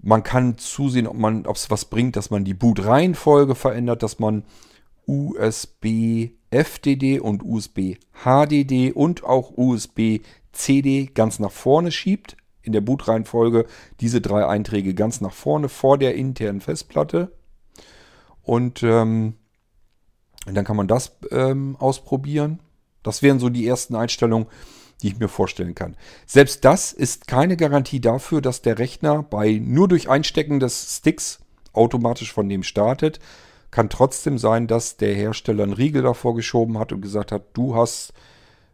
[0.00, 4.44] Man kann zusehen, ob es was bringt, dass man die Boot-Reihenfolge verändert, dass man
[5.06, 10.20] USB FDD und USB HDD und auch USB
[10.52, 12.36] CD ganz nach vorne schiebt.
[12.62, 13.66] In der Boot-Reihenfolge
[14.00, 17.32] diese drei Einträge ganz nach vorne vor der internen Festplatte.
[18.42, 19.34] Und ähm,
[20.52, 22.60] dann kann man das ähm, ausprobieren.
[23.02, 24.46] Das wären so die ersten Einstellungen,
[25.02, 25.96] die ich mir vorstellen kann.
[26.26, 31.40] Selbst das ist keine Garantie dafür, dass der Rechner bei nur durch Einstecken des Sticks
[31.72, 33.18] automatisch von dem startet.
[33.70, 37.74] Kann trotzdem sein, dass der Hersteller einen Riegel davor geschoben hat und gesagt hat, du
[37.74, 38.12] hast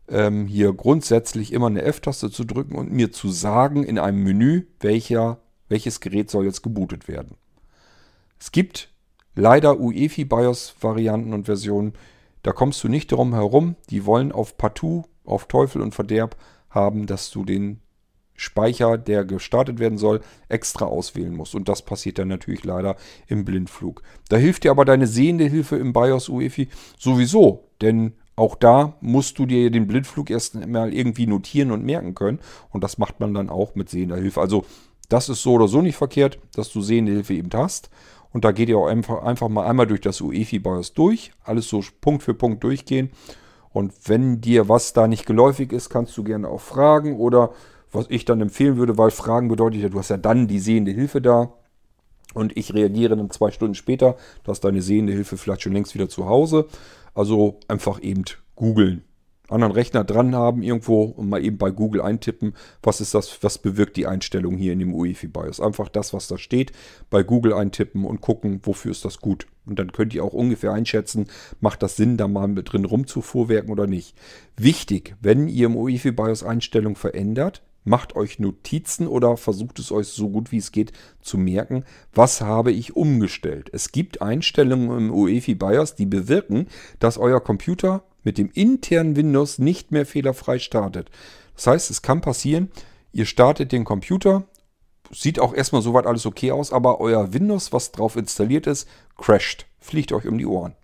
[0.09, 4.67] ähm, hier grundsätzlich immer eine F-Taste zu drücken und mir zu sagen in einem Menü,
[4.81, 5.39] welcher,
[5.69, 7.37] welches Gerät soll jetzt gebootet werden.
[8.39, 8.91] Es gibt
[9.35, 11.95] leider UEFI BIOS Varianten und Versionen,
[12.43, 13.77] da kommst du nicht drum herum.
[13.91, 16.37] Die wollen auf Partout, auf Teufel und Verderb
[16.71, 17.81] haben, dass du den
[18.35, 21.55] Speicher, der gestartet werden soll, extra auswählen musst.
[21.55, 22.97] Und das passiert dann natürlich leider
[23.27, 24.03] im Blindflug.
[24.31, 29.39] Da hilft dir aber deine sehende Hilfe im BIOS UEFI sowieso, denn auch da musst
[29.39, 32.39] du dir den Blindflug erst mal irgendwie notieren und merken können.
[32.71, 34.41] Und das macht man dann auch mit sehender Hilfe.
[34.41, 34.65] Also
[35.11, 37.91] das ist so oder so nicht verkehrt, dass du sehende Hilfe eben hast.
[38.33, 41.33] Und da geht ihr auch einfach, einfach mal einmal durch das UEFI BIOS durch.
[41.43, 43.11] Alles so Punkt für Punkt durchgehen.
[43.73, 47.19] Und wenn dir was da nicht geläufig ist, kannst du gerne auch fragen.
[47.19, 47.51] Oder
[47.93, 50.93] was ich dann empfehlen würde, weil Fragen bedeutet ja, du hast ja dann die sehende
[50.93, 51.53] Hilfe da.
[52.33, 54.17] Und ich reagiere dann zwei Stunden später.
[54.45, 56.67] Du hast deine sehende Hilfe vielleicht schon längst wieder zu Hause.
[57.15, 58.25] Also einfach eben
[58.55, 59.05] googeln
[59.51, 63.59] anderen Rechner dran haben irgendwo und mal eben bei Google eintippen, was ist das, was
[63.59, 65.61] bewirkt die Einstellung hier in dem UEFI BIOS.
[65.61, 66.73] Einfach das, was da steht,
[67.11, 69.47] bei Google eintippen und gucken, wofür ist das gut.
[69.67, 71.27] Und dann könnt ihr auch ungefähr einschätzen,
[71.61, 74.17] macht das Sinn, da mal mit drin rumzufuhrwerken oder nicht.
[74.57, 80.09] Wichtig, wenn ihr im UEFI BIOS Einstellung verändert, macht euch Notizen oder versucht es euch
[80.09, 83.71] so gut wie es geht zu merken, was habe ich umgestellt.
[83.73, 86.67] Es gibt Einstellungen im UEFI BIOS, die bewirken,
[86.99, 91.11] dass euer Computer mit dem internen Windows nicht mehr fehlerfrei startet.
[91.57, 92.71] Das heißt, es kann passieren,
[93.13, 94.45] ihr startet den Computer,
[95.11, 99.67] sieht auch erstmal soweit alles okay aus, aber euer Windows, was drauf installiert ist, crasht,
[99.79, 100.75] fliegt euch um die Ohren.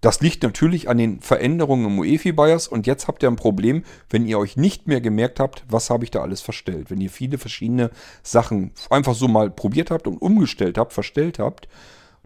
[0.00, 4.26] Das liegt natürlich an den Veränderungen im UEFI-BIOS und jetzt habt ihr ein Problem, wenn
[4.26, 6.88] ihr euch nicht mehr gemerkt habt, was habe ich da alles verstellt.
[6.90, 7.90] Wenn ihr viele verschiedene
[8.22, 11.66] Sachen einfach so mal probiert habt und umgestellt habt, verstellt habt,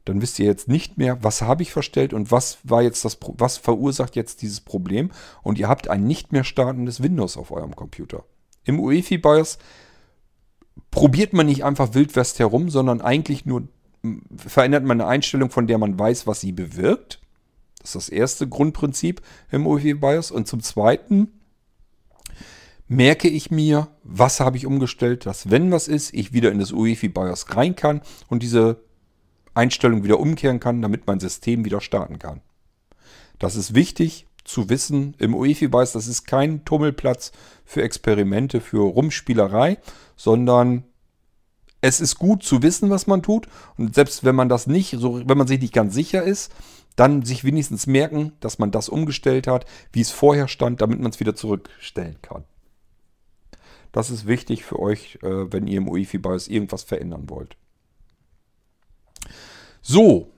[0.05, 3.19] dann wisst ihr jetzt nicht mehr, was habe ich verstellt und was war jetzt das,
[3.39, 5.11] was verursacht jetzt dieses Problem
[5.43, 8.25] und ihr habt ein nicht mehr startendes Windows auf eurem Computer.
[8.65, 9.59] Im UEFI BIOS
[10.91, 13.69] probiert man nicht einfach Wildwest herum, sondern eigentlich nur
[14.37, 17.21] verändert man eine Einstellung, von der man weiß, was sie bewirkt.
[17.79, 21.29] Das ist das erste Grundprinzip im UEFI BIOS und zum zweiten
[22.89, 26.73] merke ich mir, was habe ich umgestellt, dass wenn was ist, ich wieder in das
[26.73, 28.83] UEFI BIOS rein kann und diese
[29.55, 32.41] Einstellung wieder umkehren kann, damit mein System wieder starten kann.
[33.39, 35.15] Das ist wichtig zu wissen.
[35.19, 37.33] Im UEFI weiß, das ist kein Tummelplatz
[37.65, 39.79] für Experimente, für Rumspielerei,
[40.17, 40.85] sondern
[41.81, 43.49] es ist gut zu wissen, was man tut.
[43.77, 46.53] Und selbst wenn man das nicht, so, wenn man sich nicht ganz sicher ist,
[46.97, 51.11] dann sich wenigstens merken, dass man das umgestellt hat, wie es vorher stand, damit man
[51.11, 52.45] es wieder zurückstellen kann.
[53.93, 57.57] Das ist wichtig für euch, äh, wenn ihr im UEFI BIOS irgendwas verändern wollt.
[59.83, 60.31] So,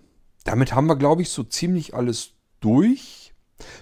[0.45, 3.35] damit haben wir, glaube ich, so ziemlich alles durch.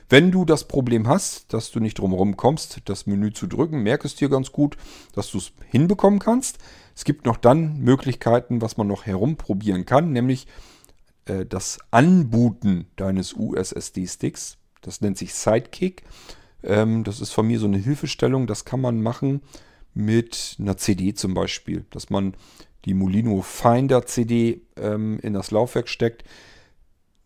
[0.08, 4.04] Wenn du das Problem hast, dass du nicht drumherum kommst, das Menü zu drücken, merk
[4.04, 4.76] es dir ganz gut,
[5.14, 6.58] dass du es hinbekommen kannst.
[6.94, 10.46] Es gibt noch dann Möglichkeiten, was man noch herumprobieren kann, nämlich
[11.24, 14.58] äh, das Anbooten deines USSD-Sticks.
[14.82, 16.02] Das nennt sich Sidekick.
[16.62, 18.46] Ähm, das ist von mir so eine Hilfestellung.
[18.46, 19.40] Das kann man machen
[19.94, 22.34] mit einer CD zum Beispiel, dass man
[22.84, 26.24] die Molino Finder CD ähm, in das Laufwerk steckt.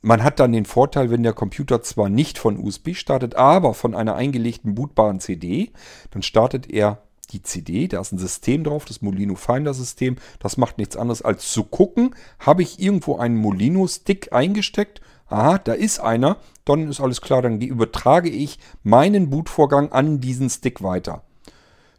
[0.02, 3.94] Man hat dann den Vorteil, wenn der Computer zwar nicht von USB startet, aber von
[3.94, 5.72] einer eingelegten bootbaren CD,
[6.10, 10.16] dann startet er die CD, da ist ein System drauf, das Molino Finder System.
[10.38, 15.00] Das macht nichts anderes als zu gucken, habe ich irgendwo einen Molino Stick eingesteckt?
[15.28, 20.48] Aha, da ist einer, dann ist alles klar, dann übertrage ich meinen Bootvorgang an diesen
[20.48, 21.25] Stick weiter.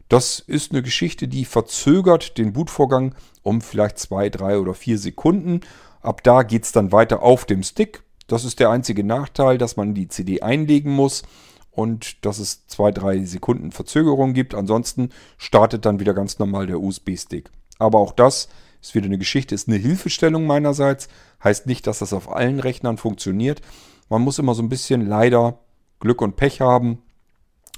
[0.08, 5.60] Das ist eine Geschichte, die verzögert den Bootvorgang um vielleicht zwei, drei oder vier Sekunden.
[6.00, 8.02] Ab da geht es dann weiter auf dem Stick.
[8.26, 11.22] Das ist der einzige Nachteil, dass man die CD einlegen muss
[11.70, 14.54] und dass es zwei, drei Sekunden Verzögerung gibt.
[14.54, 17.50] Ansonsten startet dann wieder ganz normal der USB-Stick.
[17.78, 18.48] Aber auch das
[18.80, 21.08] ist wieder eine Geschichte, ist eine Hilfestellung meinerseits.
[21.42, 23.60] Heißt nicht, dass das auf allen Rechnern funktioniert.
[24.08, 25.58] Man muss immer so ein bisschen leider
[26.00, 27.02] Glück und Pech haben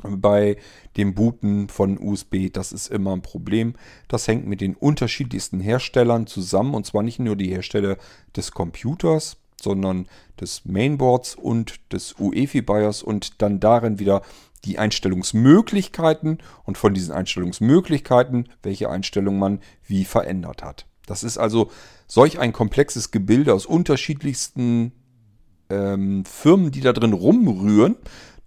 [0.02, 0.56] bei
[0.96, 2.50] dem Booten von USB.
[2.52, 3.74] Das ist immer ein Problem.
[4.08, 6.74] Das hängt mit den unterschiedlichsten Herstellern zusammen.
[6.74, 7.96] Und zwar nicht nur die Hersteller
[8.36, 10.06] des Computers, sondern
[10.40, 14.22] des Mainboards und des UEFI-BIOS und dann darin wieder
[14.64, 20.86] die Einstellungsmöglichkeiten und von diesen Einstellungsmöglichkeiten, welche Einstellung man wie verändert hat.
[21.06, 21.70] Das ist also
[22.06, 24.92] solch ein komplexes Gebilde aus unterschiedlichsten
[25.70, 27.96] ähm, Firmen, die da drin rumrühren,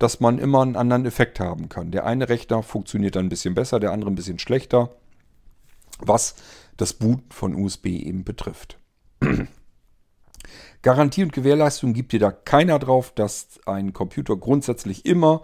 [0.04, 1.92] dass man immer einen anderen Effekt haben kann.
[1.92, 4.90] Der eine Rechner funktioniert dann ein bisschen besser, der andere ein bisschen schlechter,
[6.00, 6.36] was
[6.76, 8.78] das Booten von USB eben betrifft.
[10.82, 15.42] Garantie und Gewährleistung gibt dir da keiner drauf, dass ein Computer grundsätzlich immer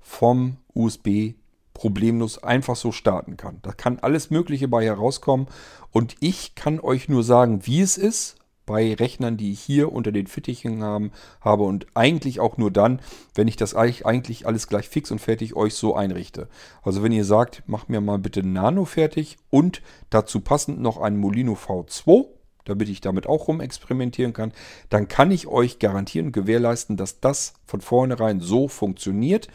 [0.00, 1.34] vom USB
[1.74, 3.58] problemlos einfach so starten kann.
[3.60, 5.48] Da kann alles Mögliche bei herauskommen
[5.90, 8.37] und ich kann euch nur sagen, wie es ist
[8.68, 13.00] bei Rechnern, die ich hier unter den Fittichen haben, habe und eigentlich auch nur dann,
[13.34, 16.48] wenn ich das eigentlich alles gleich fix und fertig euch so einrichte.
[16.82, 19.80] Also wenn ihr sagt, mach mir mal bitte Nano fertig und
[20.10, 22.26] dazu passend noch ein Molino V2,
[22.66, 24.52] damit ich damit auch rumexperimentieren kann,
[24.90, 29.48] dann kann ich euch garantieren und gewährleisten, dass das von vornherein so funktioniert,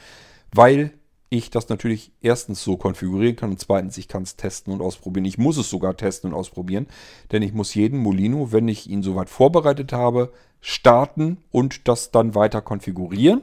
[0.52, 0.92] weil
[1.34, 5.26] ich das natürlich erstens so konfigurieren kann und zweitens ich kann es testen und ausprobieren.
[5.26, 6.88] Ich muss es sogar testen und ausprobieren,
[7.32, 10.32] denn ich muss jeden Molino, wenn ich ihn soweit vorbereitet habe,
[10.62, 13.42] starten und das dann weiter konfigurieren.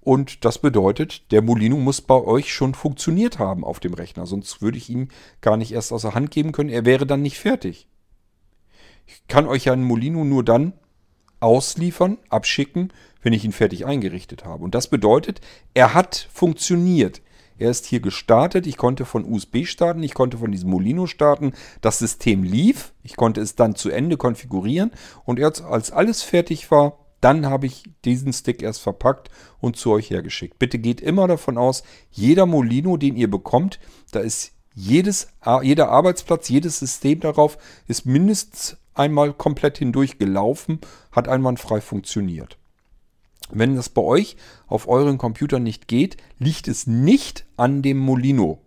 [0.00, 4.62] Und das bedeutet, der Molino muss bei euch schon funktioniert haben auf dem Rechner, sonst
[4.62, 5.08] würde ich ihn
[5.40, 6.70] gar nicht erst aus der Hand geben können.
[6.70, 7.88] Er wäre dann nicht fertig.
[9.06, 10.72] Ich kann euch ja einen Molino nur dann
[11.40, 14.64] ausliefern, abschicken, wenn ich ihn fertig eingerichtet habe.
[14.64, 15.40] Und das bedeutet,
[15.74, 17.20] er hat funktioniert.
[17.58, 18.66] Er ist hier gestartet.
[18.66, 20.02] Ich konnte von USB starten.
[20.02, 21.52] Ich konnte von diesem Molino starten.
[21.80, 22.92] Das System lief.
[23.02, 24.90] Ich konnte es dann zu Ende konfigurieren.
[25.24, 29.90] Und erst als alles fertig war, dann habe ich diesen Stick erst verpackt und zu
[29.90, 30.58] euch hergeschickt.
[30.58, 33.80] Bitte geht immer davon aus, jeder Molino, den ihr bekommt,
[34.12, 35.28] da ist jedes,
[35.62, 37.56] jeder Arbeitsplatz, jedes System darauf
[37.88, 40.80] ist mindestens einmal komplett hindurch gelaufen,
[41.10, 42.58] hat einwandfrei funktioniert.
[43.50, 44.36] Wenn das bei euch
[44.66, 48.60] auf euren Computern nicht geht, liegt es nicht an dem Molino.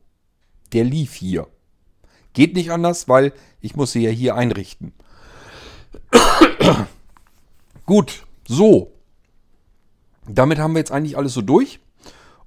[0.74, 1.48] Der lief hier.
[2.34, 4.94] Geht nicht anders, weil ich muss sie ja hier einrichten.
[7.86, 8.92] Gut, so.
[10.28, 11.80] Damit haben wir jetzt eigentlich alles so durch.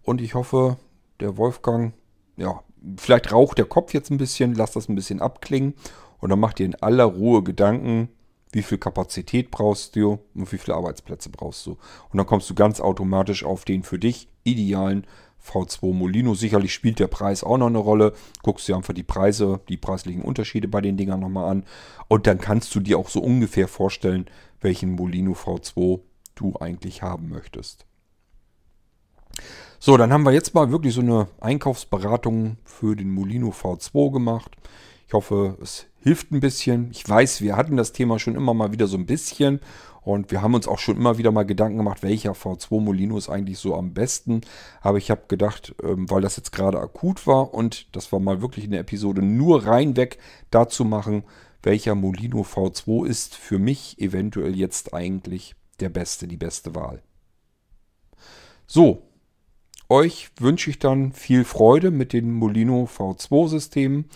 [0.02, 0.78] Und ich hoffe,
[1.20, 1.94] der Wolfgang,
[2.36, 2.62] ja,
[2.96, 5.74] vielleicht raucht der Kopf jetzt ein bisschen, lasst das ein bisschen abklingen.
[6.20, 8.08] Und dann macht ihr in aller Ruhe Gedanken,
[8.52, 11.72] wie viel Kapazität brauchst du und wie viele Arbeitsplätze brauchst du.
[12.10, 15.06] Und dann kommst du ganz automatisch auf den für dich idealen
[15.44, 16.34] V2 Molino.
[16.34, 18.12] Sicherlich spielt der Preis auch noch eine Rolle.
[18.42, 21.64] Guckst dir einfach die Preise, die preislichen Unterschiede bei den Dingern nochmal an.
[22.08, 24.26] Und dann kannst du dir auch so ungefähr vorstellen,
[24.60, 26.00] welchen Molino V2
[26.34, 27.86] du eigentlich haben möchtest.
[29.78, 34.56] So, dann haben wir jetzt mal wirklich so eine Einkaufsberatung für den Molino V2 gemacht.
[35.08, 36.90] Ich hoffe, es hilft ein bisschen.
[36.90, 39.60] Ich weiß, wir hatten das Thema schon immer mal wieder so ein bisschen
[40.02, 43.28] und wir haben uns auch schon immer wieder mal Gedanken gemacht, welcher V2 Molino ist
[43.28, 44.40] eigentlich so am besten.
[44.80, 48.42] Aber ich habe gedacht, ähm, weil das jetzt gerade akut war und das war mal
[48.42, 50.18] wirklich in der Episode nur reinweg
[50.50, 51.22] dazu machen,
[51.62, 57.00] welcher Molino V2 ist für mich eventuell jetzt eigentlich der beste, die beste Wahl.
[58.66, 59.02] So,
[59.88, 64.06] euch wünsche ich dann viel Freude mit den Molino V2-Systemen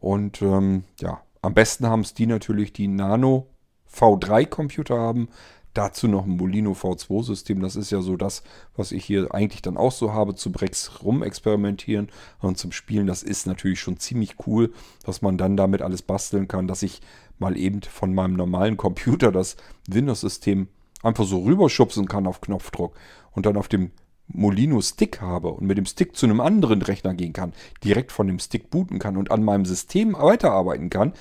[0.00, 3.46] und ähm, ja, am besten haben es die natürlich, die Nano
[3.94, 5.28] V3 Computer haben.
[5.74, 7.60] Dazu noch ein Molino V2 System.
[7.60, 8.42] Das ist ja so das,
[8.74, 12.08] was ich hier eigentlich dann auch so habe, zu Brex rumexperimentieren
[12.40, 13.06] und zum Spielen.
[13.06, 14.72] Das ist natürlich schon ziemlich cool,
[15.04, 17.00] dass man dann damit alles basteln kann, dass ich
[17.38, 19.56] mal eben von meinem normalen Computer das
[19.88, 20.66] Windows-System
[21.04, 22.96] einfach so rüberschubsen kann auf Knopfdruck
[23.30, 23.92] und dann auf dem
[24.28, 27.52] Molino Stick habe und mit dem Stick zu einem anderen Rechner gehen kann,
[27.84, 31.12] direkt von dem Stick booten kann und an meinem System weiterarbeiten kann,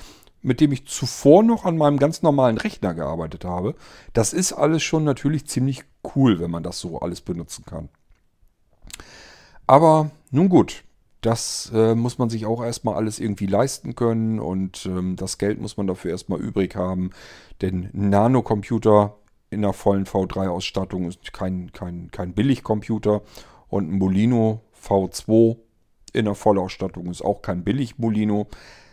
[0.41, 3.76] mit dem ich zuvor noch an meinem ganz normalen Rechner gearbeitet habe,
[4.14, 5.84] das ist alles schon natürlich ziemlich
[6.15, 7.90] cool, wenn man das so alles benutzen kann.
[9.68, 10.84] Aber nun gut,
[11.22, 15.60] das äh, muss man sich auch erstmal alles irgendwie leisten können und ähm, das Geld
[15.60, 17.10] muss man dafür erstmal übrig haben,
[17.61, 19.15] denn Nanocomputer
[19.56, 23.22] in der vollen V3-Ausstattung ist kein, kein, kein Billigcomputer.
[23.69, 25.57] Und ein Molino V2
[26.14, 28.48] in der Vollausstattung, ist auch kein Billig-Molino.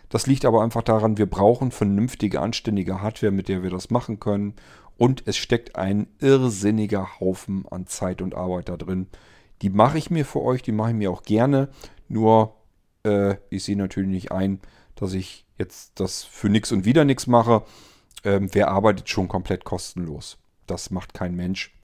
[0.08, 4.20] Das liegt aber einfach daran, wir brauchen vernünftige, anständige Hardware, mit der wir das machen
[4.20, 4.54] können.
[4.98, 9.08] Und es steckt ein irrsinniger Haufen an Zeit und Arbeit da drin.
[9.62, 11.68] Die mache ich mir für euch, die mache ich mir auch gerne.
[12.08, 12.54] Nur
[13.04, 14.60] äh, ich sehe natürlich nicht ein,
[14.94, 17.62] dass ich jetzt das für nichts und wieder nichts mache.
[18.24, 20.38] Ähm, wer arbeitet schon komplett kostenlos?
[20.66, 21.74] Das macht kein Mensch.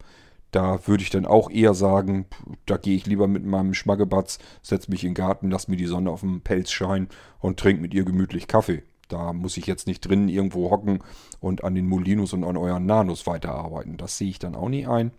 [0.51, 2.27] Da würde ich dann auch eher sagen,
[2.65, 5.87] da gehe ich lieber mit meinem Schmaggebatz, setze mich in den Garten, lass mir die
[5.87, 8.83] Sonne auf dem Pelz scheinen und trinke mit ihr gemütlich Kaffee.
[9.09, 11.01] Da muss ich jetzt nicht drinnen irgendwo hocken
[11.41, 13.97] und an den Molinos und an euren Nanos weiterarbeiten.
[13.97, 15.13] Das sehe ich dann auch nie ein.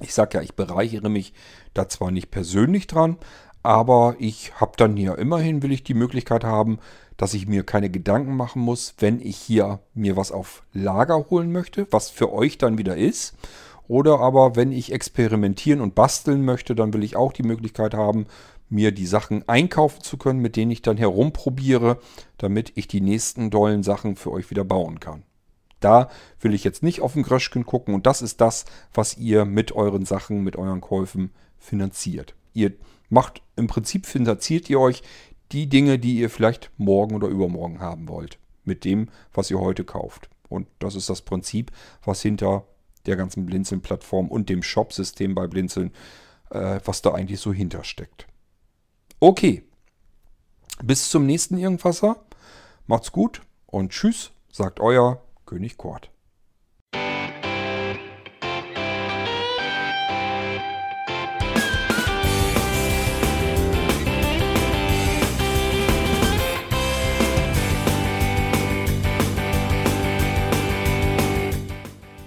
[0.00, 1.32] Ich sage ja, ich bereichere mich
[1.72, 3.16] da zwar nicht persönlich dran,
[3.62, 6.78] aber ich habe dann hier immerhin, will ich die Möglichkeit haben,
[7.16, 11.52] dass ich mir keine Gedanken machen muss, wenn ich hier mir was auf Lager holen
[11.52, 13.34] möchte, was für euch dann wieder ist.
[13.86, 18.26] Oder aber, wenn ich experimentieren und basteln möchte, dann will ich auch die Möglichkeit haben,
[18.70, 21.98] mir die Sachen einkaufen zu können, mit denen ich dann herumprobiere,
[22.38, 25.22] damit ich die nächsten dollen Sachen für euch wieder bauen kann.
[25.80, 26.08] Da
[26.40, 28.64] will ich jetzt nicht auf den Gröschken gucken und das ist das,
[28.94, 32.34] was ihr mit euren Sachen, mit euren Käufen finanziert.
[32.54, 32.72] Ihr
[33.10, 35.02] macht im Prinzip finanziert ihr euch
[35.52, 39.84] die Dinge, die ihr vielleicht morgen oder übermorgen haben wollt, mit dem, was ihr heute
[39.84, 40.28] kauft.
[40.48, 41.70] Und das ist das Prinzip,
[42.04, 42.66] was hinter
[43.06, 45.92] der ganzen Blinzeln-Plattform und dem Shop-System bei Blinzeln,
[46.50, 48.26] äh, was da eigentlich so hintersteckt.
[49.20, 49.62] Okay,
[50.82, 52.24] bis zum nächsten Irgendwasser.
[52.86, 56.13] Macht's gut und tschüss, sagt euer König Kort.